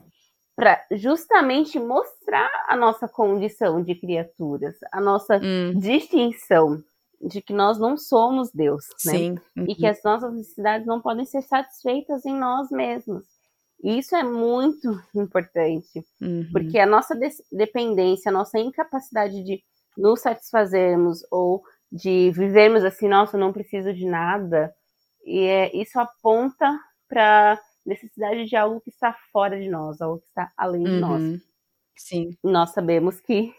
para 0.54 0.84
justamente 0.92 1.78
mostrar 1.78 2.50
a 2.68 2.76
nossa 2.76 3.08
condição 3.08 3.82
de 3.82 3.94
criaturas, 3.94 4.74
a 4.92 5.00
nossa 5.00 5.38
uhum. 5.38 5.78
distinção 5.78 6.82
de 7.20 7.40
que 7.40 7.52
nós 7.52 7.78
não 7.78 7.96
somos 7.96 8.50
Deus, 8.52 8.84
né? 9.06 9.12
Sim. 9.12 9.38
Uhum. 9.56 9.64
E 9.68 9.74
que 9.74 9.86
as 9.86 10.02
nossas 10.02 10.32
necessidades 10.34 10.86
não 10.86 11.00
podem 11.00 11.24
ser 11.24 11.42
satisfeitas 11.42 12.26
em 12.26 12.36
nós 12.36 12.68
mesmos. 12.70 13.24
E 13.82 13.98
isso 13.98 14.14
é 14.14 14.22
muito 14.22 15.00
importante, 15.14 16.04
uhum. 16.20 16.48
porque 16.52 16.78
a 16.78 16.86
nossa 16.86 17.18
dependência, 17.50 18.28
a 18.28 18.32
nossa 18.32 18.58
incapacidade 18.58 19.42
de 19.42 19.62
nos 19.96 20.20
satisfazermos 20.20 21.20
ou 21.30 21.62
de 21.92 22.30
vivermos 22.30 22.84
assim, 22.84 23.06
nossa, 23.06 23.36
eu 23.36 23.40
não 23.40 23.52
preciso 23.52 23.92
de 23.92 24.06
nada. 24.06 24.74
E 25.24 25.40
é, 25.40 25.76
isso 25.76 26.00
aponta 26.00 26.80
para 27.06 27.60
necessidade 27.84 28.46
de 28.46 28.56
algo 28.56 28.80
que 28.80 28.88
está 28.88 29.14
fora 29.30 29.60
de 29.60 29.68
nós, 29.68 30.00
algo 30.00 30.20
que 30.20 30.28
está 30.28 30.50
além 30.56 30.84
de 30.84 30.90
uhum. 30.90 31.00
nós. 31.00 31.40
Sim. 31.94 32.30
Nós 32.42 32.70
sabemos 32.70 33.20
que 33.20 33.52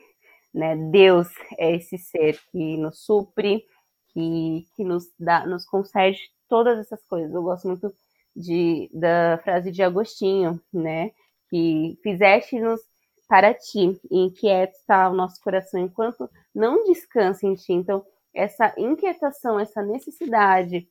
né, 0.52 0.76
Deus 0.76 1.28
é 1.60 1.76
esse 1.76 1.98
ser 2.00 2.40
que 2.52 2.78
nos 2.78 3.06
supre, 3.06 3.64
que, 4.10 4.66
que 4.76 4.84
nos 4.84 5.06
dá, 5.20 5.46
nos 5.46 5.66
concede 5.66 6.20
todas 6.50 6.80
essas 6.80 7.04
coisas. 7.06 7.34
Eu 7.34 7.44
gosto 7.44 7.68
muito 7.68 7.94
de, 8.36 8.90
da 8.94 9.40
frase 9.44 9.72
de 9.72 9.84
Agostinho, 9.84 10.60
né? 10.74 11.12
Que 11.50 12.00
fizeste-nos 12.02 12.82
para 13.28 13.54
ti, 13.54 14.00
e 14.12 14.20
inquieto 14.20 14.74
está 14.74 15.10
o 15.10 15.16
nosso 15.16 15.42
coração 15.42 15.80
enquanto 15.80 16.30
não 16.54 16.84
descansa 16.84 17.48
em 17.48 17.56
ti. 17.56 17.74
Então, 17.74 18.06
essa 18.34 18.74
inquietação, 18.78 19.60
essa 19.60 19.82
necessidade 19.82 20.88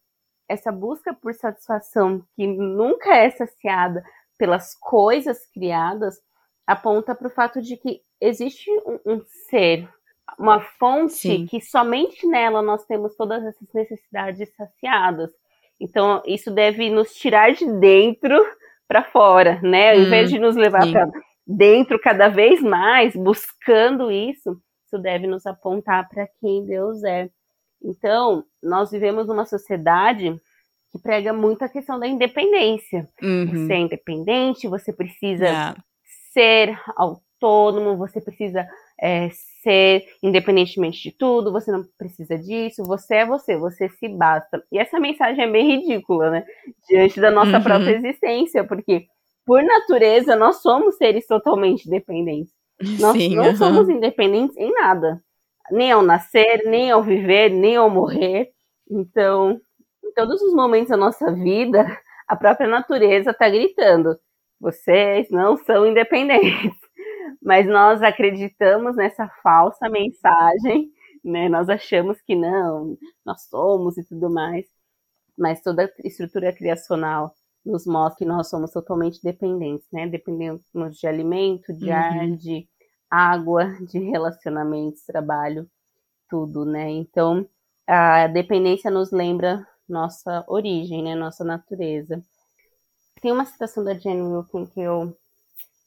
essa 0.52 0.70
busca 0.70 1.14
por 1.14 1.32
satisfação 1.34 2.22
que 2.36 2.46
nunca 2.46 3.16
é 3.16 3.30
saciada 3.30 4.04
pelas 4.38 4.74
coisas 4.74 5.46
criadas 5.46 6.20
aponta 6.66 7.14
para 7.14 7.26
o 7.26 7.30
fato 7.30 7.60
de 7.60 7.76
que 7.76 8.00
existe 8.20 8.70
um, 8.86 8.98
um 9.14 9.22
ser, 9.48 9.88
uma 10.38 10.60
fonte 10.60 11.14
Sim. 11.14 11.46
que 11.46 11.60
somente 11.60 12.26
nela 12.26 12.62
nós 12.62 12.84
temos 12.84 13.16
todas 13.16 13.44
essas 13.44 13.68
necessidades 13.72 14.54
saciadas. 14.54 15.30
Então, 15.80 16.22
isso 16.26 16.50
deve 16.50 16.90
nos 16.90 17.14
tirar 17.14 17.52
de 17.52 17.66
dentro 17.80 18.38
para 18.86 19.02
fora, 19.02 19.60
né? 19.62 19.94
Hum, 19.94 20.02
invés 20.02 20.30
de 20.30 20.38
nos 20.38 20.54
levar 20.54 20.88
para 20.90 21.08
dentro 21.46 21.98
cada 21.98 22.28
vez 22.28 22.62
mais, 22.62 23.16
buscando 23.16 24.10
isso, 24.10 24.60
isso 24.92 24.98
deve 24.98 25.26
nos 25.26 25.46
apontar 25.46 26.06
para 26.08 26.28
quem 26.38 26.66
Deus 26.66 27.02
é. 27.02 27.30
Então, 27.82 28.44
nós 28.62 28.90
vivemos 28.90 29.26
numa 29.26 29.46
sociedade 29.46 30.38
que 30.90 30.98
prega 30.98 31.32
muito 31.32 31.64
a 31.64 31.68
questão 31.68 31.98
da 31.98 32.06
independência. 32.06 33.08
Uhum. 33.22 33.46
Você 33.46 33.72
é 33.72 33.78
independente, 33.78 34.68
você 34.68 34.92
precisa 34.92 35.46
yeah. 35.46 35.84
ser 36.32 36.78
autônomo, 36.94 37.96
você 37.96 38.20
precisa 38.20 38.68
é, 39.00 39.30
ser 39.62 40.06
independentemente 40.22 41.02
de 41.02 41.16
tudo, 41.16 41.50
você 41.50 41.72
não 41.72 41.82
precisa 41.96 42.38
disso, 42.38 42.84
você 42.84 43.16
é 43.16 43.26
você, 43.26 43.56
você 43.56 43.88
se 43.88 44.08
basta. 44.08 44.62
E 44.70 44.78
essa 44.78 45.00
mensagem 45.00 45.42
é 45.42 45.50
bem 45.50 45.78
ridícula, 45.78 46.30
né? 46.30 46.44
Diante 46.86 47.18
da 47.18 47.30
nossa 47.30 47.56
uhum. 47.56 47.62
própria 47.62 47.96
existência, 47.96 48.62
porque 48.62 49.06
por 49.46 49.62
natureza 49.62 50.36
nós 50.36 50.60
somos 50.60 50.96
seres 50.98 51.26
totalmente 51.26 51.88
dependentes. 51.88 52.61
Nós 52.98 53.16
Sim, 53.16 53.36
não 53.36 53.48
uhum. 53.48 53.56
somos 53.56 53.88
independentes 53.88 54.56
em 54.56 54.72
nada, 54.72 55.22
nem 55.70 55.92
ao 55.92 56.02
nascer, 56.02 56.62
nem 56.66 56.90
ao 56.90 57.02
viver, 57.02 57.50
nem 57.50 57.76
ao 57.76 57.88
morrer. 57.88 58.50
Então, 58.90 59.60
em 60.04 60.12
todos 60.12 60.42
os 60.42 60.54
momentos 60.54 60.88
da 60.88 60.96
nossa 60.96 61.32
vida, 61.32 61.86
a 62.28 62.36
própria 62.36 62.68
natureza 62.68 63.30
está 63.30 63.48
gritando: 63.48 64.18
vocês 64.60 65.28
não 65.30 65.56
são 65.56 65.86
independentes. 65.86 66.72
Mas 67.42 67.66
nós 67.66 68.02
acreditamos 68.02 68.94
nessa 68.94 69.28
falsa 69.42 69.88
mensagem, 69.88 70.90
né? 71.24 71.48
Nós 71.48 71.68
achamos 71.68 72.20
que 72.22 72.36
não, 72.36 72.96
nós 73.24 73.42
somos 73.48 73.98
e 73.98 74.04
tudo 74.06 74.30
mais. 74.30 74.64
Mas 75.36 75.60
toda 75.60 75.84
a 75.84 76.06
estrutura 76.06 76.52
criacional 76.52 77.32
nos 77.64 77.86
mostra 77.86 78.18
que 78.18 78.24
nós 78.24 78.48
somos 78.48 78.70
totalmente 78.72 79.20
dependentes, 79.22 79.86
né? 79.92 80.06
Dependemos 80.06 80.62
de 80.92 81.06
alimento, 81.06 81.72
de 81.72 81.90
uhum. 81.90 81.96
ar, 81.96 82.30
de 82.36 82.68
água, 83.12 83.76
de 83.82 83.98
relacionamentos, 83.98 85.02
trabalho, 85.02 85.68
tudo, 86.30 86.64
né? 86.64 86.88
Então, 86.88 87.46
a 87.86 88.26
dependência 88.26 88.90
nos 88.90 89.12
lembra 89.12 89.68
nossa 89.86 90.42
origem, 90.48 91.02
né? 91.02 91.14
Nossa 91.14 91.44
natureza. 91.44 92.24
Tem 93.20 93.30
uma 93.30 93.44
citação 93.44 93.84
da 93.84 93.92
Jane 93.92 94.22
Wilkin 94.22 94.64
que 94.64 94.80
eu 94.80 95.14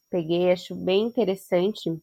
peguei, 0.08 0.52
acho 0.52 0.76
bem 0.76 1.08
interessante, 1.08 2.00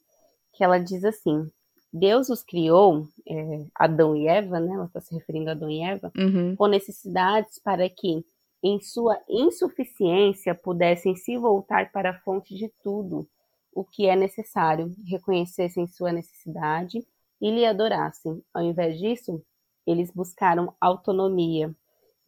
que 0.52 0.64
ela 0.64 0.78
diz 0.78 1.04
assim: 1.04 1.48
Deus 1.92 2.28
os 2.28 2.42
criou, 2.42 3.06
é, 3.24 3.64
Adão 3.76 4.16
e 4.16 4.26
Eva, 4.26 4.58
né? 4.58 4.74
Ela 4.74 4.86
está 4.86 5.00
se 5.00 5.14
referindo 5.14 5.50
a 5.50 5.52
Adão 5.52 5.70
e 5.70 5.82
Eva, 5.82 6.10
uhum. 6.18 6.56
com 6.56 6.66
necessidades 6.66 7.60
para 7.60 7.88
que, 7.88 8.26
em 8.60 8.80
sua 8.80 9.20
insuficiência, 9.28 10.52
pudessem 10.52 11.14
se 11.14 11.38
voltar 11.38 11.92
para 11.92 12.10
a 12.10 12.18
fonte 12.18 12.56
de 12.56 12.68
tudo 12.82 13.24
o 13.72 13.84
que 13.84 14.06
é 14.06 14.14
necessário, 14.14 14.94
reconhecessem 15.06 15.86
sua 15.86 16.12
necessidade 16.12 17.06
e 17.40 17.50
lhe 17.50 17.64
adorassem. 17.64 18.42
Ao 18.52 18.62
invés 18.62 18.98
disso, 18.98 19.42
eles 19.86 20.10
buscaram 20.10 20.74
autonomia, 20.80 21.74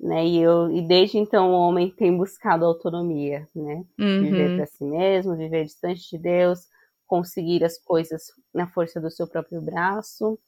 né? 0.01 0.27
E, 0.27 0.41
eu, 0.41 0.71
e 0.71 0.83
desde 0.83 1.19
então 1.19 1.53
o 1.53 1.55
homem 1.55 1.91
tem 1.91 2.17
buscado 2.17 2.65
autonomia, 2.65 3.49
né? 3.55 3.85
Uhum. 3.99 4.23
Viver 4.23 4.57
para 4.57 4.67
si 4.67 4.85
mesmo, 4.85 5.37
viver 5.37 5.65
distante 5.65 6.11
de 6.11 6.19
Deus, 6.19 6.67
conseguir 7.07 7.63
as 7.65 7.79
coisas 7.79 8.25
na 8.53 8.69
força 8.69 9.01
do 9.01 9.11
seu 9.11 9.29
próprio 9.29 9.61
braço. 9.61 10.39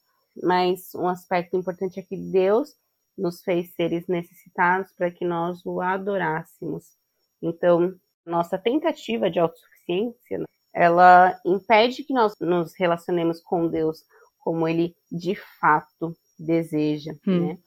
Mas 0.43 0.93
um 0.93 1.07
aspecto 1.07 1.55
importante 1.55 1.99
é 1.99 2.03
que 2.03 2.17
Deus 2.17 2.75
nos 3.17 3.41
fez 3.41 3.73
seres 3.73 4.07
necessitados 4.07 4.91
para 4.91 5.09
que 5.09 5.25
nós 5.25 5.65
o 5.65 5.81
adorássemos. 5.81 6.95
Então, 7.41 7.95
nossa 8.25 8.57
tentativa 8.57 9.31
de 9.31 9.39
autossuficiência, 9.39 10.43
ela 10.77 11.39
impede 11.43 12.03
que 12.03 12.13
nós 12.13 12.35
nos 12.39 12.75
relacionemos 12.75 13.41
com 13.41 13.67
Deus 13.67 14.05
como 14.37 14.67
Ele 14.67 14.95
de 15.11 15.35
fato 15.59 16.15
deseja, 16.37 17.13
hum. 17.25 17.47
né? 17.47 17.57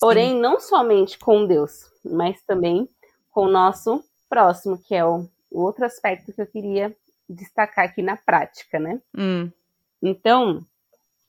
Porém, 0.00 0.34
não 0.34 0.60
somente 0.60 1.18
com 1.18 1.44
Deus, 1.44 1.90
mas 2.04 2.40
também 2.42 2.88
com 3.30 3.46
o 3.46 3.50
nosso 3.50 4.04
próximo, 4.28 4.78
que 4.78 4.94
é 4.94 5.04
o, 5.04 5.28
o 5.50 5.60
outro 5.60 5.84
aspecto 5.84 6.32
que 6.32 6.40
eu 6.40 6.46
queria 6.46 6.96
destacar 7.28 7.84
aqui 7.84 8.00
na 8.00 8.16
prática, 8.16 8.78
né? 8.78 9.00
Hum. 9.16 9.50
Então, 10.00 10.64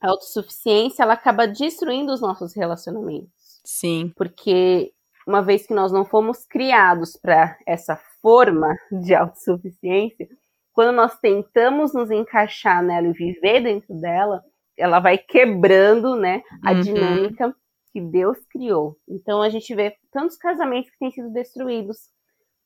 a 0.00 0.10
autossuficiência, 0.10 1.02
ela 1.02 1.14
acaba 1.14 1.48
destruindo 1.48 2.12
os 2.12 2.20
nossos 2.20 2.54
relacionamentos. 2.54 3.60
Sim. 3.64 4.12
Porque 4.16 4.92
uma 5.26 5.42
vez 5.42 5.66
que 5.66 5.74
nós 5.74 5.90
não 5.90 6.04
fomos 6.04 6.44
criados 6.44 7.16
para 7.16 7.56
essa 7.66 7.96
forma 8.20 8.76
de 8.90 9.14
autossuficiência, 9.14 10.28
quando 10.74 10.94
nós 10.94 11.18
tentamos 11.20 11.94
nos 11.94 12.10
encaixar 12.10 12.82
nela 12.82 13.06
e 13.06 13.12
viver 13.12 13.60
dentro 13.60 13.94
dela, 13.94 14.42
ela 14.76 14.98
vai 14.98 15.16
quebrando, 15.16 16.16
né, 16.16 16.42
a 16.62 16.72
uhum. 16.72 16.80
dinâmica 16.80 17.56
que 17.92 18.00
Deus 18.00 18.36
criou. 18.50 18.98
Então 19.08 19.40
a 19.40 19.48
gente 19.48 19.72
vê 19.72 19.96
tantos 20.10 20.36
casamentos 20.36 20.90
que 20.90 20.98
têm 20.98 21.12
sido 21.12 21.32
destruídos 21.32 21.96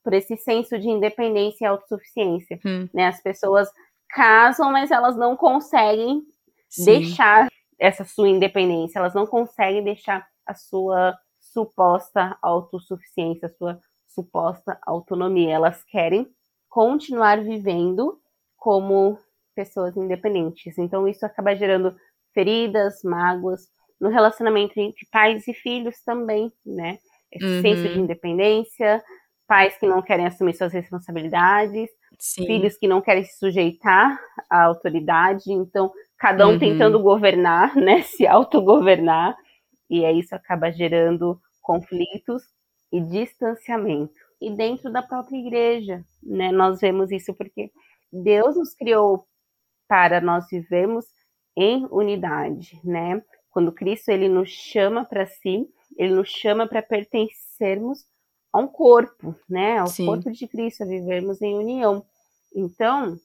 por 0.02 0.14
esse 0.14 0.38
senso 0.38 0.78
de 0.78 0.88
independência 0.88 1.64
e 1.64 1.68
autossuficiência. 1.68 2.58
Hum. 2.64 2.88
Né? 2.94 3.08
As 3.08 3.22
pessoas 3.22 3.70
casam, 4.08 4.72
mas 4.72 4.90
elas 4.90 5.16
não 5.18 5.36
conseguem 5.36 6.22
Sim. 6.70 6.84
deixar 6.86 7.48
essa 7.78 8.06
sua 8.06 8.28
independência, 8.28 8.98
elas 8.98 9.14
não 9.14 9.26
conseguem 9.26 9.84
deixar 9.84 10.26
a 10.46 10.54
sua 10.54 11.14
suposta 11.38 12.38
autossuficiência, 12.40 13.46
a 13.46 13.50
sua 13.50 13.80
suposta 14.08 14.78
autonomia. 14.86 15.54
Elas 15.54 15.84
querem 15.84 16.26
continuar 16.78 17.42
vivendo 17.42 18.20
como 18.56 19.18
pessoas 19.52 19.96
independentes. 19.96 20.78
Então 20.78 21.08
isso 21.08 21.26
acaba 21.26 21.52
gerando 21.56 21.92
feridas, 22.32 23.02
mágoas, 23.02 23.62
no 24.00 24.08
relacionamento 24.08 24.78
entre 24.78 25.04
pais 25.10 25.48
e 25.48 25.52
filhos 25.52 26.00
também, 26.04 26.52
né? 26.64 27.00
Esse 27.32 27.44
uhum. 27.44 27.62
senso 27.62 27.82
de 27.82 27.98
independência, 27.98 29.02
pais 29.44 29.76
que 29.76 29.88
não 29.88 30.00
querem 30.00 30.24
assumir 30.24 30.54
suas 30.54 30.72
responsabilidades, 30.72 31.90
Sim. 32.16 32.46
filhos 32.46 32.78
que 32.78 32.86
não 32.86 33.00
querem 33.00 33.24
se 33.24 33.36
sujeitar 33.40 34.16
à 34.48 34.62
autoridade, 34.62 35.50
então 35.52 35.90
cada 36.16 36.46
um 36.46 36.52
uhum. 36.52 36.58
tentando 36.60 37.02
governar, 37.02 37.74
né? 37.74 38.02
Se 38.06 38.24
autogovernar, 38.24 39.36
e 39.90 40.04
aí 40.04 40.20
isso 40.20 40.32
acaba 40.32 40.70
gerando 40.70 41.40
conflitos 41.60 42.44
e 42.92 43.00
distanciamento. 43.00 44.27
E 44.40 44.50
dentro 44.50 44.92
da 44.92 45.02
própria 45.02 45.36
igreja, 45.36 46.04
né? 46.22 46.52
Nós 46.52 46.80
vemos 46.80 47.10
isso 47.10 47.34
porque 47.34 47.70
Deus 48.12 48.56
nos 48.56 48.74
criou 48.74 49.26
para 49.88 50.20
nós 50.20 50.46
vivermos 50.50 51.06
em 51.56 51.86
unidade, 51.90 52.80
né? 52.84 53.22
Quando 53.50 53.72
Cristo 53.72 54.10
ele 54.10 54.28
nos 54.28 54.50
chama 54.50 55.04
para 55.04 55.26
si, 55.26 55.68
ele 55.96 56.14
nos 56.14 56.28
chama 56.28 56.68
para 56.68 56.82
pertencermos 56.82 58.04
a 58.52 58.58
um 58.58 58.68
corpo, 58.68 59.34
né? 59.48 59.78
Ao 59.78 59.88
Sim. 59.88 60.06
corpo 60.06 60.30
de 60.30 60.46
Cristo, 60.46 60.84
a 60.84 60.86
vivermos 60.86 61.42
em 61.42 61.56
união. 61.56 62.04
Então, 62.54 63.18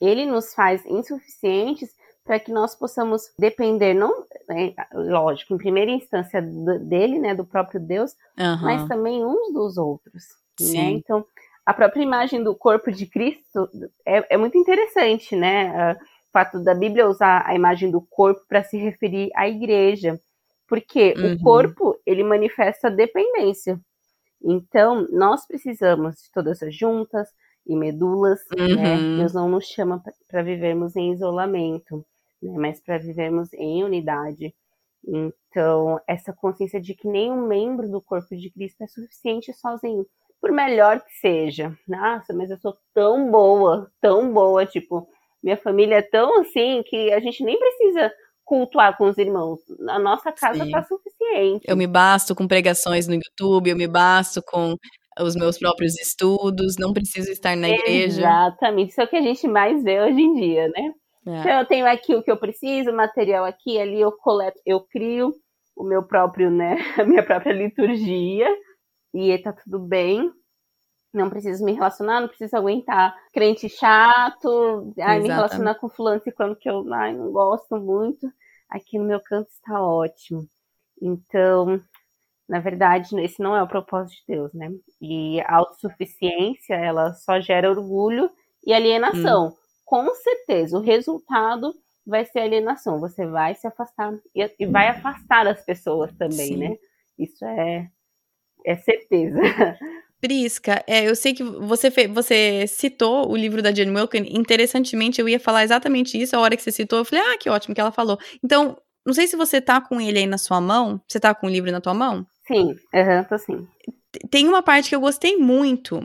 ele 0.00 0.26
nos 0.26 0.54
faz 0.54 0.84
insuficientes 0.86 1.90
para 2.24 2.38
que 2.38 2.52
nós 2.52 2.74
possamos 2.74 3.32
depender, 3.38 3.94
não, 3.94 4.24
é, 4.50 4.74
lógico, 4.92 5.54
em 5.54 5.58
primeira 5.58 5.90
instância 5.90 6.40
dele, 6.40 7.18
né, 7.18 7.34
do 7.34 7.44
próprio 7.44 7.80
Deus, 7.80 8.12
uhum. 8.38 8.62
mas 8.62 8.86
também 8.86 9.24
uns 9.24 9.52
dos 9.52 9.76
outros, 9.76 10.24
né? 10.24 10.49
Sim. 10.64 10.76
né? 10.76 10.90
Então, 10.90 11.24
a 11.64 11.74
própria 11.74 12.02
imagem 12.02 12.42
do 12.42 12.54
corpo 12.54 12.90
de 12.90 13.06
Cristo 13.06 13.68
é, 14.06 14.34
é 14.34 14.36
muito 14.36 14.56
interessante, 14.56 15.36
né? 15.36 15.92
Uh, 15.92 15.98
fato 16.32 16.62
da 16.62 16.74
Bíblia 16.74 17.08
usar 17.08 17.44
a 17.46 17.54
imagem 17.54 17.90
do 17.90 18.00
corpo 18.00 18.42
para 18.48 18.62
se 18.62 18.76
referir 18.76 19.30
à 19.34 19.48
igreja, 19.48 20.20
porque 20.68 21.14
uhum. 21.16 21.34
o 21.34 21.40
corpo 21.40 21.96
ele 22.06 22.22
manifesta 22.22 22.90
dependência. 22.90 23.80
Então, 24.42 25.06
nós 25.10 25.46
precisamos 25.46 26.16
de 26.16 26.30
todas 26.32 26.62
as 26.62 26.74
juntas 26.74 27.28
e 27.66 27.76
medulas, 27.76 28.40
né? 28.56 28.64
uhum. 28.64 28.76
né? 28.76 29.16
Deus 29.18 29.34
não 29.34 29.48
nos 29.48 29.66
chama 29.66 30.02
para 30.28 30.42
vivermos 30.42 30.96
em 30.96 31.12
isolamento, 31.12 32.04
né? 32.42 32.54
mas 32.56 32.80
para 32.80 32.98
vivermos 32.98 33.52
em 33.52 33.84
unidade. 33.84 34.54
Então, 35.06 36.00
essa 36.06 36.32
consciência 36.32 36.80
de 36.80 36.94
que 36.94 37.08
nenhum 37.08 37.46
membro 37.46 37.88
do 37.88 38.00
corpo 38.00 38.36
de 38.36 38.50
Cristo 38.50 38.82
é 38.82 38.86
suficiente 38.86 39.52
sozinho, 39.52 40.06
por 40.40 40.52
melhor 40.52 41.00
que 41.00 41.12
seja. 41.20 41.76
Nossa, 41.86 42.32
mas 42.34 42.50
eu 42.50 42.58
sou 42.58 42.74
tão 42.94 43.30
boa, 43.30 43.90
tão 44.00 44.32
boa, 44.32 44.64
tipo, 44.64 45.06
minha 45.42 45.56
família 45.56 45.96
é 45.96 46.02
tão 46.02 46.40
assim 46.40 46.82
que 46.86 47.12
a 47.12 47.20
gente 47.20 47.44
nem 47.44 47.58
precisa 47.58 48.12
cultuar 48.44 48.96
com 48.96 49.08
os 49.08 49.18
irmãos. 49.18 49.60
A 49.88 49.98
nossa 49.98 50.32
casa 50.32 50.64
está 50.64 50.82
suficiente 50.82 51.10
suficiente. 51.20 51.64
Eu 51.68 51.76
me 51.76 51.86
basto 51.86 52.34
com 52.34 52.46
pregações 52.46 53.06
no 53.06 53.14
YouTube, 53.14 53.70
eu 53.70 53.76
me 53.76 53.86
basto 53.86 54.42
com 54.42 54.74
os 55.20 55.34
meus 55.36 55.58
próprios 55.58 55.98
estudos, 56.00 56.76
não 56.78 56.92
preciso 56.92 57.30
estar 57.30 57.56
na 57.56 57.68
igreja. 57.68 58.22
Exatamente, 58.22 58.90
isso 58.90 59.00
é 59.00 59.04
o 59.04 59.08
que 59.08 59.16
a 59.16 59.22
gente 59.22 59.46
mais 59.46 59.82
vê 59.82 60.00
hoje 60.00 60.20
em 60.20 60.34
dia, 60.34 60.68
né? 60.68 60.92
É. 61.26 61.40
Então 61.40 61.58
eu 61.58 61.66
tenho 61.66 61.86
aqui 61.86 62.14
o 62.14 62.22
que 62.22 62.30
eu 62.30 62.36
preciso, 62.36 62.92
material 62.92 63.44
aqui, 63.44 63.78
ali 63.78 64.00
eu 64.00 64.12
coleto, 64.12 64.58
eu 64.64 64.80
crio 64.80 65.34
o 65.76 65.84
meu 65.84 66.02
próprio, 66.02 66.50
né, 66.50 66.76
a 66.98 67.04
minha 67.04 67.22
própria 67.22 67.52
liturgia 67.52 68.48
e 69.12 69.36
tá 69.38 69.52
tudo 69.52 69.78
bem. 69.78 70.32
Não 71.12 71.28
preciso 71.28 71.64
me 71.64 71.72
relacionar, 71.72 72.20
não 72.20 72.28
preciso 72.28 72.56
aguentar 72.56 73.16
crente 73.32 73.68
chato, 73.68 74.92
ai, 75.00 75.18
me 75.20 75.28
relacionar 75.28 75.74
com 75.74 75.88
fulano 75.88 76.22
e 76.24 76.30
quando 76.30 76.54
que 76.54 76.70
eu 76.70 76.84
ai, 76.92 77.12
não 77.12 77.32
gosto 77.32 77.76
muito. 77.76 78.30
Aqui 78.68 78.98
no 78.98 79.04
meu 79.04 79.20
canto 79.20 79.48
está 79.50 79.82
ótimo. 79.82 80.46
Então, 81.02 81.82
na 82.48 82.60
verdade, 82.60 83.18
esse 83.20 83.42
não 83.42 83.56
é 83.56 83.62
o 83.62 83.68
propósito 83.68 84.20
de 84.20 84.34
Deus, 84.34 84.52
né? 84.52 84.70
E 85.00 85.40
a 85.40 85.56
autossuficiência, 85.56 86.74
ela 86.74 87.12
só 87.14 87.40
gera 87.40 87.70
orgulho 87.70 88.30
e 88.64 88.72
alienação. 88.72 89.48
Hum. 89.48 89.54
Com 89.84 90.14
certeza, 90.14 90.78
o 90.78 90.80
resultado 90.80 91.74
vai 92.06 92.24
ser 92.24 92.40
alienação. 92.40 93.00
Você 93.00 93.26
vai 93.26 93.54
se 93.54 93.66
afastar 93.66 94.12
e, 94.34 94.48
e 94.58 94.66
vai 94.66 94.88
afastar 94.88 95.46
as 95.46 95.64
pessoas 95.64 96.12
também, 96.12 96.48
Sim. 96.48 96.56
né? 96.56 96.76
Isso 97.18 97.44
é, 97.44 97.88
é 98.64 98.76
certeza. 98.76 99.40
Prisca, 100.20 100.84
é, 100.86 101.08
eu 101.08 101.16
sei 101.16 101.32
que 101.32 101.42
você, 101.42 101.90
fez, 101.90 102.10
você 102.10 102.66
citou 102.66 103.30
o 103.30 103.36
livro 103.36 103.62
da 103.62 103.72
Jane 103.72 103.90
Wilkin. 103.90 104.36
Interessantemente, 104.36 105.20
eu 105.20 105.28
ia 105.28 105.40
falar 105.40 105.64
exatamente 105.64 106.20
isso. 106.20 106.36
A 106.36 106.40
hora 106.40 106.56
que 106.56 106.62
você 106.62 106.70
citou, 106.70 106.98
eu 106.98 107.04
falei, 107.04 107.24
ah, 107.24 107.38
que 107.38 107.48
ótimo 107.48 107.74
que 107.74 107.80
ela 107.80 107.90
falou. 107.90 108.18
Então, 108.44 108.76
não 109.06 109.14
sei 109.14 109.26
se 109.26 109.34
você 109.34 109.60
tá 109.62 109.80
com 109.80 109.98
ele 109.98 110.18
aí 110.18 110.26
na 110.26 110.36
sua 110.36 110.60
mão. 110.60 111.00
Você 111.08 111.18
tá 111.18 111.34
com 111.34 111.46
o 111.46 111.50
livro 111.50 111.72
na 111.72 111.80
tua 111.80 111.94
mão? 111.94 112.26
Sim, 112.46 112.76
uhum, 112.94 113.24
tô 113.28 113.38
sim. 113.38 113.66
Tem 114.30 114.46
uma 114.46 114.62
parte 114.62 114.90
que 114.90 114.94
eu 114.94 115.00
gostei 115.00 115.36
muito 115.36 116.00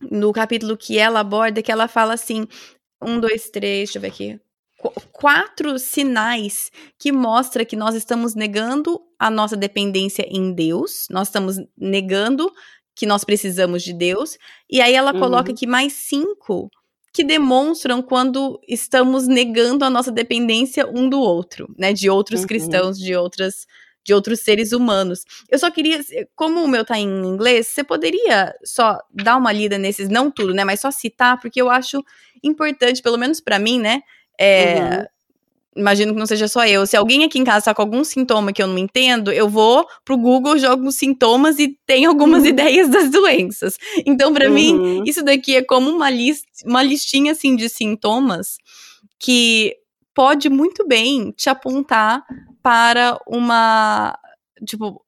no 0.00 0.32
capítulo 0.32 0.76
que 0.76 0.98
ela 0.98 1.20
aborda, 1.20 1.62
que 1.62 1.72
ela 1.72 1.88
fala 1.88 2.14
assim: 2.14 2.46
um, 3.00 3.18
dois, 3.18 3.48
três, 3.48 3.88
deixa 3.88 3.98
eu 3.98 4.02
ver 4.02 4.08
aqui. 4.08 4.40
Qu 4.80 4.92
quatro 5.12 5.78
sinais 5.78 6.72
que 6.98 7.12
mostra 7.12 7.64
que 7.64 7.76
nós 7.76 7.94
estamos 7.94 8.34
negando 8.34 9.00
a 9.18 9.30
nossa 9.30 9.54
dependência 9.54 10.26
em 10.26 10.52
Deus, 10.54 11.06
nós 11.10 11.28
estamos 11.28 11.56
negando 11.76 12.50
que 12.96 13.04
nós 13.04 13.22
precisamos 13.24 13.82
de 13.82 13.92
Deus. 13.92 14.38
E 14.70 14.80
aí 14.80 14.94
ela 14.94 15.12
coloca 15.12 15.50
uhum. 15.50 15.54
aqui 15.54 15.66
mais 15.66 15.92
cinco 15.92 16.70
que 17.12 17.24
demonstram 17.24 18.00
quando 18.00 18.58
estamos 18.66 19.26
negando 19.26 19.84
a 19.84 19.90
nossa 19.90 20.10
dependência 20.10 20.88
um 20.88 21.08
do 21.08 21.20
outro, 21.20 21.74
né? 21.78 21.92
De 21.92 22.08
outros 22.08 22.40
uhum. 22.40 22.46
cristãos, 22.46 22.98
de 22.98 23.14
outras 23.14 23.66
de 24.02 24.14
outros 24.14 24.40
seres 24.40 24.72
humanos. 24.72 25.24
Eu 25.50 25.58
só 25.58 25.70
queria, 25.70 26.00
como 26.34 26.62
o 26.62 26.68
meu 26.68 26.84
tá 26.84 26.98
em 26.98 27.06
inglês, 27.06 27.68
você 27.68 27.84
poderia 27.84 28.54
só 28.64 28.98
dar 29.12 29.36
uma 29.36 29.52
lida 29.52 29.76
nesses, 29.76 30.08
não 30.08 30.30
tudo, 30.30 30.54
né, 30.54 30.64
mas 30.64 30.80
só 30.80 30.90
citar, 30.90 31.38
porque 31.38 31.60
eu 31.60 31.68
acho 31.68 32.02
importante, 32.42 33.02
pelo 33.02 33.18
menos 33.18 33.40
para 33.40 33.58
mim, 33.58 33.78
né, 33.78 34.00
é, 34.40 34.98
uhum 35.00 35.06
imagino 35.76 36.12
que 36.12 36.18
não 36.18 36.26
seja 36.26 36.48
só 36.48 36.66
eu. 36.66 36.86
Se 36.86 36.96
alguém 36.96 37.24
aqui 37.24 37.38
em 37.38 37.44
casa 37.44 37.66
tá 37.66 37.74
com 37.74 37.82
algum 37.82 38.04
sintoma 38.04 38.52
que 38.52 38.62
eu 38.62 38.66
não 38.66 38.78
entendo, 38.78 39.32
eu 39.32 39.48
vou 39.48 39.86
pro 40.04 40.16
Google, 40.16 40.58
jogo 40.58 40.90
sintomas 40.90 41.58
e 41.58 41.76
tem 41.86 42.04
algumas 42.04 42.42
uhum. 42.42 42.48
ideias 42.48 42.88
das 42.88 43.10
doenças. 43.10 43.76
Então, 44.04 44.32
para 44.32 44.48
uhum. 44.48 44.54
mim, 44.54 45.02
isso 45.06 45.24
daqui 45.24 45.56
é 45.56 45.62
como 45.62 45.90
uma, 45.90 46.10
list, 46.10 46.44
uma 46.64 46.82
listinha 46.82 47.32
assim 47.32 47.56
de 47.56 47.68
sintomas 47.68 48.56
que 49.18 49.76
pode 50.14 50.48
muito 50.48 50.86
bem 50.86 51.30
te 51.32 51.48
apontar 51.48 52.22
para 52.62 53.18
uma, 53.26 54.18
tipo, 54.66 55.02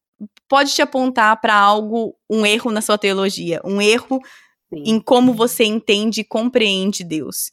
pode 0.48 0.72
te 0.72 0.80
apontar 0.80 1.40
para 1.40 1.54
algo, 1.54 2.14
um 2.30 2.46
erro 2.46 2.70
na 2.70 2.80
sua 2.80 2.96
teologia, 2.96 3.60
um 3.64 3.80
erro 3.80 4.20
Sim. 4.72 4.82
em 4.86 5.00
como 5.00 5.34
você 5.34 5.64
entende 5.64 6.20
e 6.20 6.24
compreende 6.24 7.04
Deus. 7.04 7.50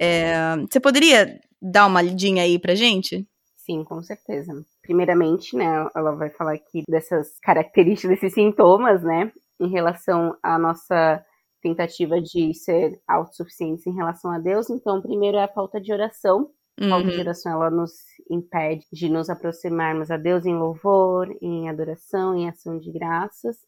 É, 0.00 0.56
você 0.56 0.80
poderia 0.80 1.38
dar 1.60 1.86
uma 1.86 2.00
lidinha 2.00 2.42
aí 2.42 2.58
pra 2.58 2.74
gente? 2.74 3.28
Sim, 3.56 3.84
com 3.84 4.02
certeza. 4.02 4.52
Primeiramente, 4.82 5.54
né, 5.54 5.86
ela 5.94 6.12
vai 6.12 6.30
falar 6.30 6.54
aqui 6.54 6.82
dessas 6.88 7.38
características, 7.40 8.18
desses 8.18 8.32
sintomas, 8.32 9.02
né, 9.02 9.30
em 9.60 9.68
relação 9.68 10.34
à 10.42 10.58
nossa 10.58 11.22
tentativa 11.62 12.18
de 12.20 12.54
ser 12.54 12.98
autossuficientes 13.06 13.86
em 13.86 13.94
relação 13.94 14.30
a 14.30 14.38
Deus. 14.38 14.70
Então, 14.70 15.02
primeiro 15.02 15.36
é 15.36 15.44
a 15.44 15.52
falta 15.52 15.78
de 15.78 15.92
oração. 15.92 16.50
A 16.80 16.88
falta 16.88 17.08
de 17.08 17.14
uhum. 17.14 17.20
oração, 17.20 17.52
ela 17.52 17.70
nos 17.70 17.92
impede 18.30 18.86
de 18.90 19.10
nos 19.10 19.28
aproximarmos 19.28 20.10
a 20.10 20.16
Deus 20.16 20.46
em 20.46 20.54
louvor, 20.54 21.28
em 21.42 21.68
adoração, 21.68 22.34
em 22.34 22.48
ação 22.48 22.78
de 22.78 22.90
graças. 22.90 23.58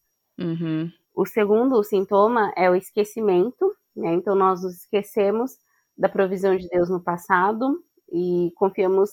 Uhum. 0.40 0.90
O 1.14 1.26
segundo 1.26 1.84
sintoma 1.84 2.50
é 2.56 2.70
o 2.70 2.74
esquecimento, 2.74 3.70
né? 3.94 4.14
Então, 4.14 4.34
nós 4.34 4.62
nos 4.62 4.76
esquecemos 4.76 5.58
da 5.96 6.08
provisão 6.08 6.56
de 6.56 6.68
Deus 6.68 6.88
no 6.88 7.02
passado 7.02 7.82
e 8.12 8.52
confiamos 8.56 9.10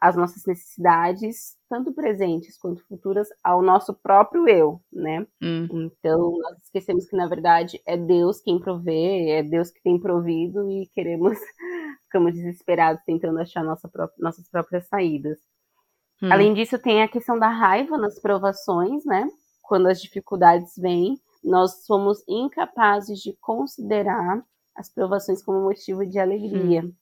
as 0.00 0.16
nossas 0.16 0.44
necessidades, 0.46 1.56
tanto 1.68 1.92
presentes 1.92 2.56
quanto 2.56 2.86
futuras, 2.86 3.28
ao 3.42 3.60
nosso 3.62 3.92
próprio 3.94 4.48
eu, 4.48 4.80
né? 4.92 5.26
Hum. 5.42 5.66
Então, 5.70 6.38
nós 6.38 6.58
esquecemos 6.62 7.06
que, 7.08 7.16
na 7.16 7.26
verdade, 7.26 7.80
é 7.84 7.96
Deus 7.96 8.40
quem 8.40 8.60
provê, 8.60 9.30
é 9.30 9.42
Deus 9.42 9.70
que 9.70 9.82
tem 9.82 9.98
provido 9.98 10.70
e 10.70 10.86
queremos, 10.94 11.36
ficamos 12.04 12.32
desesperados 12.34 13.02
tentando 13.04 13.40
achar 13.40 13.64
nossa 13.64 13.90
nossas 14.18 14.48
próprias 14.48 14.86
saídas. 14.86 15.38
Hum. 16.22 16.32
Além 16.32 16.54
disso, 16.54 16.78
tem 16.78 17.02
a 17.02 17.08
questão 17.08 17.38
da 17.38 17.48
raiva 17.48 17.98
nas 17.98 18.20
provações, 18.20 19.04
né? 19.04 19.28
Quando 19.62 19.88
as 19.88 20.00
dificuldades 20.00 20.74
vêm, 20.76 21.20
nós 21.42 21.84
somos 21.84 22.22
incapazes 22.28 23.18
de 23.20 23.36
considerar 23.40 24.42
as 24.78 24.88
provações 24.88 25.42
como 25.42 25.64
motivo 25.64 26.06
de 26.06 26.20
alegria. 26.20 26.82
Hum. 26.82 26.92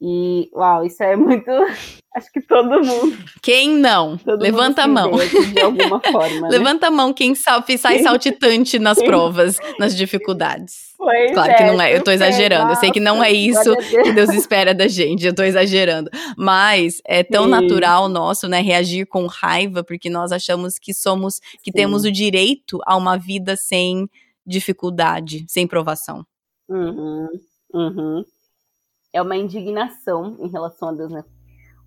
E, 0.00 0.50
uau, 0.54 0.84
isso 0.84 1.02
é 1.02 1.16
muito. 1.16 1.50
Acho 2.14 2.30
que 2.32 2.40
todo 2.40 2.82
mundo. 2.82 3.16
Quem 3.42 3.76
não? 3.76 4.18
Levanta 4.24 4.84
a 4.84 4.86
mão. 4.86 5.12
De 5.52 5.60
alguma 5.60 6.00
forma. 6.12 6.40
Né? 6.42 6.48
Levanta 6.48 6.86
a 6.86 6.90
mão 6.90 7.12
quem 7.12 7.34
sai 7.34 7.98
saltitante 8.02 8.78
nas 8.78 8.98
provas, 9.02 9.58
nas 9.78 9.94
dificuldades. 9.94 10.94
Pois 10.96 11.32
claro 11.32 11.50
é, 11.50 11.54
que 11.54 11.64
não 11.64 11.80
é, 11.80 11.94
eu 11.94 12.02
tô 12.02 12.10
exagerando. 12.10 12.72
Eu 12.72 12.76
sei 12.76 12.90
que 12.90 13.00
não 13.00 13.22
é 13.22 13.30
isso 13.32 13.76
que 13.76 14.12
Deus 14.12 14.30
espera 14.30 14.74
da 14.74 14.88
gente, 14.88 15.26
eu 15.26 15.34
tô 15.34 15.42
exagerando. 15.42 16.10
Mas 16.38 17.02
é 17.06 17.22
tão 17.22 17.44
Sim. 17.44 17.50
natural 17.50 18.08
nosso, 18.08 18.48
né, 18.48 18.60
reagir 18.60 19.06
com 19.06 19.26
raiva, 19.26 19.84
porque 19.84 20.08
nós 20.08 20.32
achamos 20.32 20.78
que 20.78 20.94
somos, 20.94 21.38
que 21.62 21.70
Sim. 21.70 21.72
temos 21.72 22.04
o 22.04 22.12
direito 22.12 22.80
a 22.86 22.96
uma 22.96 23.18
vida 23.18 23.56
sem 23.56 24.08
dificuldade, 24.46 25.44
sem 25.48 25.66
provação. 25.66 26.24
Uhum, 26.68 27.28
uhum. 27.72 28.24
É 29.12 29.22
uma 29.22 29.36
indignação 29.36 30.36
em 30.40 30.48
relação 30.48 30.88
a 30.88 30.92
Deus, 30.92 31.10
né? 31.12 31.24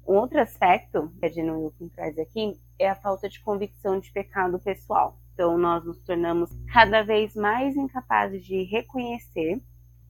Um 0.08 0.16
outro 0.16 0.40
aspecto 0.40 1.14
que 1.20 1.26
a 1.26 1.30
Jenny 1.30 1.52
Wilkin 1.52 1.90
traz 1.90 2.18
aqui 2.18 2.60
é 2.80 2.90
a 2.90 2.96
falta 2.96 3.30
de 3.30 3.40
convicção 3.42 4.00
de 4.00 4.12
pecado 4.12 4.60
pessoal. 4.60 5.20
Então, 5.34 5.58
nós 5.58 5.86
nos 5.86 6.00
tornamos 6.00 6.50
cada 6.74 7.04
vez 7.04 7.36
mais 7.36 7.76
incapazes 7.76 8.44
de 8.44 8.64
reconhecer 8.64 9.62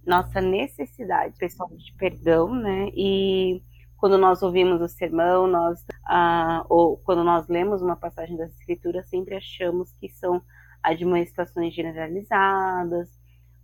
nossa 0.06 0.40
necessidade 0.40 1.38
pessoal 1.38 1.70
de 1.76 1.94
perdão, 1.98 2.56
né? 2.56 2.90
E 2.96 3.62
quando 3.98 4.18
nós 4.18 4.42
ouvimos 4.42 4.82
o 4.82 4.88
sermão, 4.88 5.46
nós, 5.46 5.86
ah, 6.08 6.66
ou 6.70 6.98
quando 6.98 7.24
nós 7.24 7.48
lemos 7.50 7.82
uma 7.82 7.98
passagem 7.98 8.38
das 8.38 8.52
Escrituras, 8.54 9.10
sempre 9.10 9.36
achamos 9.36 9.92
que 10.00 10.08
são 10.08 10.42
admoestações 10.82 11.74
generalizadas, 11.74 13.19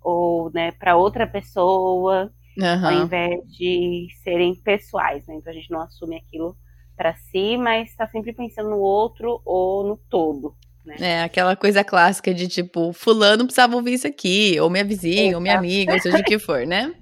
ou 0.06 0.52
né, 0.54 0.72
para 0.72 0.96
outra 0.96 1.26
pessoa, 1.26 2.32
uhum. 2.56 2.86
ao 2.86 2.94
invés 3.04 3.42
de 3.50 4.08
serem 4.24 4.54
pessoais. 4.54 5.26
Né? 5.28 5.36
Então 5.36 5.52
a 5.52 5.56
gente 5.56 5.72
não 5.72 5.82
assume 5.82 6.18
aquilo 6.18 6.56
para 6.96 7.16
si, 7.16 7.58
mas 7.58 7.90
está 7.90 8.08
sempre 8.08 8.32
pensando 8.32 8.70
no 8.70 8.80
outro 8.80 9.42
ou 9.44 9.84
no 9.84 9.98
todo. 10.10 10.56
Né? 10.86 10.96
É, 11.00 11.24
aquela 11.24 11.56
coisa 11.56 11.84
clássica 11.84 12.32
de 12.32 12.48
tipo, 12.48 12.94
fulano 12.94 13.46
precisava 13.46 13.76
ouvir 13.76 13.94
isso 13.94 14.08
aqui, 14.08 14.60
ou 14.60 14.70
minha 14.70 14.86
vizinha, 14.86 15.36
ou 15.36 15.42
minha 15.42 15.58
amiga, 15.58 15.94
ou 15.94 16.00
seja 16.00 16.20
o 16.20 16.24
que 16.24 16.38
for, 16.38 16.68
né? 16.68 16.94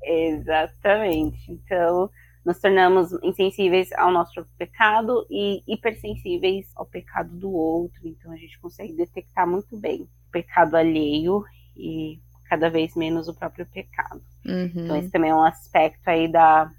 Exatamente. 0.00 1.50
Então, 1.50 2.08
nos 2.46 2.60
tornamos 2.60 3.10
insensíveis 3.24 3.90
ao 3.94 4.12
nosso 4.12 4.46
pecado 4.56 5.26
e 5.28 5.60
hipersensíveis 5.66 6.66
ao 6.76 6.86
pecado 6.86 7.36
do 7.36 7.52
outro. 7.52 8.00
Então, 8.04 8.30
a 8.30 8.36
gente 8.36 8.58
consegue 8.60 8.92
detectar 8.92 9.46
muito 9.46 9.76
bem 9.76 10.02
o 10.02 10.30
pecado 10.30 10.76
alheio 10.76 11.44
e 11.80 12.20
cada 12.48 12.68
vez 12.68 12.94
menos 12.94 13.28
o 13.28 13.34
próprio 13.34 13.66
pecado. 13.66 14.22
Uhum. 14.44 14.72
Então 14.74 14.96
esse 14.96 15.10
também 15.10 15.30
é 15.30 15.34
um 15.34 15.44
aspecto 15.44 16.08
aí 16.08 16.30
da 16.30 16.70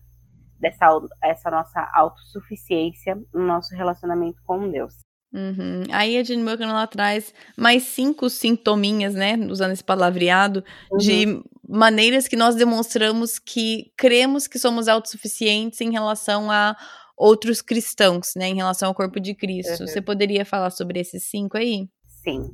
dessa 0.59 0.85
essa 1.23 1.49
nossa 1.49 1.89
autossuficiência 1.93 3.19
no 3.33 3.45
nosso 3.47 3.73
relacionamento 3.75 4.39
com 4.45 4.69
Deus. 4.69 4.93
Uhum. 5.33 5.83
Aí 5.91 6.17
a 6.17 6.23
Jane 6.23 6.43
Milken 6.43 6.69
ela 6.69 6.85
traz 6.85 7.33
mais 7.57 7.83
cinco 7.83 8.29
sintominhas, 8.29 9.15
né, 9.15 9.37
usando 9.49 9.71
esse 9.71 9.83
palavreado, 9.83 10.63
uhum. 10.91 10.97
de 10.97 11.43
maneiras 11.67 12.27
que 12.27 12.35
nós 12.35 12.55
demonstramos 12.55 13.39
que 13.39 13.91
cremos 13.97 14.45
que 14.45 14.59
somos 14.59 14.89
autossuficientes 14.89 15.79
em 15.79 15.91
relação 15.91 16.51
a 16.51 16.75
outros 17.17 17.61
cristãos, 17.61 18.33
né, 18.35 18.49
em 18.49 18.55
relação 18.55 18.89
ao 18.89 18.95
corpo 18.95 19.19
de 19.19 19.33
Cristo. 19.33 19.81
Uhum. 19.81 19.87
Você 19.87 20.01
poderia 20.01 20.43
falar 20.43 20.69
sobre 20.69 20.99
esses 20.99 21.23
cinco 21.23 21.57
aí? 21.57 21.87
Sim. 22.05 22.51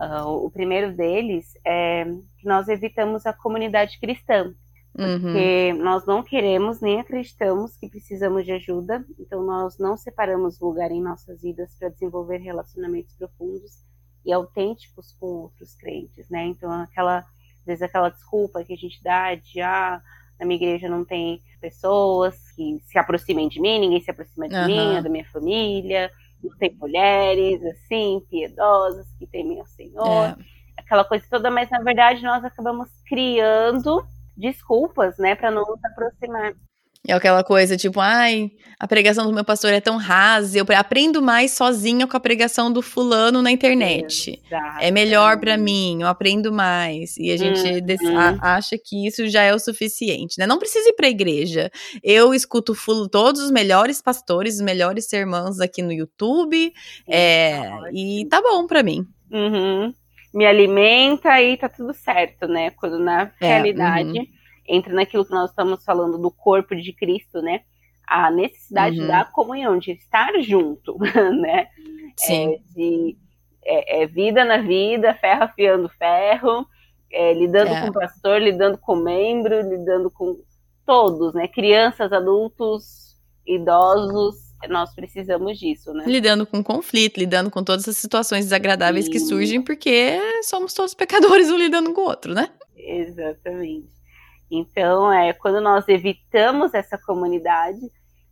Uh, 0.00 0.44
o 0.44 0.50
primeiro 0.50 0.94
deles 0.94 1.52
é 1.64 2.04
que 2.38 2.46
nós 2.46 2.68
evitamos 2.68 3.24
a 3.24 3.32
comunidade 3.32 3.98
cristã, 3.98 4.54
porque 4.92 5.72
uhum. 5.72 5.82
nós 5.82 6.06
não 6.06 6.22
queremos 6.22 6.80
nem 6.80 7.00
acreditamos 7.00 7.76
que 7.76 7.88
precisamos 7.88 8.44
de 8.44 8.52
ajuda, 8.52 9.04
então 9.18 9.42
nós 9.42 9.78
não 9.78 9.96
separamos 9.96 10.60
lugar 10.60 10.90
em 10.90 11.02
nossas 11.02 11.42
vidas 11.42 11.74
para 11.78 11.88
desenvolver 11.88 12.38
relacionamentos 12.38 13.14
profundos 13.16 13.84
e 14.24 14.32
autênticos 14.32 15.12
com 15.20 15.26
outros 15.26 15.74
crentes, 15.74 16.28
né? 16.28 16.46
Então 16.46 16.70
aquela 16.72 17.18
às 17.18 17.64
vezes 17.66 17.82
aquela 17.82 18.10
desculpa 18.10 18.64
que 18.64 18.72
a 18.72 18.76
gente 18.76 19.02
dá 19.02 19.34
de 19.34 19.60
ah, 19.60 20.00
na 20.38 20.46
minha 20.46 20.56
igreja 20.56 20.88
não 20.88 21.04
tem 21.04 21.42
pessoas 21.60 22.36
que 22.54 22.80
se 22.84 22.98
aproximem 22.98 23.48
de 23.48 23.60
mim, 23.60 23.78
ninguém 23.78 24.00
se 24.00 24.10
aproxima 24.10 24.48
de 24.48 24.54
uhum. 24.54 24.66
mim, 24.66 25.02
da 25.02 25.08
minha 25.08 25.24
família, 25.30 26.10
tem 26.58 26.74
mulheres 26.74 27.62
assim, 27.64 28.22
piedosas, 28.30 29.06
que 29.18 29.26
temem 29.26 29.60
ao 29.60 29.66
Senhor, 29.66 30.24
é. 30.24 30.36
aquela 30.76 31.04
coisa 31.04 31.24
toda, 31.28 31.50
mas 31.50 31.70
na 31.70 31.80
verdade 31.80 32.22
nós 32.22 32.44
acabamos 32.44 32.88
criando 33.06 34.06
desculpas, 34.36 35.16
né, 35.18 35.34
para 35.34 35.50
não 35.50 35.62
nos 35.62 35.82
aproximar. 35.84 36.54
É 37.08 37.12
aquela 37.12 37.44
coisa 37.44 37.76
tipo, 37.76 38.00
ai, 38.00 38.50
a 38.78 38.86
pregação 38.86 39.26
do 39.26 39.32
meu 39.32 39.44
pastor 39.44 39.72
é 39.72 39.80
tão 39.80 39.96
rasa, 39.96 40.58
eu 40.58 40.66
aprendo 40.76 41.22
mais 41.22 41.52
sozinha 41.52 42.06
com 42.06 42.16
a 42.16 42.20
pregação 42.20 42.72
do 42.72 42.82
fulano 42.82 43.40
na 43.40 43.50
internet. 43.50 44.40
Exato. 44.44 44.78
É 44.80 44.90
melhor 44.90 45.38
para 45.38 45.56
mim, 45.56 46.02
eu 46.02 46.08
aprendo 46.08 46.52
mais. 46.52 47.16
E 47.16 47.30
a 47.30 47.36
gente 47.36 47.60
uhum. 48.04 48.38
acha 48.42 48.76
que 48.76 49.06
isso 49.06 49.28
já 49.28 49.42
é 49.42 49.54
o 49.54 49.58
suficiente, 49.58 50.38
né? 50.38 50.46
Não 50.46 50.58
precisa 50.58 50.88
ir 50.88 50.94
pra 50.94 51.08
igreja. 51.08 51.70
Eu 52.02 52.34
escuto 52.34 52.74
todos 53.08 53.40
os 53.40 53.50
melhores 53.50 54.02
pastores, 54.02 54.56
os 54.56 54.60
melhores 54.60 55.06
sermãos 55.06 55.60
aqui 55.60 55.82
no 55.82 55.92
YouTube, 55.92 56.72
é, 57.08 57.70
e 57.94 58.26
tá 58.28 58.42
bom 58.42 58.66
para 58.66 58.82
mim. 58.82 59.06
Uhum. 59.30 59.92
Me 60.34 60.44
alimenta 60.44 61.40
e 61.40 61.56
tá 61.56 61.68
tudo 61.68 61.94
certo, 61.94 62.46
né? 62.46 62.70
Quando 62.70 62.98
na 62.98 63.30
é, 63.40 63.46
realidade... 63.46 64.18
Uhum 64.18 64.35
entra 64.68 64.92
naquilo 64.92 65.24
que 65.24 65.30
nós 65.30 65.50
estamos 65.50 65.84
falando 65.84 66.18
do 66.18 66.30
corpo 66.30 66.74
de 66.74 66.92
Cristo, 66.92 67.40
né? 67.40 67.62
A 68.06 68.30
necessidade 68.30 69.00
uhum. 69.00 69.06
da 69.06 69.24
comunhão, 69.24 69.78
de 69.78 69.92
estar 69.92 70.32
junto, 70.40 70.96
né? 71.40 71.68
Sim. 72.16 72.54
É, 72.54 72.58
de 72.74 73.16
é, 73.64 74.02
é 74.02 74.06
vida 74.06 74.44
na 74.44 74.58
vida, 74.58 75.14
ferro 75.14 75.44
afiando 75.44 75.88
ferro, 75.98 76.66
é, 77.10 77.32
lidando 77.34 77.72
é. 77.72 77.80
com 77.80 77.88
o 77.88 77.92
pastor, 77.92 78.40
lidando 78.40 78.78
com 78.78 78.94
o 78.94 79.02
membro, 79.02 79.60
lidando 79.60 80.10
com 80.10 80.38
todos, 80.84 81.34
né? 81.34 81.48
Crianças, 81.48 82.12
adultos, 82.12 83.16
idosos, 83.44 84.46
nós 84.68 84.94
precisamos 84.94 85.58
disso, 85.58 85.92
né? 85.92 86.04
Lidando 86.06 86.46
com 86.46 86.62
conflito, 86.62 87.18
lidando 87.18 87.50
com 87.50 87.62
todas 87.62 87.86
as 87.88 87.96
situações 87.96 88.46
desagradáveis 88.46 89.06
Sim. 89.06 89.10
que 89.10 89.20
surgem, 89.20 89.62
porque 89.62 90.18
somos 90.44 90.72
todos 90.72 90.94
pecadores 90.94 91.50
um 91.50 91.56
lidando 91.56 91.92
com 91.92 92.02
o 92.02 92.04
outro, 92.04 92.32
né? 92.32 92.50
Exatamente. 92.76 93.95
Então, 94.50 95.12
é, 95.12 95.32
quando 95.32 95.60
nós 95.60 95.88
evitamos 95.88 96.74
essa 96.74 96.96
comunidade, 96.98 97.80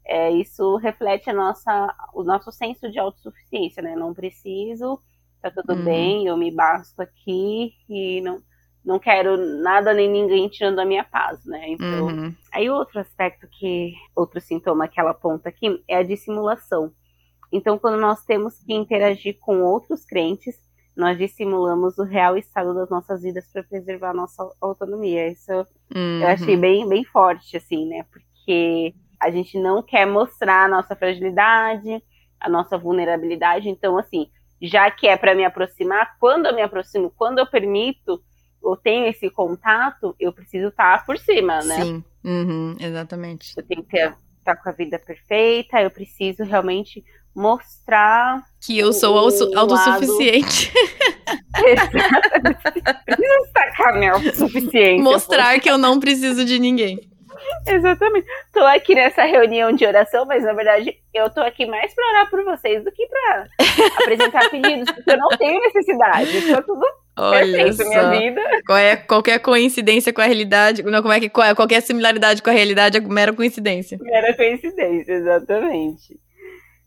é, 0.06 0.30
isso 0.30 0.76
reflete 0.76 1.30
a 1.30 1.32
nossa, 1.32 1.94
o 2.12 2.22
nosso 2.22 2.52
senso 2.52 2.90
de 2.90 2.98
autossuficiência, 2.98 3.82
né? 3.82 3.96
Não 3.96 4.14
preciso, 4.14 5.00
tá 5.40 5.50
tudo 5.50 5.74
uhum. 5.74 5.84
bem, 5.84 6.26
eu 6.26 6.36
me 6.36 6.50
basto 6.50 7.00
aqui 7.00 7.72
e 7.88 8.20
não, 8.20 8.40
não 8.84 8.98
quero 8.98 9.36
nada 9.36 9.94
nem 9.94 10.08
ninguém 10.10 10.48
tirando 10.48 10.78
a 10.78 10.84
minha 10.84 11.04
paz, 11.04 11.44
né? 11.44 11.70
Então, 11.70 12.06
uhum. 12.06 12.34
aí 12.52 12.68
outro 12.68 13.00
aspecto 13.00 13.48
que, 13.50 13.94
outro 14.14 14.40
sintoma 14.40 14.86
que 14.86 15.00
ela 15.00 15.12
aponta 15.12 15.48
aqui 15.48 15.82
é 15.88 15.96
a 15.96 16.02
dissimulação. 16.02 16.92
Então, 17.50 17.78
quando 17.78 17.98
nós 17.98 18.24
temos 18.24 18.58
que 18.58 18.74
interagir 18.74 19.38
com 19.40 19.62
outros 19.62 20.04
crentes, 20.04 20.56
nós 20.97 21.18
dissimulamos 21.18 21.99
o 21.99 22.05
real 22.05 22.36
estado 22.36 22.74
das 22.74 22.88
nossas 22.88 23.22
vidas 23.22 23.47
para 23.53 23.64
preservar 23.64 24.11
a 24.11 24.14
nossa 24.14 24.49
autonomia. 24.61 25.28
Isso 25.28 25.53
uhum. 25.95 26.20
eu 26.20 26.28
achei 26.28 26.57
bem, 26.57 26.88
bem 26.88 27.05
forte, 27.05 27.57
assim, 27.57 27.86
né? 27.86 28.05
Porque 28.12 28.95
a 29.20 29.30
gente 29.30 29.59
não 29.59 29.82
quer 29.82 30.07
mostrar 30.07 30.64
a 30.64 30.68
nossa 30.68 30.95
fragilidade, 30.95 32.03
a 32.38 32.49
nossa 32.49 32.78
vulnerabilidade. 32.78 33.68
Então, 33.68 33.99
assim, 33.99 34.28
já 34.62 34.90
que 34.90 35.09
é 35.09 35.16
para 35.16 35.34
me 35.34 35.45
aproximar, 35.45 36.16
quando 36.18 36.47
eu 36.47 36.55
me 36.55 36.62
aproximo, 36.62 37.12
quando 37.16 37.38
eu 37.38 37.47
permito, 37.47 38.22
eu 38.62 38.76
tenho 38.76 39.07
esse 39.07 39.28
contato, 39.30 40.14
eu 40.18 40.32
preciso 40.32 40.68
estar 40.68 40.99
tá 40.99 41.05
por 41.05 41.18
cima, 41.18 41.62
né? 41.62 41.82
Sim, 41.82 42.05
uhum, 42.24 42.76
exatamente. 42.78 43.53
Eu 43.57 43.66
tenho 43.66 43.82
que 43.82 43.97
estar 43.97 44.16
tá 44.45 44.57
com 44.57 44.68
a 44.68 44.72
vida 44.72 44.99
perfeita, 44.99 45.82
eu 45.82 45.90
preciso 45.90 46.45
realmente 46.45 47.05
mostrar 47.35 48.43
que 48.64 48.78
eu 48.78 48.93
sou 48.93 49.14
o, 49.14 49.18
autossuficiente. 49.18 50.72
Preciso 51.53 53.43
destacar 53.43 53.99
minha 53.99 54.12
autossuficiência. 54.12 55.03
Mostrar 55.03 55.61
que 55.61 55.68
eu 55.68 55.76
não 55.76 55.99
preciso 55.99 56.45
de 56.45 56.59
ninguém. 56.59 56.99
Exatamente. 57.66 58.26
Tô 58.53 58.61
aqui 58.61 58.95
nessa 58.95 59.24
reunião 59.24 59.72
de 59.72 59.85
oração, 59.87 60.24
mas 60.26 60.43
na 60.45 60.53
verdade 60.53 60.97
eu 61.12 61.28
tô 61.30 61.41
aqui 61.41 61.66
mais 61.66 61.95
para 61.95 62.09
orar 62.09 62.30
por 62.30 62.45
vocês 62.45 62.85
do 62.85 62.91
que 62.91 63.07
para 63.07 63.47
apresentar 64.01 64.51
pedidos, 64.51 64.91
porque 64.91 65.11
eu 65.11 65.18
não 65.18 65.28
tenho 65.28 65.61
necessidade. 65.61 66.53
Tá 66.53 66.62
tudo 66.62 66.85
Olha 67.16 67.41
perfeito, 67.41 67.76
só. 67.76 67.89
minha 67.89 68.11
vida. 68.11 68.41
Qual 68.66 68.78
é, 68.78 68.97
qualquer 68.97 69.39
coincidência 69.41 70.12
com 70.12 70.20
a 70.20 70.26
realidade, 70.26 70.82
não, 70.82 71.03
como 71.03 71.14
é 71.14 71.20
que 71.20 71.28
qual 71.28 71.47
é, 71.47 71.55
qualquer 71.55 71.80
similaridade 71.80 72.43
com 72.43 72.51
a 72.51 72.53
realidade 72.53 72.99
é 72.99 73.01
mera 73.01 73.32
coincidência. 73.32 73.99
Mera 74.01 74.35
coincidência, 74.35 75.12
exatamente. 75.12 76.18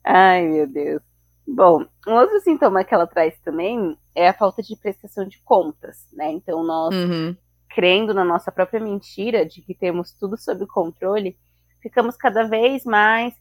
Ai, 0.10 0.48
meu 0.48 0.66
Deus. 0.66 1.02
Bom, 1.46 1.86
um 2.08 2.14
outro 2.14 2.40
sintoma 2.40 2.84
que 2.84 2.94
ela 2.94 3.06
traz 3.06 3.38
também 3.40 3.98
é 4.16 4.30
a 4.30 4.34
falta 4.34 4.64
de 4.64 4.76
prestação 4.78 5.28
de 5.28 5.38
contas, 5.44 6.08
né? 6.14 6.32
Então, 6.32 6.64
nós, 6.64 6.96
uhum. 6.96 7.36
crendo 7.70 8.14
na 8.14 8.24
nossa 8.24 8.50
própria 8.50 8.80
mentira 8.80 9.46
de 9.46 9.62
que 9.62 9.76
temos 9.76 10.14
tudo 10.14 10.38
sob 10.38 10.66
controle, 10.66 11.38
ficamos 11.82 12.16
cada 12.16 12.44
vez 12.44 12.86
mais 12.86 13.34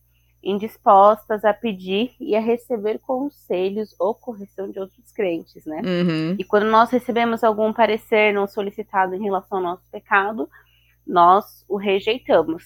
indispostas 0.42 1.44
a 1.44 1.54
pedir 1.54 2.14
e 2.20 2.34
a 2.34 2.40
receber 2.40 2.98
conselhos 2.98 3.94
ou 3.98 4.14
correção 4.14 4.68
de 4.68 4.80
outros 4.80 5.12
crentes, 5.12 5.64
né? 5.64 5.82
Uhum. 5.84 6.36
E 6.38 6.44
quando 6.44 6.66
nós 6.66 6.90
recebemos 6.90 7.44
algum 7.44 7.72
parecer 7.72 8.34
não 8.34 8.46
solicitado 8.48 9.14
em 9.14 9.22
relação 9.22 9.58
ao 9.58 9.64
nosso 9.64 9.84
pecado, 9.90 10.48
nós 11.06 11.64
o 11.68 11.76
rejeitamos. 11.76 12.64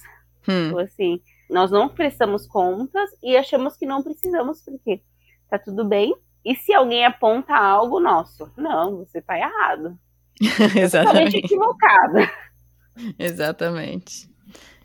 Hum. 0.48 0.68
Então, 0.68 0.78
assim, 0.78 1.20
nós 1.50 1.70
não 1.70 1.88
prestamos 1.88 2.46
contas 2.46 3.10
e 3.22 3.36
achamos 3.36 3.76
que 3.76 3.84
não 3.84 4.02
precisamos, 4.02 4.62
porque 4.62 5.02
tá 5.48 5.58
tudo 5.58 5.84
bem. 5.84 6.14
E 6.44 6.54
se 6.54 6.72
alguém 6.72 7.04
aponta 7.04 7.54
algo 7.54 8.00
nosso? 8.00 8.50
Não, 8.56 8.98
você 8.98 9.20
tá 9.20 9.36
errado. 9.38 9.98
Exatamente. 10.74 11.36
equivocado. 11.36 12.18
Exatamente. 13.18 14.30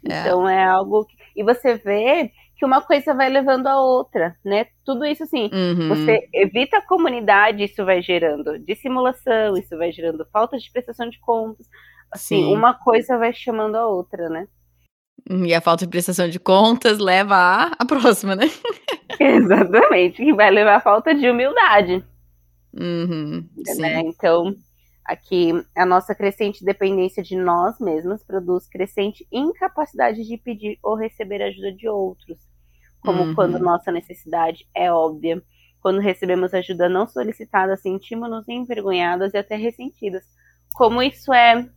É. 0.09 0.21
Então 0.21 0.47
é 0.47 0.65
algo. 0.65 1.05
Que... 1.05 1.15
E 1.35 1.43
você 1.43 1.75
vê 1.75 2.31
que 2.57 2.65
uma 2.65 2.81
coisa 2.81 3.13
vai 3.13 3.29
levando 3.29 3.67
a 3.67 3.81
outra, 3.81 4.35
né? 4.43 4.67
Tudo 4.85 5.05
isso 5.05 5.23
assim, 5.23 5.49
uhum. 5.53 5.89
você 5.89 6.27
evita 6.33 6.77
a 6.77 6.85
comunidade, 6.85 7.63
isso 7.63 7.83
vai 7.83 8.01
gerando 8.01 8.57
dissimulação, 8.59 9.57
isso 9.57 9.77
vai 9.77 9.91
gerando 9.91 10.25
falta 10.31 10.57
de 10.57 10.71
prestação 10.71 11.09
de 11.09 11.19
contas. 11.19 11.67
Assim, 12.11 12.43
Sim. 12.43 12.53
uma 12.53 12.73
coisa 12.73 13.17
vai 13.17 13.33
chamando 13.33 13.75
a 13.75 13.87
outra, 13.87 14.29
né? 14.29 14.47
E 15.27 15.53
a 15.53 15.61
falta 15.61 15.85
de 15.85 15.89
prestação 15.89 16.29
de 16.29 16.39
contas 16.39 16.99
leva 16.99 17.35
à, 17.35 17.71
à 17.79 17.85
próxima, 17.85 18.35
né? 18.35 18.45
Exatamente, 19.19 20.23
que 20.23 20.33
vai 20.33 20.51
levar 20.51 20.75
à 20.75 20.79
falta 20.81 21.15
de 21.15 21.29
humildade. 21.29 22.03
Uhum, 22.73 23.47
né? 23.77 24.01
Então, 24.01 24.53
aqui, 25.03 25.51
a 25.75 25.85
nossa 25.85 26.13
crescente 26.13 26.63
dependência 26.63 27.23
de 27.23 27.35
nós 27.35 27.79
mesmos 27.79 28.23
produz 28.23 28.67
crescente 28.67 29.25
incapacidade 29.31 30.23
de 30.23 30.37
pedir 30.37 30.77
ou 30.83 30.95
receber 30.95 31.41
ajuda 31.41 31.71
de 31.71 31.87
outros, 31.87 32.37
como 33.01 33.23
uhum. 33.23 33.35
quando 33.35 33.57
nossa 33.57 33.91
necessidade 33.91 34.67
é 34.75 34.91
óbvia. 34.91 35.41
Quando 35.81 36.01
recebemos 36.01 36.53
ajuda 36.53 36.89
não 36.89 37.07
solicitada, 37.07 37.77
sentimos-nos 37.77 38.47
envergonhadas 38.49 39.33
e 39.33 39.37
até 39.37 39.55
ressentidas. 39.55 40.23
Como 40.73 41.01
isso 41.01 41.31
é, 41.33 41.69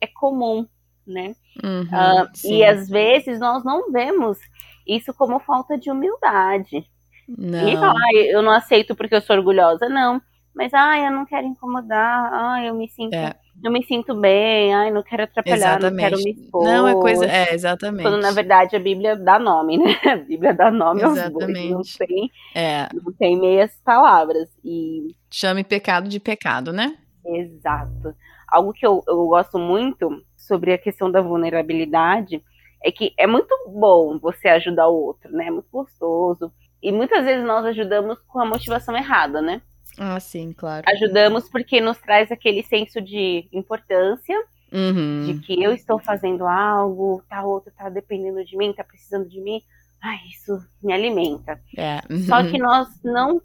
é 0.00 0.06
comum 0.06 0.66
né? 1.06 1.34
Uhum, 1.62 1.82
uh, 1.82 2.28
e 2.44 2.64
às 2.64 2.88
vezes 2.88 3.38
nós 3.38 3.64
não 3.64 3.90
vemos 3.90 4.38
isso 4.86 5.12
como 5.14 5.40
falta 5.40 5.76
de 5.78 5.90
humildade. 5.90 6.84
Não. 7.28 7.68
E 7.68 7.76
falar, 7.76 8.12
eu 8.14 8.42
não 8.42 8.52
aceito 8.52 8.94
porque 8.94 9.14
eu 9.14 9.20
sou 9.20 9.36
orgulhosa, 9.36 9.88
não. 9.88 10.20
Mas, 10.54 10.72
ai, 10.72 11.06
eu 11.06 11.10
não 11.10 11.26
quero 11.26 11.46
incomodar, 11.46 12.32
ai, 12.32 12.70
eu 12.70 12.74
me 12.74 12.88
sinto, 12.88 13.12
é. 13.12 13.34
eu 13.62 13.70
me 13.70 13.84
sinto 13.84 14.18
bem, 14.18 14.74
ai, 14.74 14.90
não 14.90 15.02
quero 15.02 15.24
atrapalhar, 15.24 15.78
exatamente. 15.78 15.90
não 15.90 15.98
quero 15.98 16.16
me 16.16 16.30
expor. 16.30 16.64
Não, 16.64 16.88
é 16.88 16.94
coisa, 16.94 17.26
é, 17.26 17.52
exatamente. 17.52 18.02
Quando, 18.02 18.22
na 18.22 18.30
verdade, 18.30 18.74
a 18.74 18.78
Bíblia 18.78 19.16
dá 19.16 19.38
nome, 19.38 19.76
né? 19.76 19.94
A 20.10 20.16
Bíblia 20.16 20.54
dá 20.54 20.70
nome 20.70 21.02
exatamente. 21.02 21.34
aos 21.34 21.44
bois, 21.52 21.70
não 21.70 22.06
tem, 22.06 22.30
é. 22.54 22.88
não 22.94 23.12
tem 23.12 23.38
meias 23.38 23.70
palavras. 23.84 24.48
E... 24.64 25.08
Chame 25.30 25.62
pecado 25.62 26.08
de 26.08 26.18
pecado, 26.18 26.72
né? 26.72 26.96
Exato. 27.22 28.14
Algo 28.46 28.72
que 28.72 28.86
eu, 28.86 29.02
eu 29.06 29.26
gosto 29.26 29.58
muito 29.58 30.22
sobre 30.36 30.72
a 30.72 30.78
questão 30.78 31.10
da 31.10 31.20
vulnerabilidade 31.20 32.42
é 32.82 32.92
que 32.92 33.12
é 33.16 33.26
muito 33.26 33.52
bom 33.68 34.18
você 34.18 34.48
ajudar 34.48 34.88
o 34.88 34.94
outro, 34.94 35.32
né? 35.32 35.46
É 35.46 35.50
muito 35.50 35.68
gostoso. 35.70 36.52
E 36.82 36.92
muitas 36.92 37.24
vezes 37.24 37.44
nós 37.44 37.64
ajudamos 37.64 38.18
com 38.28 38.38
a 38.38 38.46
motivação 38.46 38.96
errada, 38.96 39.40
né? 39.40 39.60
Ah, 39.98 40.20
sim, 40.20 40.52
claro. 40.52 40.84
Ajudamos 40.88 41.48
porque 41.48 41.80
nos 41.80 41.98
traz 41.98 42.30
aquele 42.30 42.62
senso 42.62 43.00
de 43.00 43.48
importância, 43.52 44.36
uhum. 44.72 45.24
de 45.26 45.40
que 45.40 45.62
eu 45.62 45.72
estou 45.72 45.98
fazendo 45.98 46.46
algo, 46.46 47.22
tá 47.28 47.42
outro 47.42 47.72
tá 47.76 47.88
dependendo 47.88 48.44
de 48.44 48.56
mim, 48.56 48.72
tá 48.72 48.84
precisando 48.84 49.28
de 49.28 49.40
mim. 49.40 49.60
Ai, 50.02 50.18
isso 50.30 50.62
me 50.82 50.92
alimenta. 50.92 51.60
É. 51.76 52.00
Só 52.26 52.42
que 52.48 52.58
nós 52.58 52.88
não 53.02 53.40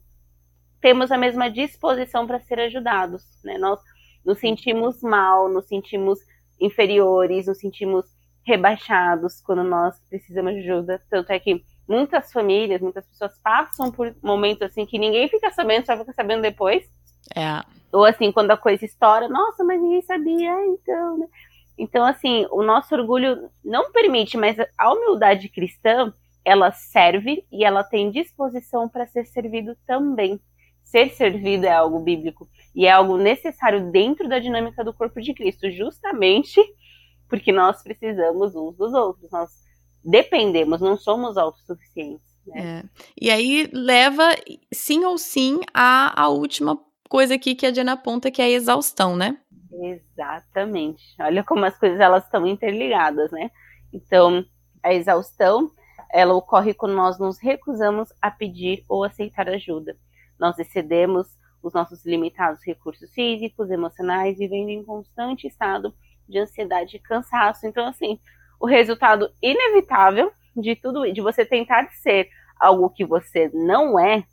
temos 0.82 1.12
a 1.12 1.18
mesma 1.18 1.49
disposição 1.49 2.28
para 2.28 2.39
ser 2.39 2.60
ajudados, 2.60 3.24
né? 3.43 3.58
Nós 3.58 3.80
nos 4.26 4.39
sentimos 4.39 5.01
mal, 5.01 5.49
nos 5.49 5.67
sentimos 5.67 6.19
inferiores, 6.59 7.47
nos 7.47 7.59
sentimos 7.59 8.05
rebaixados 8.43 9.41
quando 9.41 9.63
nós 9.63 9.99
precisamos 10.09 10.53
de 10.53 10.59
ajuda. 10.59 11.01
Tanto 11.09 11.32
é 11.32 11.39
que 11.39 11.63
muitas 11.88 12.32
famílias, 12.32 12.82
muitas 12.82 13.05
pessoas 13.05 13.38
passam 13.43 13.91
por 13.91 14.15
momentos 14.22 14.63
assim 14.63 14.86
que 14.86 14.97
ninguém 14.97 15.28
fica 15.28 15.51
sabendo, 15.51 15.86
só 15.86 15.97
fica 15.97 16.13
sabendo 16.13 16.41
depois. 16.41 16.89
É. 17.36 17.63
Ou 17.91 18.05
assim, 18.05 18.32
quando 18.32 18.51
a 18.51 18.57
coisa 18.57 18.86
estoura, 18.86 19.28
nossa, 19.28 19.63
mas 19.63 19.82
ninguém 19.82 20.01
sabia, 20.01 20.65
então, 20.67 21.17
né? 21.17 21.28
Então, 21.78 22.05
assim, 22.05 22.45
o 22.51 22.61
nosso 22.61 22.93
orgulho 22.93 23.49
não 23.63 23.91
permite, 23.91 24.38
mas 24.38 24.55
a 24.78 24.93
humildade 24.93 25.49
cristã, 25.49 26.13
ela 26.43 26.72
serve 26.72 27.45
e 27.51 27.63
ela 27.63 27.84
tem 27.84 28.11
disposição 28.11 28.88
para 28.88 29.07
ser 29.07 29.26
servido 29.26 29.76
também. 29.86 30.39
Ser 30.84 31.09
servido 31.11 31.65
é 31.65 31.72
algo 31.72 31.99
bíblico 31.99 32.47
e 32.74 32.86
é 32.86 32.91
algo 32.91 33.17
necessário 33.17 33.91
dentro 33.91 34.28
da 34.30 34.39
dinâmica 34.39 34.84
do 34.84 34.93
corpo 34.93 35.22
de 35.22 35.34
Cristo, 35.34 35.69
justamente 35.72 36.61
porque 37.28 37.51
nós 37.51 37.82
precisamos 37.82 38.55
uns 38.55 38.76
dos 38.76 38.93
outros. 38.93 39.32
Nós 39.32 39.49
dependemos, 40.03 40.82
não 40.82 40.97
somos 40.97 41.38
autossuficientes. 41.38 42.30
Né? 42.45 42.84
É. 42.84 42.84
E 43.19 43.30
aí 43.30 43.69
leva, 43.72 44.24
sim 44.74 45.05
ou 45.05 45.17
sim, 45.17 45.61
a, 45.74 46.24
a 46.24 46.28
última 46.30 46.78
coisa 47.09 47.36
aqui 47.36 47.55
que 47.55 47.65
a 47.65 47.72
Diana 47.72 47.93
aponta, 47.93 48.32
que 48.32 48.41
é 48.41 48.45
a 48.45 48.49
exaustão, 48.49 49.15
né? 49.15 49.38
Exatamente. 49.72 51.03
Olha 51.19 51.43
como 51.43 51.65
as 51.65 51.78
coisas 51.78 51.99
elas 51.99 52.26
estão 52.26 52.45
interligadas, 52.45 53.32
né? 53.32 53.49
Então, 53.93 54.45
a 54.84 54.93
exaustão, 54.93 55.72
ela 56.11 56.34
ocorre 56.34 56.74
quando 56.74 56.93
nós 56.93 57.19
nos 57.19 57.39
recusamos 57.39 58.09
a 58.22 58.30
pedir 58.30 58.84
ou 58.89 59.03
aceitar 59.03 59.47
ajuda. 59.47 59.95
Nós 60.39 60.57
excedemos 60.59 61.28
os 61.62 61.74
nossos 61.74 62.05
limitados 62.05 62.62
recursos 62.66 63.12
físicos, 63.14 63.70
emocionais, 63.70 64.38
vivendo 64.38 64.70
em 64.70 64.84
constante 64.84 65.47
estado 65.47 65.93
de 66.28 66.39
ansiedade 66.39 66.95
e 66.95 66.99
cansaço. 66.99 67.68
Então, 67.68 67.88
assim, 67.88 68.20
o 68.59 68.66
resultado 68.66 69.32
inevitável 69.41 70.32
de 70.55 70.76
tudo, 70.76 71.12
de 71.12 71.22
você 71.22 71.45
tentar 71.45 71.89
ser 71.91 72.30
algo 72.59 72.89
que 72.89 73.05
você 73.05 73.49
não 73.53 73.99
é, 73.99 74.24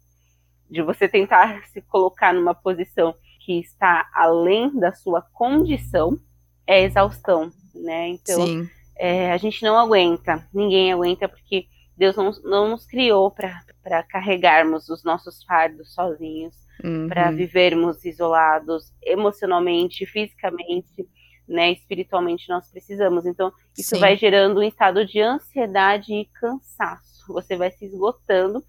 de 0.71 0.83
você 0.83 1.09
tentar 1.09 1.65
se 1.69 1.81
colocar 1.83 2.33
numa 2.35 2.55
posição 2.55 3.15
que 3.41 3.59
está 3.59 4.09
além 4.13 4.79
da 4.79 4.93
sua 4.93 5.23
condição, 5.33 6.19
é 6.67 6.83
exaustão, 6.83 7.51
né? 7.75 8.09
Então, 8.09 8.69
é, 8.97 9.33
a 9.33 9.37
gente 9.39 9.63
não 9.63 9.79
aguenta, 9.79 10.47
ninguém 10.53 10.93
aguenta, 10.93 11.27
porque 11.27 11.67
Deus 11.97 12.15
não, 12.15 12.31
não 12.45 12.69
nos 12.69 12.87
criou 12.87 13.31
para 13.31 14.03
carregarmos 14.03 14.91
os 14.91 15.03
nossos 15.03 15.43
fardos 15.45 15.95
sozinhos, 15.95 16.55
uhum. 16.83 17.09
para 17.09 17.31
vivermos 17.31 18.05
isolados 18.05 18.93
emocionalmente, 19.03 20.07
fisicamente 20.07 21.09
né, 21.49 21.73
espiritualmente 21.73 22.49
nós 22.49 22.71
precisamos. 22.71 23.25
Então, 23.25 23.51
isso 23.77 23.95
Sim. 23.95 24.01
vai 24.01 24.17
gerando 24.17 24.61
um 24.61 24.63
estado 24.63 25.05
de 25.07 25.21
ansiedade 25.21 26.13
e 26.13 26.27
cansaço. 26.27 27.33
Você 27.33 27.57
vai 27.57 27.71
se 27.71 27.87
esgotando. 27.87 28.63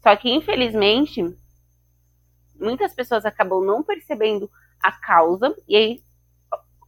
Só 0.00 0.14
que, 0.14 0.30
infelizmente, 0.30 1.22
muitas 2.54 2.94
pessoas 2.94 3.24
acabam 3.24 3.64
não 3.64 3.82
percebendo 3.82 4.48
a 4.80 4.92
causa 4.92 5.54
e 5.68 5.76
aí 5.76 6.02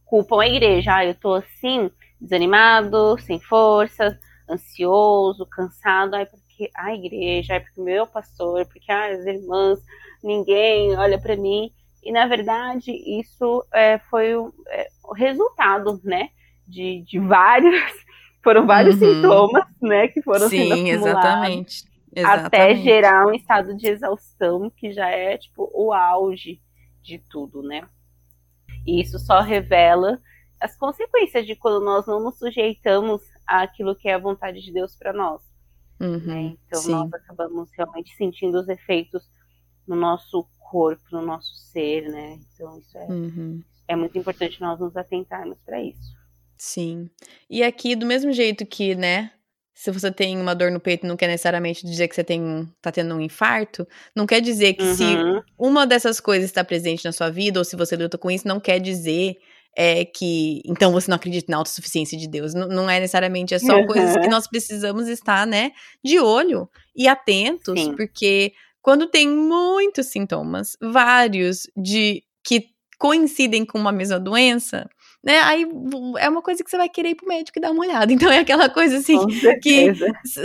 culpam 0.05 0.41
a 0.41 0.47
igreja. 0.47 0.95
Ah, 0.95 1.05
eu 1.05 1.15
tô 1.15 1.33
assim, 1.33 1.91
desanimado, 2.19 3.17
sem 3.19 3.39
forças, 3.39 4.17
ansioso, 4.49 5.45
cansado. 5.45 6.15
Ai, 6.15 6.25
porque 6.25 6.69
a 6.75 6.93
igreja, 6.93 7.53
ai, 7.53 7.59
porque 7.59 7.81
o 7.81 7.83
meu 7.83 8.07
pastor, 8.07 8.65
porque 8.67 8.91
ah, 8.91 9.07
as 9.07 9.25
irmãs, 9.25 9.79
ninguém 10.25 10.97
olha 10.97 11.19
para 11.19 11.37
mim. 11.37 11.71
E, 12.03 12.11
na 12.11 12.27
verdade, 12.27 12.91
isso 12.91 13.65
é, 13.73 13.99
foi 14.09 14.35
o, 14.35 14.53
é, 14.69 14.87
o, 15.03 15.13
resultado, 15.13 15.99
né, 16.03 16.29
de, 16.67 17.03
de 17.03 17.19
vários, 17.19 17.73
foram 18.43 18.67
vários 18.67 19.01
uhum. 19.01 19.15
sintomas, 19.15 19.65
né, 19.81 20.07
que 20.07 20.21
foram 20.21 20.49
Sim, 20.49 20.69
sendo 20.69 20.87
exatamente. 20.87 21.85
exatamente. 22.15 22.45
Até 22.45 22.75
gerar 22.75 23.25
um 23.27 23.33
estado 23.33 23.75
de 23.75 23.87
exaustão, 23.87 24.69
que 24.69 24.91
já 24.91 25.09
é, 25.09 25.37
tipo, 25.37 25.69
o 25.73 25.93
auge 25.93 26.61
de 27.01 27.17
tudo, 27.17 27.63
né. 27.63 27.87
E 28.85 29.01
isso 29.01 29.17
só 29.17 29.41
revela 29.41 30.19
as 30.61 30.77
consequências 30.77 31.45
de 31.45 31.55
quando 31.55 31.83
nós 31.83 32.05
não 32.05 32.19
nos 32.23 32.37
sujeitamos 32.37 33.21
àquilo 33.47 33.95
que 33.95 34.07
é 34.07 34.13
a 34.13 34.19
vontade 34.19 34.61
de 34.61 34.71
Deus 34.71 34.95
para 34.95 35.11
nós. 35.11 35.41
Uhum, 35.99 36.19
né? 36.19 36.55
Então, 36.67 36.81
sim. 36.81 36.91
nós 36.91 37.11
acabamos 37.13 37.69
realmente 37.75 38.15
sentindo 38.15 38.59
os 38.59 38.67
efeitos 38.67 39.23
no 39.87 39.95
nosso 39.95 40.47
corpo, 40.59 41.03
no 41.11 41.21
nosso 41.21 41.53
ser, 41.71 42.09
né? 42.09 42.39
Então 42.53 42.77
isso 42.79 42.97
é, 42.97 43.05
uhum. 43.05 43.61
é 43.87 43.95
muito 43.95 44.17
importante 44.17 44.59
nós 44.59 44.79
nos 44.79 44.95
atentarmos 44.95 45.57
para 45.65 45.81
isso. 45.81 46.15
Sim. 46.57 47.09
E 47.49 47.63
aqui, 47.63 47.95
do 47.95 48.05
mesmo 48.05 48.31
jeito 48.31 48.65
que, 48.65 48.95
né, 48.95 49.31
se 49.73 49.91
você 49.91 50.09
tem 50.09 50.39
uma 50.39 50.55
dor 50.55 50.71
no 50.71 50.79
peito, 50.79 51.05
não 51.05 51.17
quer 51.17 51.27
necessariamente 51.27 51.85
dizer 51.85 52.07
que 52.07 52.15
você 52.15 52.23
tem, 52.23 52.67
tá 52.81 52.91
tendo 52.91 53.13
um 53.13 53.19
infarto. 53.19 53.85
Não 54.15 54.25
quer 54.25 54.39
dizer 54.39 54.73
que 54.73 54.83
uhum. 54.83 54.95
se 54.95 55.03
uma 55.57 55.85
dessas 55.85 56.19
coisas 56.21 56.45
está 56.45 56.63
presente 56.63 57.03
na 57.03 57.11
sua 57.11 57.29
vida, 57.29 57.59
ou 57.59 57.65
se 57.65 57.75
você 57.75 57.95
luta 57.97 58.17
com 58.17 58.31
isso, 58.31 58.47
não 58.47 58.59
quer 58.59 58.79
dizer 58.79 59.35
é, 59.77 60.05
que 60.05 60.61
então 60.65 60.93
você 60.93 61.11
não 61.11 61.17
acredita 61.17 61.51
na 61.51 61.57
autossuficiência 61.57 62.17
de 62.17 62.27
Deus. 62.27 62.53
Não, 62.53 62.69
não 62.69 62.89
é 62.89 63.01
necessariamente, 63.01 63.53
é 63.53 63.59
só 63.59 63.75
uhum. 63.75 63.85
coisas 63.85 64.15
que 64.17 64.29
nós 64.29 64.47
precisamos 64.47 65.09
estar, 65.09 65.45
né, 65.45 65.71
de 66.03 66.19
olho 66.19 66.69
e 66.95 67.07
atentos, 67.07 67.77
Sim. 67.77 67.95
porque 67.97 68.53
quando 68.85 69.07
tem 69.07 69.27
muitos 69.27 70.11
sintomas, 70.11 70.77
vários 70.79 71.67
de 71.75 72.21
que 72.43 72.67
coincidem 72.99 73.65
com 73.65 73.79
uma 73.79 73.91
mesma 73.91 74.19
doença, 74.19 74.87
né? 75.23 75.39
Aí 75.39 75.65
é 76.19 76.29
uma 76.29 76.43
coisa 76.43 76.63
que 76.63 76.69
você 76.69 76.77
vai 76.77 76.87
querer 76.87 77.09
ir 77.09 77.15
pro 77.15 77.27
médico 77.27 77.57
e 77.57 77.61
dar 77.61 77.71
uma 77.71 77.83
olhada. 77.83 78.13
Então 78.13 78.31
é 78.31 78.37
aquela 78.37 78.69
coisa 78.69 78.97
assim 78.97 79.17
que 79.63 79.91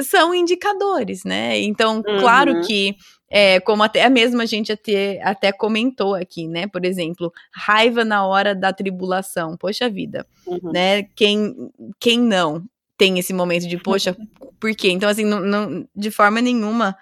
são 0.05 0.34
indicadores, 0.34 1.22
né? 1.22 1.61
Então, 1.61 1.97
uhum. 1.97 2.18
claro 2.18 2.62
que 2.62 2.97
é, 3.30 3.61
como 3.61 3.82
até 3.82 4.09
mesmo 4.09 4.41
a 4.41 4.47
gente 4.47 4.72
até, 4.72 5.20
até 5.22 5.53
comentou 5.53 6.14
aqui, 6.14 6.49
né? 6.49 6.66
Por 6.66 6.86
exemplo, 6.86 7.30
raiva 7.53 8.07
na 8.07 8.26
hora 8.26 8.55
da 8.55 8.72
tribulação. 8.72 9.55
Poxa 9.55 9.86
vida, 9.86 10.26
uhum. 10.47 10.72
né? 10.72 11.03
Quem, 11.14 11.55
quem 12.01 12.18
não 12.18 12.64
tem 12.97 13.18
esse 13.18 13.34
momento 13.34 13.68
de, 13.68 13.76
poxa, 13.76 14.16
por 14.59 14.74
quê? 14.74 14.91
Então, 14.91 15.11
assim, 15.11 15.26
não, 15.26 15.41
não 15.41 15.86
de 15.95 16.11
forma 16.11 16.41
nenhuma 16.41 16.97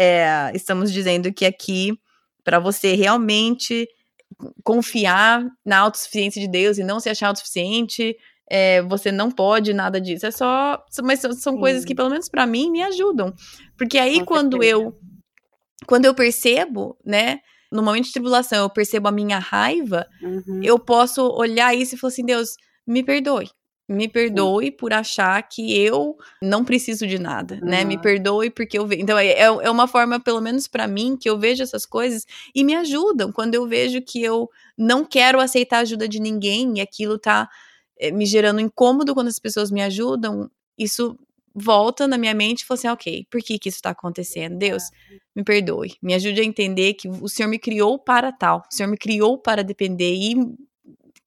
é, 0.00 0.50
estamos 0.54 0.90
dizendo 0.90 1.30
que 1.30 1.44
aqui, 1.44 1.92
para 2.42 2.58
você 2.58 2.94
realmente 2.94 3.86
confiar 4.64 5.46
na 5.62 5.80
autossuficiência 5.80 6.40
de 6.40 6.48
Deus 6.48 6.78
e 6.78 6.82
não 6.82 6.98
se 6.98 7.10
achar 7.10 7.28
autossuficiente, 7.28 8.16
é, 8.48 8.80
você 8.80 9.12
não 9.12 9.30
pode 9.30 9.74
nada 9.74 10.00
disso. 10.00 10.24
É 10.24 10.30
só. 10.30 10.82
Mas 11.02 11.20
são, 11.20 11.32
são 11.34 11.58
coisas 11.58 11.84
que, 11.84 11.94
pelo 11.94 12.08
menos 12.08 12.30
para 12.30 12.46
mim, 12.46 12.70
me 12.70 12.82
ajudam. 12.82 13.34
Porque 13.76 13.98
aí, 13.98 14.20
Com 14.20 14.24
quando 14.24 14.52
certeza. 14.52 14.72
eu. 14.72 14.98
Quando 15.86 16.06
eu 16.06 16.14
percebo, 16.14 16.96
né? 17.04 17.40
No 17.70 17.82
momento 17.82 18.06
de 18.06 18.12
tribulação, 18.12 18.62
eu 18.62 18.70
percebo 18.70 19.06
a 19.06 19.12
minha 19.12 19.38
raiva, 19.38 20.06
uhum. 20.22 20.60
eu 20.62 20.78
posso 20.78 21.22
olhar 21.28 21.74
isso 21.74 21.94
e 21.94 21.98
falar 21.98 22.10
assim: 22.10 22.24
Deus, 22.24 22.54
me 22.86 23.02
perdoe. 23.04 23.50
Me 23.92 24.06
perdoe 24.08 24.70
por 24.70 24.92
achar 24.92 25.42
que 25.42 25.76
eu 25.76 26.16
não 26.40 26.64
preciso 26.64 27.08
de 27.08 27.18
nada, 27.18 27.58
uhum. 27.60 27.68
né? 27.68 27.84
Me 27.84 27.98
perdoe 27.98 28.48
porque 28.48 28.78
eu 28.78 28.86
vejo. 28.86 29.02
Então, 29.02 29.18
é, 29.18 29.26
é, 29.26 29.42
é 29.42 29.70
uma 29.70 29.88
forma, 29.88 30.20
pelo 30.20 30.40
menos 30.40 30.68
para 30.68 30.86
mim, 30.86 31.16
que 31.16 31.28
eu 31.28 31.36
vejo 31.36 31.60
essas 31.60 31.84
coisas 31.84 32.24
e 32.54 32.62
me 32.62 32.74
ajudam. 32.76 33.32
Quando 33.32 33.56
eu 33.56 33.66
vejo 33.66 34.00
que 34.00 34.22
eu 34.22 34.48
não 34.78 35.04
quero 35.04 35.40
aceitar 35.40 35.78
a 35.78 35.80
ajuda 35.80 36.06
de 36.06 36.20
ninguém 36.20 36.78
e 36.78 36.80
aquilo 36.80 37.18
tá 37.18 37.48
é, 37.98 38.12
me 38.12 38.24
gerando 38.24 38.60
incômodo 38.60 39.12
quando 39.12 39.26
as 39.26 39.40
pessoas 39.40 39.72
me 39.72 39.82
ajudam, 39.82 40.48
isso 40.78 41.18
volta 41.52 42.06
na 42.06 42.16
minha 42.16 42.32
mente 42.32 42.60
e 42.60 42.66
fala 42.66 42.78
assim: 42.78 42.88
ok, 42.88 43.26
por 43.28 43.42
que, 43.42 43.58
que 43.58 43.68
isso 43.68 43.82
tá 43.82 43.90
acontecendo? 43.90 44.56
Deus, 44.56 44.84
me 45.34 45.42
perdoe. 45.42 45.96
Me 46.00 46.14
ajude 46.14 46.40
a 46.40 46.44
entender 46.44 46.94
que 46.94 47.08
o 47.08 47.28
Senhor 47.28 47.48
me 47.48 47.58
criou 47.58 47.98
para 47.98 48.30
tal. 48.30 48.62
O 48.70 48.74
Senhor 48.74 48.88
me 48.88 48.96
criou 48.96 49.36
para 49.36 49.64
depender 49.64 50.14
e 50.14 50.36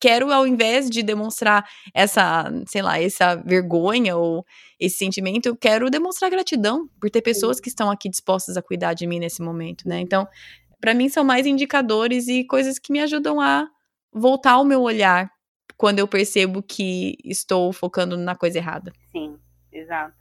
quero, 0.04 0.34
ao 0.34 0.46
invés 0.46 0.90
de 0.90 1.02
demonstrar 1.02 1.66
essa, 1.94 2.52
sei 2.68 2.82
lá, 2.82 3.00
essa 3.00 3.38
vergonha 3.38 4.18
ou 4.18 4.46
esse 4.78 4.98
sentimento, 4.98 5.46
eu 5.46 5.56
quero 5.56 5.90
demonstrar 5.90 6.30
gratidão 6.30 6.90
por 7.00 7.10
ter 7.10 7.22
pessoas 7.22 7.58
que 7.58 7.70
estão 7.70 7.90
aqui 7.90 8.10
dispostas 8.10 8.58
a 8.58 8.62
cuidar 8.62 8.96
de 8.96 9.08
mim 9.08 9.18
nesse 9.18 9.42
momento, 9.42 9.88
né? 9.88 10.02
Então, 10.02 10.28
para 10.82 10.94
mim 10.94 11.08
são 11.08 11.24
mais 11.24 11.46
indicadores 11.46 12.28
e 12.28 12.44
coisas 12.44 12.78
que 12.78 12.92
me 12.92 13.00
ajudam 13.00 13.40
a 13.40 13.66
voltar 14.12 14.60
o 14.60 14.66
meu 14.66 14.82
olhar 14.82 15.32
quando 15.78 16.00
eu 16.00 16.08
percebo 16.08 16.62
que 16.62 17.16
estou 17.24 17.72
focando 17.72 18.18
na 18.18 18.36
coisa 18.36 18.58
errada. 18.58 18.92
Sim. 19.10 19.40
exato. 19.72 20.14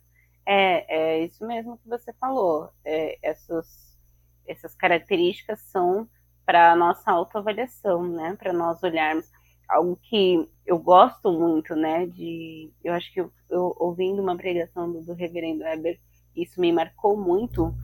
É, 0.47 1.17
é 1.19 1.25
isso 1.25 1.45
mesmo 1.45 1.77
que 1.79 1.89
você 1.89 2.13
falou. 2.21 2.71
É, 2.85 3.19
essas, 3.21 3.99
essas 4.47 4.77
características 4.77 5.59
são 5.73 6.09
para 6.47 6.77
nossa 6.77 7.11
autoavaliação, 7.11 8.07
né? 8.07 8.37
Para 8.39 8.53
nós 8.53 8.81
olharmos 8.85 9.29
algo 9.69 9.99
que 10.03 10.49
eu 10.67 10.79
gosto 10.79 11.33
muito, 11.33 11.75
né? 11.75 12.07
De, 12.07 12.71
eu 12.83 12.93
acho 12.93 13.13
que 13.13 13.21
eu, 13.21 13.33
eu 13.51 13.75
ouvindo 13.79 14.23
uma 14.23 14.37
pregação 14.37 14.91
do, 14.91 15.03
do 15.03 15.15
Reverendo 15.15 15.65
Weber, 15.65 15.99
isso 16.37 16.61
me 16.61 16.73
marcou 16.73 17.17
muito. 17.17 17.75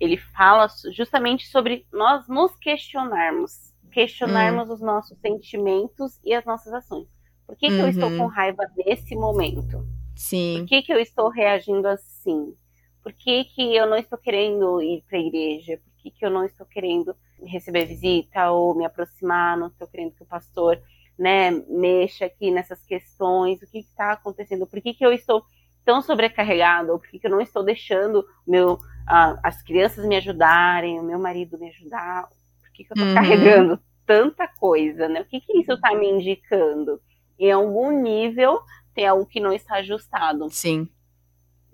Ele 0.00 0.16
fala 0.16 0.66
justamente 0.92 1.46
sobre 1.48 1.86
nós 1.92 2.28
nos 2.28 2.54
questionarmos, 2.56 3.72
questionarmos 3.92 4.68
hum. 4.68 4.72
os 4.72 4.80
nossos 4.80 5.18
sentimentos 5.18 6.20
e 6.24 6.34
as 6.34 6.44
nossas 6.44 6.72
ações. 6.72 7.08
Por 7.46 7.56
que, 7.56 7.68
que 7.68 7.74
eu 7.74 7.88
estou 7.88 8.08
com 8.10 8.24
uhum. 8.24 8.26
raiva 8.26 8.64
nesse 8.76 9.14
momento? 9.14 9.86
Sim. 10.16 10.60
Por 10.60 10.68
que, 10.68 10.82
que 10.82 10.92
eu 10.92 10.98
estou 10.98 11.28
reagindo 11.28 11.86
assim? 11.86 12.54
Por 13.02 13.12
que, 13.12 13.44
que 13.44 13.76
eu 13.76 13.86
não 13.86 13.96
estou 13.98 14.18
querendo 14.18 14.80
ir 14.80 15.04
para 15.06 15.18
a 15.18 15.20
igreja? 15.20 15.78
Por 15.84 15.92
que, 15.98 16.10
que 16.10 16.24
eu 16.24 16.30
não 16.30 16.44
estou 16.44 16.66
querendo 16.66 17.14
receber 17.42 17.84
visita 17.84 18.50
ou 18.50 18.74
me 18.74 18.86
aproximar? 18.86 19.58
Não 19.58 19.66
estou 19.66 19.86
querendo 19.86 20.12
que 20.12 20.22
o 20.22 20.26
pastor 20.26 20.80
né, 21.18 21.50
mexa 21.68 22.26
aqui 22.26 22.50
nessas 22.50 22.84
questões? 22.84 23.62
O 23.62 23.70
que 23.70 23.78
está 23.78 24.12
acontecendo? 24.12 24.66
Por 24.66 24.80
que, 24.80 24.94
que 24.94 25.04
eu 25.04 25.12
estou 25.12 25.44
tão 25.84 26.02
sobrecarregado? 26.02 26.92
Ou 26.92 26.98
por 26.98 27.08
que, 27.08 27.18
que 27.18 27.26
eu 27.26 27.30
não 27.30 27.40
estou 27.40 27.62
deixando 27.62 28.24
meu, 28.46 28.74
uh, 28.74 29.38
as 29.42 29.62
crianças 29.62 30.04
me 30.04 30.16
ajudarem, 30.16 30.98
o 30.98 31.02
meu 31.02 31.18
marido 31.18 31.58
me 31.58 31.68
ajudar? 31.68 32.28
Por 32.60 32.72
que, 32.72 32.84
que 32.84 32.92
eu 32.92 32.94
estou 32.94 33.08
uhum. 33.08 33.14
carregando 33.14 33.80
tanta 34.06 34.48
coisa? 34.48 35.08
Né? 35.08 35.20
O 35.20 35.24
que, 35.24 35.40
que 35.40 35.58
isso 35.58 35.72
está 35.72 35.94
me 35.94 36.08
indicando? 36.08 37.00
Em 37.38 37.50
algum 37.50 37.90
nível, 37.90 38.60
tem 38.94 39.06
algo 39.06 39.26
que 39.26 39.40
não 39.40 39.52
está 39.52 39.76
ajustado. 39.76 40.48
Sim. 40.50 40.88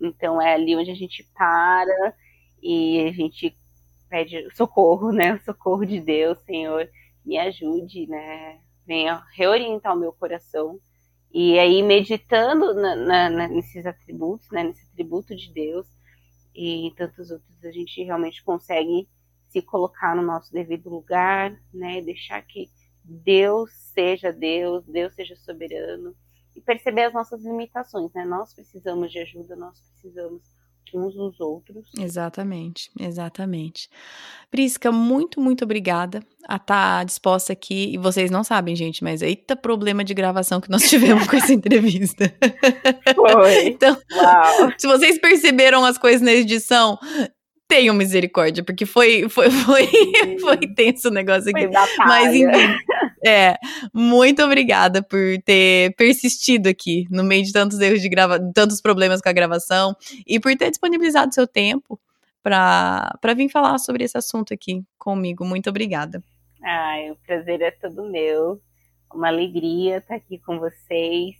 Então 0.00 0.40
é 0.40 0.54
ali 0.54 0.74
onde 0.74 0.90
a 0.90 0.94
gente 0.94 1.28
para 1.34 2.14
e 2.62 3.06
a 3.06 3.12
gente 3.12 3.56
pede 4.08 4.48
socorro, 4.54 5.12
né? 5.12 5.34
O 5.34 5.44
socorro 5.44 5.84
de 5.84 6.00
Deus, 6.00 6.38
Senhor, 6.40 6.88
me 7.24 7.38
ajude, 7.38 8.06
né? 8.06 8.58
Venha 8.90 9.24
reorientar 9.34 9.94
o 9.94 10.00
meu 10.00 10.12
coração. 10.12 10.80
E 11.32 11.56
aí, 11.60 11.80
meditando 11.80 12.74
na, 12.74 13.30
na, 13.30 13.46
nesses 13.46 13.86
atributos, 13.86 14.50
né? 14.50 14.64
Nesse 14.64 14.84
atributo 14.90 15.36
de 15.36 15.52
Deus 15.52 15.86
e 16.52 16.92
tantos 16.96 17.30
outros, 17.30 17.64
a 17.64 17.70
gente 17.70 18.02
realmente 18.02 18.42
consegue 18.42 19.08
se 19.48 19.62
colocar 19.62 20.16
no 20.16 20.22
nosso 20.22 20.52
devido 20.52 20.90
lugar, 20.90 21.56
né? 21.72 22.02
Deixar 22.02 22.42
que 22.42 22.68
Deus 23.04 23.70
seja 23.94 24.32
Deus, 24.32 24.84
Deus 24.86 25.14
seja 25.14 25.36
soberano 25.36 26.12
e 26.56 26.60
perceber 26.60 27.04
as 27.04 27.14
nossas 27.14 27.44
limitações, 27.44 28.12
né? 28.12 28.24
Nós 28.24 28.52
precisamos 28.52 29.12
de 29.12 29.20
ajuda, 29.20 29.54
nós 29.54 29.80
precisamos 29.92 30.42
uns 30.94 31.14
dos 31.14 31.40
outros. 31.40 31.86
Exatamente, 31.98 32.90
exatamente. 32.98 33.88
Prisca, 34.50 34.90
muito, 34.90 35.40
muito 35.40 35.64
obrigada 35.64 36.20
a 36.48 36.56
estar 36.56 36.98
tá 36.98 37.04
disposta 37.04 37.52
aqui. 37.52 37.94
E 37.94 37.98
vocês 37.98 38.30
não 38.30 38.42
sabem, 38.42 38.74
gente, 38.74 39.02
mas 39.04 39.22
eita 39.22 39.54
problema 39.54 40.02
de 40.02 40.14
gravação 40.14 40.60
que 40.60 40.70
nós 40.70 40.88
tivemos 40.88 41.26
com 41.26 41.36
essa 41.36 41.52
entrevista. 41.54 42.32
Foi. 43.14 43.66
então, 43.68 43.96
Uau. 44.12 44.72
se 44.76 44.86
vocês 44.86 45.18
perceberam 45.18 45.84
as 45.84 45.96
coisas 45.96 46.20
na 46.20 46.32
edição, 46.32 46.98
tenham 47.68 47.94
misericórdia, 47.94 48.64
porque 48.64 48.84
foi, 48.84 49.28
foi, 49.28 49.48
foi, 49.50 49.88
foi 50.40 50.58
tenso 50.74 51.08
o 51.08 51.12
negócio 51.12 51.50
aqui. 51.50 51.68
Mas 51.98 52.34
enfim. 52.34 52.76
É, 53.24 53.56
muito 53.92 54.42
obrigada 54.42 55.02
por 55.02 55.20
ter 55.44 55.94
persistido 55.94 56.68
aqui 56.68 57.06
no 57.10 57.22
meio 57.22 57.44
de 57.44 57.52
tantos 57.52 57.78
erros 57.78 58.00
de 58.00 58.08
grava 58.08 58.40
tantos 58.54 58.80
problemas 58.80 59.20
com 59.20 59.28
a 59.28 59.32
gravação 59.32 59.94
e 60.26 60.40
por 60.40 60.56
ter 60.56 60.70
disponibilizado 60.70 61.34
seu 61.34 61.46
tempo 61.46 62.00
para 62.42 63.34
vir 63.36 63.50
falar 63.50 63.78
sobre 63.78 64.04
esse 64.04 64.16
assunto 64.16 64.54
aqui 64.54 64.82
comigo. 64.98 65.44
Muito 65.44 65.68
obrigada. 65.68 66.22
Ai, 66.62 67.10
o 67.10 67.16
prazer 67.26 67.60
é 67.60 67.70
todo 67.70 68.10
meu. 68.10 68.60
Uma 69.12 69.28
alegria 69.28 69.98
estar 69.98 70.14
aqui 70.14 70.38
com 70.38 70.58
vocês, 70.58 71.34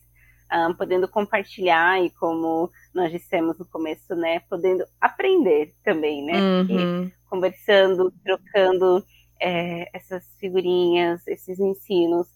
um, 0.53 0.75
podendo 0.75 1.07
compartilhar 1.09 2.03
e 2.05 2.11
como 2.11 2.71
nós 2.93 3.11
dissemos 3.13 3.59
no 3.59 3.65
começo, 3.65 4.15
né, 4.15 4.41
podendo 4.51 4.85
aprender 5.01 5.73
também, 5.85 6.25
né? 6.25 6.35
Uhum. 6.35 7.11
conversando, 7.29 8.13
trocando 8.25 9.05
é, 9.41 9.89
essas 9.97 10.25
figurinhas, 10.39 11.27
esses 11.27 11.59
ensinos, 11.59 12.29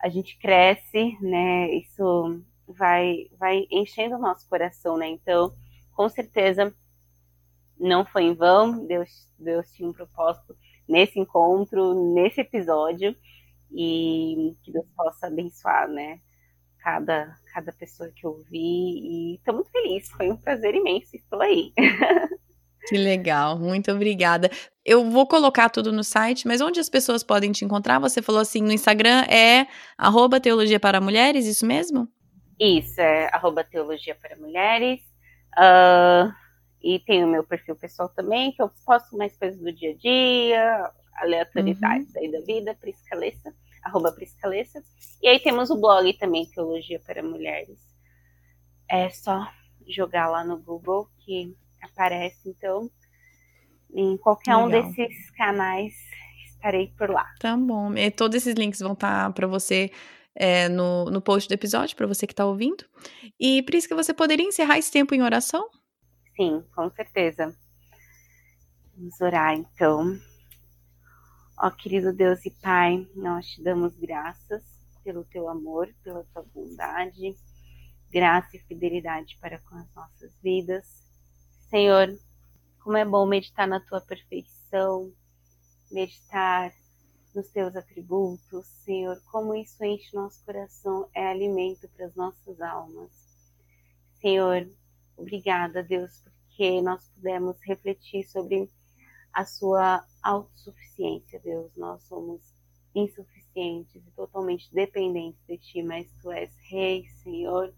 a 0.00 0.08
gente 0.08 0.36
cresce, 0.38 1.16
né? 1.20 1.70
Isso 1.72 2.42
vai, 2.66 3.28
vai 3.38 3.66
enchendo 3.70 4.16
o 4.16 4.20
nosso 4.20 4.48
coração, 4.48 4.96
né? 4.96 5.08
Então, 5.08 5.54
com 5.92 6.08
certeza, 6.08 6.74
não 7.78 8.04
foi 8.04 8.24
em 8.24 8.34
vão. 8.34 8.86
Deus, 8.86 9.28
Deus 9.38 9.70
tinha 9.72 9.88
um 9.88 9.92
propósito 9.92 10.56
nesse 10.88 11.18
encontro, 11.20 12.12
nesse 12.14 12.40
episódio, 12.40 13.16
e 13.70 14.56
que 14.62 14.72
Deus 14.72 14.86
possa 14.96 15.28
abençoar, 15.28 15.88
né? 15.88 16.20
Cada, 16.78 17.36
cada 17.52 17.72
pessoa 17.72 18.10
que 18.10 18.26
eu 18.26 18.42
vi. 18.50 18.58
E 18.58 19.34
estou 19.36 19.54
muito 19.54 19.70
feliz, 19.70 20.10
foi 20.10 20.30
um 20.30 20.36
prazer 20.36 20.74
imenso, 20.74 21.14
estou 21.14 21.40
aí. 21.40 21.72
Que 22.86 22.96
legal, 22.96 23.58
muito 23.58 23.92
obrigada. 23.92 24.50
Eu 24.84 25.08
vou 25.08 25.26
colocar 25.26 25.70
tudo 25.70 25.92
no 25.92 26.02
site, 26.02 26.46
mas 26.46 26.60
onde 26.60 26.80
as 26.80 26.88
pessoas 26.88 27.22
podem 27.22 27.52
te 27.52 27.64
encontrar? 27.64 28.00
Você 28.00 28.20
falou 28.20 28.40
assim, 28.40 28.60
no 28.60 28.72
Instagram 28.72 29.22
é 29.30 29.66
arroba 29.96 30.40
Teologia 30.40 30.80
para 30.80 31.00
Mulheres, 31.00 31.46
isso 31.46 31.64
mesmo? 31.64 32.08
Isso, 32.58 33.00
é 33.00 33.28
arroba 33.32 33.62
Teologia 33.62 34.16
para 34.20 34.36
Mulheres. 34.36 35.00
Uh, 35.56 36.32
e 36.82 36.98
tem 36.98 37.22
o 37.24 37.28
meu 37.28 37.44
perfil 37.44 37.76
pessoal 37.76 38.08
também, 38.08 38.52
que 38.52 38.60
eu 38.60 38.70
posto 38.84 39.16
mais 39.16 39.36
coisas 39.36 39.60
do 39.60 39.72
dia 39.72 39.92
a 39.92 39.96
dia, 39.96 40.90
aleatoriedades 41.14 42.12
uhum. 42.14 42.20
aí 42.20 42.32
da 42.32 42.40
vida, 42.40 42.74
Priscalessa, 42.74 43.54
arroba 43.84 44.10
Priscalessa. 44.10 44.82
E 45.22 45.28
aí 45.28 45.38
temos 45.38 45.70
o 45.70 45.80
blog 45.80 46.12
também, 46.14 46.46
Teologia 46.46 47.00
para 47.06 47.22
Mulheres. 47.22 47.78
É 48.88 49.08
só 49.10 49.48
jogar 49.86 50.28
lá 50.28 50.44
no 50.44 50.58
Google 50.58 51.08
que 51.24 51.56
aparece. 51.82 52.48
Então, 52.48 52.90
em 53.94 54.16
qualquer 54.16 54.56
Legal. 54.56 54.66
um 54.66 54.70
desses 54.70 55.30
canais, 55.32 55.92
estarei 56.46 56.88
por 56.96 57.10
lá. 57.10 57.26
Tá 57.40 57.56
bom. 57.56 57.94
E 57.94 58.10
todos 58.10 58.36
esses 58.36 58.54
links 58.54 58.80
vão 58.80 58.92
estar 58.92 59.26
tá 59.26 59.32
para 59.32 59.46
você 59.46 59.90
é, 60.34 60.68
no, 60.68 61.06
no 61.06 61.20
post 61.20 61.48
do 61.48 61.52
episódio, 61.52 61.96
para 61.96 62.06
você 62.06 62.26
que 62.26 62.32
está 62.32 62.46
ouvindo. 62.46 62.84
E 63.38 63.62
por 63.62 63.74
isso 63.74 63.88
que 63.88 63.94
você 63.94 64.14
poderia 64.14 64.46
encerrar 64.46 64.78
esse 64.78 64.90
tempo 64.90 65.14
em 65.14 65.22
oração? 65.22 65.68
Sim, 66.36 66.64
com 66.74 66.90
certeza. 66.90 67.54
Vamos 68.96 69.20
orar 69.20 69.54
então. 69.54 70.18
Ó 71.58 71.70
querido 71.70 72.12
Deus 72.12 72.44
e 72.44 72.50
Pai, 72.50 73.06
nós 73.14 73.46
te 73.46 73.62
damos 73.62 73.96
graças 73.96 74.62
pelo 75.04 75.24
teu 75.24 75.48
amor, 75.48 75.88
pela 76.02 76.24
tua 76.32 76.44
bondade, 76.54 77.34
graça 78.10 78.56
e 78.56 78.60
fidelidade 78.60 79.36
para 79.40 79.58
com 79.58 79.76
as 79.76 79.94
nossas 79.94 80.32
vidas. 80.42 81.01
Senhor, 81.72 82.14
como 82.80 82.98
é 82.98 83.04
bom 83.04 83.24
meditar 83.24 83.66
na 83.66 83.80
tua 83.80 83.98
perfeição, 83.98 85.10
meditar 85.90 86.70
nos 87.34 87.48
teus 87.48 87.74
atributos, 87.74 88.66
Senhor, 88.84 89.18
como 89.30 89.54
isso 89.54 89.82
enche 89.82 90.14
nosso 90.14 90.44
coração, 90.44 91.08
é 91.14 91.26
alimento 91.26 91.88
para 91.88 92.04
as 92.04 92.14
nossas 92.14 92.60
almas. 92.60 93.10
Senhor, 94.20 94.70
obrigada, 95.16 95.82
Deus, 95.82 96.22
porque 96.22 96.82
nós 96.82 97.08
pudemos 97.08 97.56
refletir 97.62 98.28
sobre 98.28 98.70
a 99.32 99.46
sua 99.46 100.06
autossuficiência, 100.22 101.40
Deus. 101.40 101.74
Nós 101.74 102.02
somos 102.02 102.54
insuficientes 102.94 104.06
e 104.06 104.10
totalmente 104.10 104.70
dependentes 104.74 105.40
de 105.48 105.56
Ti, 105.56 105.82
mas 105.82 106.06
Tu 106.20 106.30
és 106.32 106.54
Rei, 106.68 107.08
Senhor, 107.22 107.72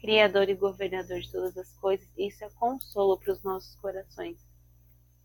Criador 0.00 0.48
e 0.48 0.54
governador 0.54 1.20
de 1.20 1.30
todas 1.30 1.56
as 1.58 1.72
coisas, 1.76 2.08
isso 2.16 2.42
é 2.44 2.50
consolo 2.50 3.18
para 3.18 3.32
os 3.32 3.42
nossos 3.42 3.74
corações. 3.76 4.38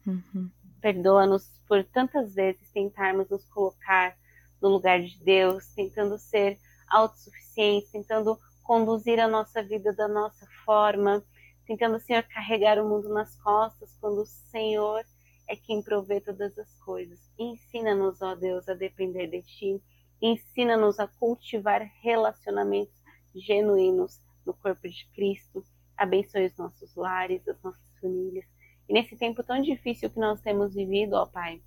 Uhum. 0.06 0.52
Perdoa-nos 0.82 1.48
por 1.68 1.84
tantas 1.86 2.36
vezes 2.36 2.70
tentarmos 2.72 3.30
nos 3.30 3.46
colocar 3.46 4.18
no 4.62 4.70
lugar 4.70 5.02
de 5.02 5.18
Deus, 5.24 5.66
tentando 5.74 6.18
ser 6.18 6.60
autossuficientes, 6.90 7.92
tentando 7.92 8.40
conduzir 8.64 9.20
a 9.20 9.28
nossa 9.28 9.64
vida 9.64 9.94
da 9.94 10.08
nossa 10.08 10.46
forma, 10.66 11.24
tentando, 11.66 12.00
Senhor, 12.00 12.24
carregar 12.24 12.78
o 12.78 12.88
mundo 12.88 13.10
nas 13.10 13.36
costas, 13.42 13.96
quando 14.00 14.22
o 14.22 14.26
Senhor 14.26 15.04
é 15.48 15.56
quem 15.56 15.82
provê 15.82 16.20
todas 16.20 16.58
as 16.58 16.74
coisas. 16.80 17.20
Ensina-nos, 17.38 18.22
ó 18.22 18.36
Deus, 18.36 18.68
a 18.68 18.74
depender 18.74 19.28
de 19.28 19.42
Ti. 19.42 19.82
Ensina-nos 20.22 21.00
a 21.00 21.08
cultivar 21.08 21.82
relacionamentos 22.02 22.96
genuínos 23.36 24.20
no 24.46 24.54
corpo 24.54 24.88
de 24.88 25.08
Cristo, 25.14 25.66
abençoe 25.98 26.48
os 26.48 26.58
nossos 26.58 26.96
lares, 26.96 27.48
as 27.48 27.62
nossas 27.62 28.00
famílias. 28.00 28.46
E 28.88 28.94
nesse 28.94 29.16
tempo 29.16 29.44
tão 29.44 29.62
difícil 29.62 30.10
que 30.10 30.20
nós 30.20 30.42
temos 30.42 30.74
vivido, 30.74 31.14
ó 31.14 31.26
Pai, 31.26 31.62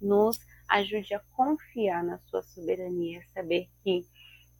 nos 0.00 0.38
ajude 0.68 1.14
a 1.14 1.20
confiar 1.34 2.04
na 2.04 2.18
Sua 2.18 2.42
soberania, 2.42 3.22
saber 3.34 3.68
que 3.82 4.06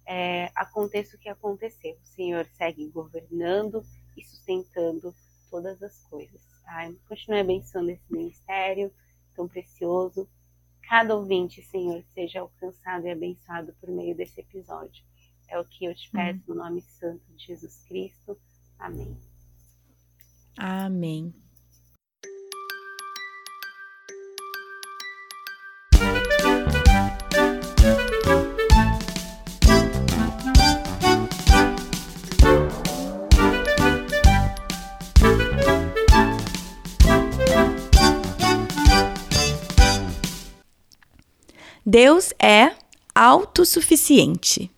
é, 0.07 0.51
aconteça 0.55 1.17
o 1.17 1.19
que 1.19 1.29
acontecer. 1.29 1.99
O 2.03 2.07
Senhor 2.07 2.47
segue 2.57 2.89
governando 2.89 3.85
e 4.17 4.25
sustentando 4.25 5.15
todas 5.51 5.83
as 5.83 6.03
coisas. 6.05 6.41
Tá? 6.65 6.91
Continue 7.09 7.41
abençoando 7.41 7.91
esse 7.91 8.13
ministério 8.13 8.93
tão 9.35 9.47
precioso. 9.47 10.29
Cada 10.89 11.15
ouvinte, 11.15 11.63
Senhor, 11.63 12.03
seja 12.15 12.41
alcançado 12.41 13.07
e 13.07 13.11
abençoado 13.11 13.75
por 13.81 13.91
meio 13.91 14.15
desse 14.15 14.41
episódio. 14.41 15.05
É 15.49 15.59
o 15.59 15.65
que 15.65 15.87
eu 15.87 15.95
te 15.95 16.11
peço 16.11 16.43
no 16.47 16.55
nome 16.55 16.83
santo 16.83 17.23
de 17.35 17.47
Jesus 17.47 17.83
Cristo. 17.89 18.39
Amém. 18.79 19.19
Amém. 20.59 21.35
Deus 41.87 42.35
é 42.39 42.77
autossuficiente. 43.15 44.71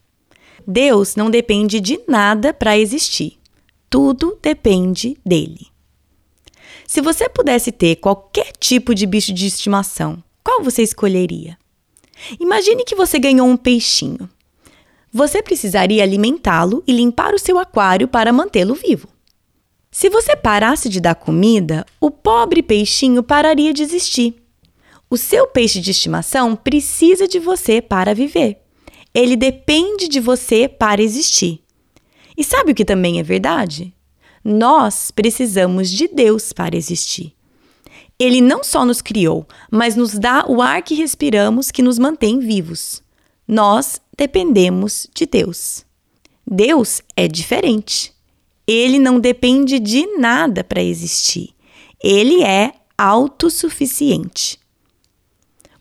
Deus 0.66 1.16
não 1.16 1.30
depende 1.30 1.80
de 1.80 2.00
nada 2.06 2.52
para 2.52 2.78
existir. 2.78 3.38
Tudo 3.88 4.38
depende 4.42 5.16
dele. 5.24 5.66
Se 6.86 7.00
você 7.00 7.28
pudesse 7.28 7.70
ter 7.70 7.96
qualquer 7.96 8.52
tipo 8.58 8.94
de 8.94 9.06
bicho 9.06 9.32
de 9.32 9.46
estimação, 9.46 10.22
qual 10.42 10.62
você 10.62 10.82
escolheria? 10.82 11.56
Imagine 12.38 12.84
que 12.84 12.94
você 12.94 13.18
ganhou 13.18 13.46
um 13.48 13.56
peixinho. 13.56 14.28
Você 15.12 15.42
precisaria 15.42 16.02
alimentá-lo 16.02 16.82
e 16.86 16.92
limpar 16.92 17.34
o 17.34 17.38
seu 17.38 17.58
aquário 17.58 18.06
para 18.06 18.32
mantê-lo 18.32 18.74
vivo. 18.74 19.08
Se 19.90 20.08
você 20.08 20.36
parasse 20.36 20.88
de 20.88 21.00
dar 21.00 21.16
comida, 21.16 21.84
o 22.00 22.10
pobre 22.10 22.62
peixinho 22.62 23.22
pararia 23.22 23.72
de 23.72 23.82
existir. 23.82 24.36
O 25.08 25.16
seu 25.16 25.48
peixe 25.48 25.80
de 25.80 25.90
estimação 25.90 26.54
precisa 26.54 27.26
de 27.26 27.40
você 27.40 27.82
para 27.82 28.14
viver. 28.14 28.58
Ele 29.14 29.36
depende 29.36 30.08
de 30.08 30.20
você 30.20 30.68
para 30.68 31.02
existir. 31.02 31.62
E 32.36 32.44
sabe 32.44 32.72
o 32.72 32.74
que 32.74 32.84
também 32.84 33.18
é 33.18 33.22
verdade? 33.22 33.92
Nós 34.42 35.10
precisamos 35.10 35.90
de 35.90 36.08
Deus 36.08 36.52
para 36.52 36.76
existir. 36.76 37.34
Ele 38.18 38.40
não 38.40 38.62
só 38.62 38.84
nos 38.84 39.00
criou, 39.00 39.46
mas 39.70 39.96
nos 39.96 40.18
dá 40.18 40.44
o 40.46 40.60
ar 40.60 40.82
que 40.82 40.94
respiramos 40.94 41.70
que 41.70 41.82
nos 41.82 41.98
mantém 41.98 42.38
vivos. 42.38 43.02
Nós 43.48 44.00
dependemos 44.16 45.08
de 45.14 45.26
Deus. 45.26 45.84
Deus 46.46 47.02
é 47.16 47.26
diferente. 47.26 48.12
Ele 48.66 48.98
não 48.98 49.18
depende 49.18 49.78
de 49.78 50.06
nada 50.18 50.62
para 50.62 50.82
existir. 50.82 51.50
Ele 52.02 52.42
é 52.42 52.72
autossuficiente. 52.96 54.58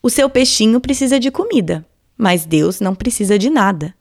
O 0.01 0.09
seu 0.09 0.29
peixinho 0.29 0.79
precisa 0.79 1.19
de 1.19 1.29
comida, 1.29 1.85
mas 2.19 2.45
Deus 2.45 2.81
não 2.81 2.93
precisa 2.93 3.39
de 3.39 3.49
nada. 3.49 3.95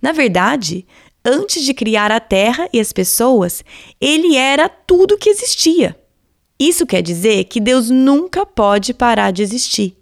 Na 0.00 0.12
verdade, 0.12 0.86
antes 1.24 1.64
de 1.64 1.74
criar 1.74 2.12
a 2.12 2.20
terra 2.20 2.68
e 2.72 2.78
as 2.78 2.92
pessoas, 2.92 3.64
ele 4.00 4.36
era 4.36 4.68
tudo 4.68 5.18
que 5.18 5.28
existia. 5.28 5.98
Isso 6.56 6.86
quer 6.86 7.02
dizer 7.02 7.44
que 7.44 7.60
Deus 7.60 7.90
nunca 7.90 8.46
pode 8.46 8.94
parar 8.94 9.32
de 9.32 9.42
existir. 9.42 9.96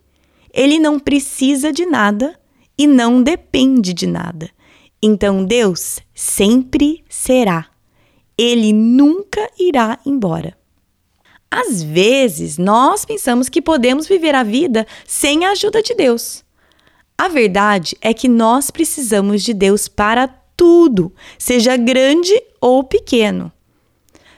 Ele 0.53 0.79
não 0.79 0.99
precisa 1.01 1.73
de 1.73 1.87
nada 1.87 2.39
e 2.77 2.87
não 2.87 3.23
depende 3.23 3.95
de 3.95 4.07
nada. 4.07 4.51
Então 5.03 5.43
Deus 5.43 5.99
sempre 6.15 7.03
será. 7.09 7.67
Ele 8.37 8.71
nunca 8.73 9.51
irá 9.59 9.99
embora. 10.05 10.57
Às 11.51 11.83
vezes, 11.83 12.59
nós 12.59 13.07
pensamos 13.07 13.49
que 13.49 13.63
podemos 13.63 14.07
viver 14.07 14.35
a 14.35 14.43
vida 14.43 14.87
sem 15.07 15.45
a 15.45 15.53
ajuda 15.53 15.83
de 15.83 15.95
Deus. 15.95 16.45
A 17.19 17.29
verdade 17.29 17.97
é 18.01 18.13
que 18.13 18.29
nós 18.29 18.71
precisamos 18.71 19.43
de 19.43 19.55
Deus 19.55 19.89
para 19.89 20.29
tudo, 20.57 21.13
seja 21.39 21.77
grande 21.77 22.33
ou 22.61 22.85
pequeno. 22.85 23.53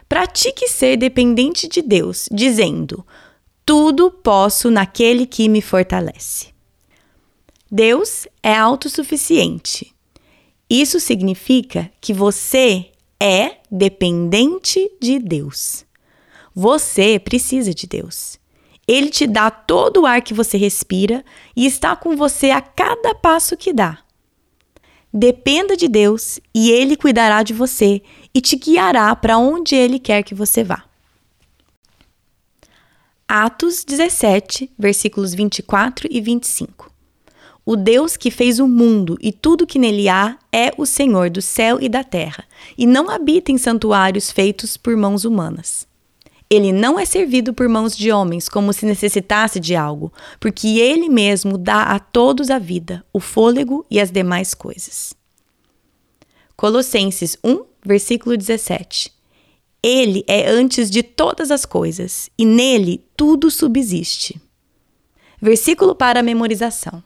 Pratique 0.09 0.69
ser 0.69 0.97
dependente 0.97 1.69
de 1.69 1.83
Deus, 1.83 2.29
dizendo: 2.33 3.07
Tudo 3.67 4.11
posso 4.11 4.71
naquele 4.71 5.27
que 5.27 5.49
me 5.49 5.61
fortalece. 5.61 6.49
Deus 7.71 8.27
é 8.43 8.55
autossuficiente. 8.55 9.95
Isso 10.71 10.99
significa 11.01 11.91
que 12.01 12.15
você 12.15 12.91
é 13.21 13.59
dependente 13.71 14.91
de 15.01 15.19
Deus. 15.19 15.85
Você 16.55 17.19
precisa 17.19 17.75
de 17.75 17.87
Deus. 17.87 18.38
Ele 18.89 19.11
te 19.11 19.27
dá 19.27 19.51
todo 19.51 20.01
o 20.01 20.07
ar 20.07 20.23
que 20.23 20.33
você 20.33 20.57
respira 20.57 21.23
e 21.55 21.67
está 21.67 21.95
com 21.95 22.17
você 22.17 22.51
a 22.51 22.63
cada 22.63 23.15
passo 23.15 23.55
que 23.55 23.71
dá. 23.71 23.99
Dependa 25.13 25.77
de 25.77 25.89
Deus 25.89 26.41
e 26.55 26.71
Ele 26.71 26.97
cuidará 26.97 27.43
de 27.43 27.53
você 27.53 28.01
e 28.35 28.41
te 28.41 28.57
guiará 28.57 29.15
para 29.15 29.37
onde 29.37 29.75
Ele 29.75 29.99
quer 29.99 30.23
que 30.23 30.35
você 30.35 30.65
vá. 30.65 30.85
Atos 33.27 33.85
17, 33.85 34.71
versículos 34.79 35.35
24 35.35 36.09
e 36.11 36.21
25. 36.21 36.91
O 37.65 37.77
Deus 37.77 38.17
que 38.17 38.31
fez 38.31 38.59
o 38.59 38.67
mundo 38.67 39.19
e 39.21 39.31
tudo 39.31 39.67
que 39.67 39.79
nele 39.79 40.09
há 40.09 40.39
é 40.51 40.73
o 40.79 40.87
Senhor 40.87 41.29
do 41.29 41.43
céu 41.43 41.77
e 41.79 41.91
da 41.91 42.03
terra, 42.03 42.45
e 42.79 42.87
não 42.87 43.11
habita 43.11 43.53
em 43.53 43.59
santuários 43.59 44.31
feitos 44.31 44.79
por 44.79 44.97
mãos 44.97 45.27
humanas. 45.27 45.88
Ele 46.51 46.73
não 46.73 46.99
é 46.99 47.05
servido 47.05 47.53
por 47.53 47.69
mãos 47.69 47.97
de 47.97 48.11
homens 48.11 48.49
como 48.49 48.73
se 48.73 48.87
necessitasse 48.87 49.61
de 49.61 49.77
algo, 49.77 50.13
porque 50.41 50.79
ele 50.79 51.09
mesmo 51.09 51.59
dá 51.59 51.83
a 51.83 51.99
todos 51.99 52.49
a 52.49 52.59
vida, 52.59 53.05
o 53.13 53.21
fôlego 53.21 53.85
e 53.91 54.01
as 54.01 54.11
demais 54.11 54.55
coisas. 54.55 55.13
Colossenses 56.57 57.37
1, 57.45 57.65
versículo 57.85 58.37
17. 58.37 59.13
Ele 59.83 60.25
é 60.27 60.49
antes 60.49 60.91
de 60.91 61.03
todas 61.03 61.51
as 61.51 61.65
coisas, 61.65 62.31
e 62.37 62.45
nele 62.45 63.05
tudo 63.17 63.51
subsiste. 63.51 64.41
Versículo 65.41 65.95
para 65.95 66.23
memorização. 66.23 67.03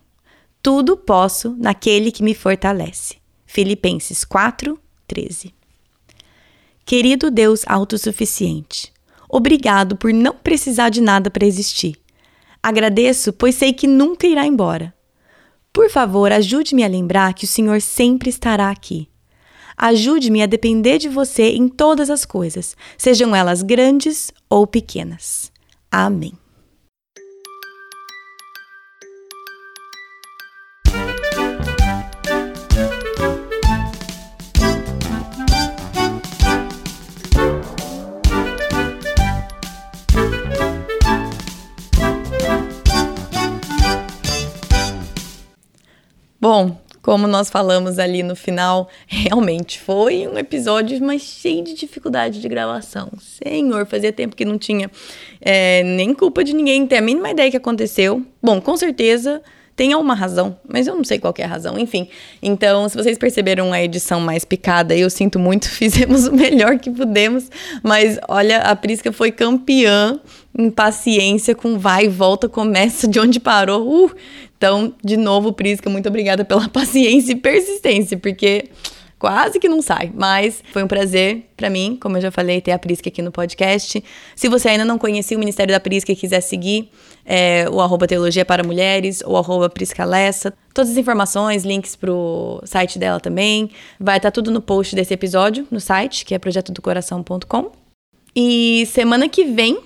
Tudo 0.62 0.96
posso 0.96 1.54
naquele 1.58 2.12
que 2.12 2.22
me 2.22 2.34
fortalece. 2.34 3.16
Filipenses 3.44 4.24
4, 4.24 4.78
13. 5.06 5.52
Querido 6.84 7.30
Deus 7.30 7.62
autossuficiente, 7.66 8.91
Obrigado 9.34 9.96
por 9.96 10.12
não 10.12 10.34
precisar 10.34 10.90
de 10.90 11.00
nada 11.00 11.30
para 11.30 11.46
existir. 11.46 11.96
Agradeço, 12.62 13.32
pois 13.32 13.54
sei 13.54 13.72
que 13.72 13.86
nunca 13.86 14.26
irá 14.26 14.46
embora. 14.46 14.94
Por 15.72 15.88
favor, 15.90 16.30
ajude-me 16.30 16.84
a 16.84 16.86
lembrar 16.86 17.32
que 17.32 17.46
o 17.46 17.48
Senhor 17.48 17.80
sempre 17.80 18.28
estará 18.28 18.70
aqui. 18.70 19.08
Ajude-me 19.74 20.42
a 20.42 20.46
depender 20.46 20.98
de 20.98 21.08
você 21.08 21.44
em 21.48 21.66
todas 21.66 22.10
as 22.10 22.26
coisas, 22.26 22.76
sejam 22.98 23.34
elas 23.34 23.62
grandes 23.62 24.30
ou 24.50 24.66
pequenas. 24.66 25.50
Amém. 25.90 26.41
Bom, 46.42 46.76
como 47.02 47.28
nós 47.28 47.48
falamos 47.48 48.00
ali 48.00 48.20
no 48.20 48.34
final, 48.34 48.88
realmente 49.06 49.78
foi 49.78 50.26
um 50.26 50.36
episódio, 50.36 51.00
mas 51.00 51.22
cheio 51.22 51.62
de 51.62 51.72
dificuldade 51.72 52.40
de 52.40 52.48
gravação. 52.48 53.12
Senhor, 53.20 53.86
fazia 53.86 54.12
tempo 54.12 54.34
que 54.34 54.44
não 54.44 54.58
tinha 54.58 54.90
é, 55.40 55.84
nem 55.84 56.12
culpa 56.12 56.42
de 56.42 56.52
ninguém 56.52 56.84
ter 56.84 56.96
a 56.96 57.00
mínima 57.00 57.30
ideia 57.30 57.48
que 57.48 57.56
aconteceu. 57.56 58.26
Bom, 58.42 58.60
com 58.60 58.76
certeza 58.76 59.40
tem 59.76 59.94
uma 59.94 60.14
razão, 60.14 60.58
mas 60.68 60.86
eu 60.86 60.94
não 60.94 61.04
sei 61.04 61.20
qual 61.20 61.32
é 61.38 61.44
a 61.44 61.46
razão, 61.46 61.78
enfim. 61.78 62.08
Então, 62.42 62.88
se 62.88 62.96
vocês 62.96 63.16
perceberam 63.16 63.72
a 63.72 63.82
edição 63.82 64.20
mais 64.20 64.44
picada, 64.44 64.96
eu 64.96 65.08
sinto 65.08 65.38
muito, 65.38 65.68
fizemos 65.70 66.26
o 66.26 66.32
melhor 66.32 66.76
que 66.78 66.90
pudemos, 66.90 67.50
mas 67.82 68.18
olha, 68.28 68.58
a 68.58 68.74
Prisca 68.74 69.12
foi 69.12 69.30
campeã 69.30 70.20
em 70.58 70.70
paciência 70.70 71.54
com 71.54 71.78
vai 71.78 72.04
e 72.04 72.08
volta, 72.08 72.48
começa 72.48 73.08
de 73.08 73.18
onde 73.18 73.40
parou. 73.40 74.06
Uh, 74.06 74.14
então, 74.62 74.94
de 75.02 75.16
novo, 75.16 75.52
Prisca, 75.52 75.90
muito 75.90 76.08
obrigada 76.08 76.44
pela 76.44 76.68
paciência 76.70 77.32
e 77.32 77.34
persistência, 77.34 78.16
porque 78.16 78.66
quase 79.18 79.58
que 79.58 79.68
não 79.68 79.82
sai, 79.82 80.12
mas 80.14 80.62
foi 80.72 80.84
um 80.84 80.86
prazer 80.86 81.48
para 81.56 81.68
mim, 81.68 81.98
como 82.00 82.16
eu 82.16 82.20
já 82.20 82.30
falei, 82.30 82.60
ter 82.60 82.70
a 82.70 82.78
Prisca 82.78 83.08
aqui 83.08 83.20
no 83.20 83.32
podcast. 83.32 84.04
Se 84.36 84.48
você 84.48 84.68
ainda 84.68 84.84
não 84.84 84.98
conhecia 84.98 85.36
o 85.36 85.40
Ministério 85.40 85.74
da 85.74 85.80
Prisca 85.80 86.12
e 86.12 86.14
quiser 86.14 86.40
seguir, 86.42 86.88
é, 87.26 87.68
o 87.72 87.80
arroba 87.80 88.06
Teologia 88.06 88.44
para 88.44 88.62
Mulheres 88.62 89.20
ou 89.26 89.36
arroba 89.36 89.68
Prisca 89.68 90.04
Lessa. 90.04 90.54
Todas 90.72 90.92
as 90.92 90.96
informações, 90.96 91.64
links 91.64 91.96
pro 91.96 92.62
site 92.64 93.00
dela 93.00 93.18
também. 93.18 93.68
Vai 93.98 94.18
estar 94.18 94.30
tá 94.30 94.32
tudo 94.32 94.52
no 94.52 94.60
post 94.60 94.94
desse 94.94 95.12
episódio, 95.12 95.66
no 95.72 95.80
site, 95.80 96.24
que 96.24 96.36
é 96.36 96.38
projetodocoração.com. 96.38 97.72
E 98.36 98.86
semana 98.86 99.28
que 99.28 99.44
vem 99.44 99.80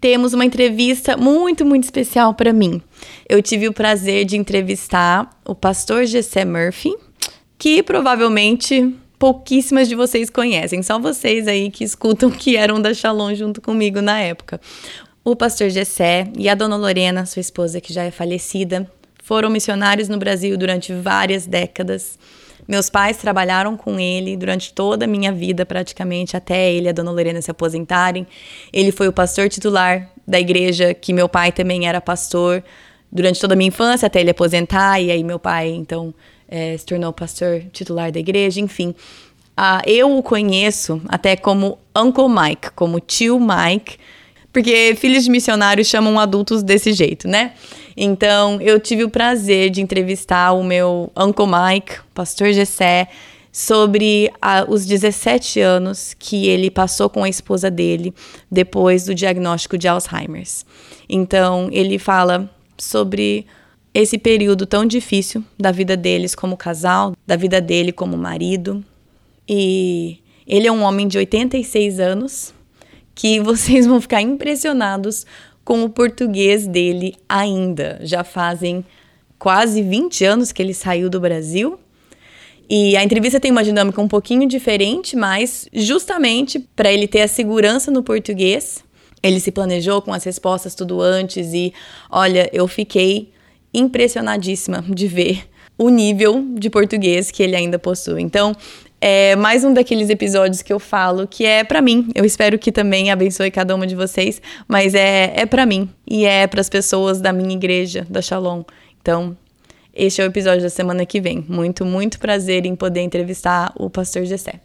temos 0.00 0.32
uma 0.32 0.44
entrevista 0.44 1.16
muito, 1.16 1.64
muito 1.64 1.84
especial 1.84 2.32
para 2.34 2.52
mim. 2.52 2.80
Eu 3.28 3.42
tive 3.42 3.68
o 3.68 3.72
prazer 3.72 4.24
de 4.24 4.36
entrevistar 4.36 5.28
o 5.44 5.54
pastor 5.54 6.06
Gessé 6.06 6.44
Murphy, 6.44 6.94
que 7.58 7.82
provavelmente 7.82 8.94
pouquíssimas 9.18 9.86
de 9.86 9.94
vocês 9.94 10.30
conhecem, 10.30 10.82
só 10.82 10.98
vocês 10.98 11.46
aí 11.46 11.70
que 11.70 11.84
escutam 11.84 12.30
que 12.30 12.56
eram 12.56 12.80
da 12.80 12.94
Shalom 12.94 13.34
junto 13.34 13.60
comigo 13.60 14.00
na 14.00 14.18
época. 14.18 14.58
O 15.22 15.36
pastor 15.36 15.68
Gessé 15.68 16.28
e 16.38 16.48
a 16.48 16.54
dona 16.54 16.76
Lorena, 16.76 17.26
sua 17.26 17.40
esposa 17.40 17.80
que 17.80 17.92
já 17.92 18.02
é 18.04 18.10
falecida, 18.10 18.90
foram 19.22 19.50
missionários 19.50 20.08
no 20.08 20.16
Brasil 20.16 20.56
durante 20.56 20.94
várias 20.94 21.46
décadas. 21.46 22.18
Meus 22.70 22.88
pais 22.88 23.16
trabalharam 23.16 23.76
com 23.76 23.98
ele 23.98 24.36
durante 24.36 24.72
toda 24.72 25.04
a 25.04 25.08
minha 25.08 25.32
vida, 25.32 25.66
praticamente, 25.66 26.36
até 26.36 26.72
ele 26.72 26.86
e 26.86 26.88
a 26.88 26.92
dona 26.92 27.10
Lorena 27.10 27.42
se 27.42 27.50
aposentarem. 27.50 28.24
Ele 28.72 28.92
foi 28.92 29.08
o 29.08 29.12
pastor 29.12 29.48
titular 29.48 30.08
da 30.24 30.38
igreja, 30.38 30.94
que 30.94 31.12
meu 31.12 31.28
pai 31.28 31.50
também 31.50 31.88
era 31.88 32.00
pastor 32.00 32.62
durante 33.10 33.40
toda 33.40 33.54
a 33.54 33.56
minha 33.56 33.66
infância, 33.66 34.06
até 34.06 34.20
ele 34.20 34.30
aposentar. 34.30 35.00
E 35.00 35.10
aí, 35.10 35.24
meu 35.24 35.36
pai, 35.36 35.70
então, 35.70 36.14
é, 36.48 36.76
se 36.76 36.86
tornou 36.86 37.12
pastor 37.12 37.64
titular 37.72 38.12
da 38.12 38.20
igreja, 38.20 38.60
enfim. 38.60 38.94
Ah, 39.56 39.82
eu 39.84 40.16
o 40.16 40.22
conheço 40.22 41.02
até 41.08 41.34
como 41.34 41.76
Uncle 41.92 42.28
Mike, 42.28 42.70
como 42.76 43.00
tio 43.00 43.40
Mike, 43.40 43.98
porque 44.52 44.94
filhos 44.96 45.24
de 45.24 45.30
missionários 45.30 45.86
chamam 45.86 46.18
adultos 46.18 46.62
desse 46.62 46.92
jeito, 46.92 47.28
né? 47.28 47.52
Então, 47.96 48.60
eu 48.60 48.80
tive 48.80 49.04
o 49.04 49.10
prazer 49.10 49.70
de 49.70 49.80
entrevistar 49.80 50.52
o 50.52 50.64
meu 50.64 51.12
Uncle 51.16 51.46
Mike, 51.46 52.00
pastor 52.14 52.52
Gessé, 52.52 53.08
sobre 53.52 54.30
a, 54.40 54.64
os 54.68 54.86
17 54.86 55.60
anos 55.60 56.14
que 56.18 56.46
ele 56.46 56.70
passou 56.70 57.10
com 57.10 57.24
a 57.24 57.28
esposa 57.28 57.70
dele 57.70 58.14
depois 58.50 59.04
do 59.04 59.14
diagnóstico 59.14 59.76
de 59.76 59.88
Alzheimer's. 59.88 60.64
Então, 61.08 61.68
ele 61.72 61.98
fala 61.98 62.48
sobre 62.78 63.46
esse 63.92 64.18
período 64.18 64.66
tão 64.66 64.86
difícil 64.86 65.44
da 65.58 65.72
vida 65.72 65.96
deles 65.96 66.34
como 66.34 66.56
casal, 66.56 67.14
da 67.26 67.36
vida 67.36 67.60
dele 67.60 67.92
como 67.92 68.16
marido. 68.16 68.84
E 69.48 70.18
ele 70.46 70.68
é 70.68 70.72
um 70.72 70.82
homem 70.82 71.08
de 71.08 71.18
86 71.18 71.98
anos 71.98 72.54
que 73.14 73.40
vocês 73.42 73.86
vão 73.86 74.00
ficar 74.00 74.22
impressionados 74.22 75.26
com 75.64 75.84
o 75.84 75.90
português 75.90 76.66
dele 76.66 77.14
ainda. 77.28 77.98
Já 78.02 78.24
fazem 78.24 78.84
quase 79.38 79.82
20 79.82 80.24
anos 80.24 80.52
que 80.52 80.62
ele 80.62 80.74
saiu 80.74 81.08
do 81.08 81.20
Brasil. 81.20 81.78
E 82.68 82.96
a 82.96 83.02
entrevista 83.02 83.40
tem 83.40 83.50
uma 83.50 83.64
dinâmica 83.64 84.00
um 84.00 84.06
pouquinho 84.06 84.46
diferente, 84.46 85.16
mas 85.16 85.68
justamente 85.72 86.60
para 86.76 86.92
ele 86.92 87.08
ter 87.08 87.22
a 87.22 87.28
segurança 87.28 87.90
no 87.90 88.02
português, 88.02 88.84
ele 89.22 89.40
se 89.40 89.50
planejou 89.50 90.00
com 90.00 90.12
as 90.12 90.22
respostas 90.22 90.74
tudo 90.74 91.00
antes 91.00 91.52
e 91.52 91.72
olha, 92.08 92.48
eu 92.52 92.68
fiquei 92.68 93.32
impressionadíssima 93.74 94.84
de 94.88 95.06
ver 95.08 95.48
o 95.76 95.88
nível 95.88 96.44
de 96.54 96.68
português 96.68 97.30
que 97.30 97.42
ele 97.42 97.56
ainda 97.56 97.78
possui. 97.78 98.22
Então, 98.22 98.54
é 99.00 99.34
mais 99.34 99.64
um 99.64 99.72
daqueles 99.72 100.10
episódios 100.10 100.60
que 100.60 100.72
eu 100.72 100.78
falo 100.78 101.26
que 101.26 101.46
é 101.46 101.64
para 101.64 101.80
mim. 101.80 102.08
Eu 102.14 102.24
espero 102.24 102.58
que 102.58 102.70
também 102.70 103.10
abençoe 103.10 103.50
cada 103.50 103.74
uma 103.74 103.86
de 103.86 103.94
vocês, 103.94 104.42
mas 104.68 104.94
é, 104.94 105.32
é 105.34 105.46
para 105.46 105.64
mim 105.64 105.88
e 106.06 106.26
é 106.26 106.46
para 106.46 106.60
as 106.60 106.68
pessoas 106.68 107.20
da 107.20 107.32
minha 107.32 107.54
igreja, 107.54 108.06
da 108.10 108.20
Shalom. 108.20 108.62
Então, 109.00 109.36
este 109.94 110.20
é 110.20 110.24
o 110.24 110.26
episódio 110.26 110.62
da 110.62 110.70
semana 110.70 111.06
que 111.06 111.20
vem. 111.20 111.44
Muito, 111.48 111.84
muito 111.84 112.18
prazer 112.18 112.66
em 112.66 112.76
poder 112.76 113.00
entrevistar 113.00 113.72
o 113.76 113.88
pastor 113.88 114.24
Gessé. 114.24 114.60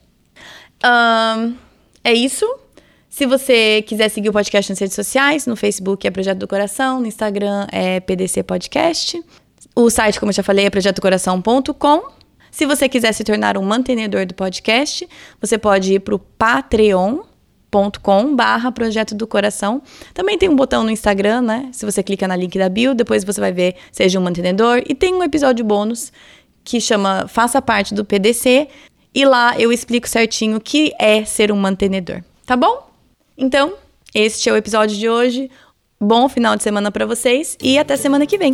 Um, 0.84 1.56
é 2.04 2.14
isso. 2.14 2.46
Se 3.10 3.26
você 3.26 3.82
quiser 3.88 4.10
seguir 4.10 4.28
o 4.28 4.34
podcast 4.34 4.70
nas 4.70 4.80
redes 4.80 4.96
sociais, 4.96 5.48
no 5.48 5.56
Facebook 5.56 6.06
é 6.06 6.12
Projeto 6.12 6.40
do 6.40 6.48
Coração, 6.48 7.00
no 7.00 7.08
Instagram 7.08 7.66
é 7.72 8.02
PDC 8.02 8.44
Podcast. 8.44 9.24
O 9.74 9.90
site, 9.90 10.20
como 10.20 10.32
eu 10.32 10.34
já 10.34 10.44
falei, 10.44 10.66
é 10.66 10.70
projetocoração.com. 10.70 12.25
Se 12.56 12.66
você 12.66 12.88
quiser 12.88 13.12
se 13.12 13.22
tornar 13.26 13.58
um 13.58 13.64
mantenedor 13.64 14.26
do 14.26 14.34
podcast, 14.34 15.06
você 15.42 15.58
pode 15.58 15.96
ir 15.96 16.00
para 16.00 16.16
o 16.16 16.20
patreon.com 16.20 17.26
barra 18.34 18.72
Projeto 18.72 19.14
do 19.14 19.28
Coração. 19.28 19.82
Também 20.14 20.38
tem 20.38 20.48
um 20.48 20.56
botão 20.56 20.82
no 20.82 20.90
Instagram, 20.90 21.42
né? 21.42 21.68
Se 21.74 21.86
você 21.86 22.02
clica 22.02 22.26
na 22.26 22.36
link 22.38 22.58
da 22.58 22.70
bio, 22.70 22.96
depois 22.96 23.26
você 23.26 23.42
vai 23.42 23.52
ver 23.52 23.76
Seja 23.92 24.18
um 24.18 24.24
Mantenedor. 24.24 24.82
E 24.88 24.96
tem 24.96 25.14
um 25.14 25.22
episódio 25.22 25.66
bônus 25.66 26.14
que 26.64 26.80
chama 26.80 27.28
Faça 27.28 27.62
Parte 27.62 27.94
do 27.94 28.06
PDC. 28.06 28.70
E 29.14 29.26
lá 29.26 29.60
eu 29.60 29.70
explico 29.70 30.08
certinho 30.08 30.56
o 30.56 30.62
que 30.62 30.94
é 30.98 31.26
ser 31.26 31.52
um 31.52 31.58
mantenedor. 31.58 32.24
Tá 32.46 32.56
bom? 32.56 32.90
Então, 33.38 33.74
este 34.14 34.48
é 34.48 34.54
o 34.54 34.56
episódio 34.56 34.96
de 34.96 35.10
hoje. 35.10 35.52
Bom 36.00 36.30
final 36.30 36.56
de 36.56 36.64
semana 36.64 36.90
para 36.90 37.06
vocês 37.06 37.58
e 37.62 37.78
até 37.78 37.98
semana 37.98 38.26
que 38.26 38.38
vem. 38.38 38.54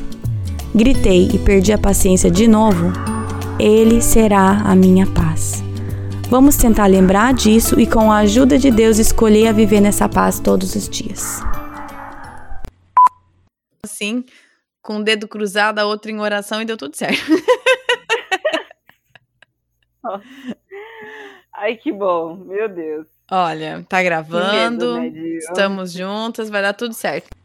Gritei 0.73 1.27
e 1.33 1.37
perdi 1.37 1.73
a 1.73 1.77
paciência 1.77 2.31
de 2.31 2.47
novo? 2.47 2.93
Ele 3.59 4.01
será 4.01 4.61
a 4.63 4.73
minha 4.73 5.05
paz. 5.05 5.61
Vamos 6.29 6.55
tentar 6.55 6.85
lembrar 6.85 7.33
disso 7.33 7.77
e, 7.77 7.85
com 7.85 8.09
a 8.09 8.19
ajuda 8.19 8.57
de 8.57 8.71
Deus, 8.71 8.97
escolher 8.97 9.47
a 9.47 9.51
viver 9.51 9.81
nessa 9.81 10.07
paz 10.07 10.39
todos 10.39 10.73
os 10.73 10.87
dias. 10.87 11.41
Assim, 13.83 14.23
com 14.81 14.99
o 14.99 15.03
dedo 15.03 15.27
cruzado, 15.27 15.79
a 15.79 15.85
outra 15.85 16.09
em 16.09 16.21
oração 16.21 16.61
e 16.61 16.65
deu 16.65 16.77
tudo 16.77 16.95
certo. 16.95 17.19
Ai, 21.53 21.75
que 21.75 21.91
bom, 21.91 22.37
meu 22.37 22.69
Deus. 22.69 23.07
Olha, 23.29 23.85
tá 23.89 24.01
gravando, 24.01 24.93
medo, 24.93 25.01
né, 25.01 25.09
de... 25.09 25.37
estamos 25.37 25.91
juntas, 25.91 26.49
vai 26.49 26.61
dar 26.61 26.73
tudo 26.73 26.93
certo. 26.93 27.40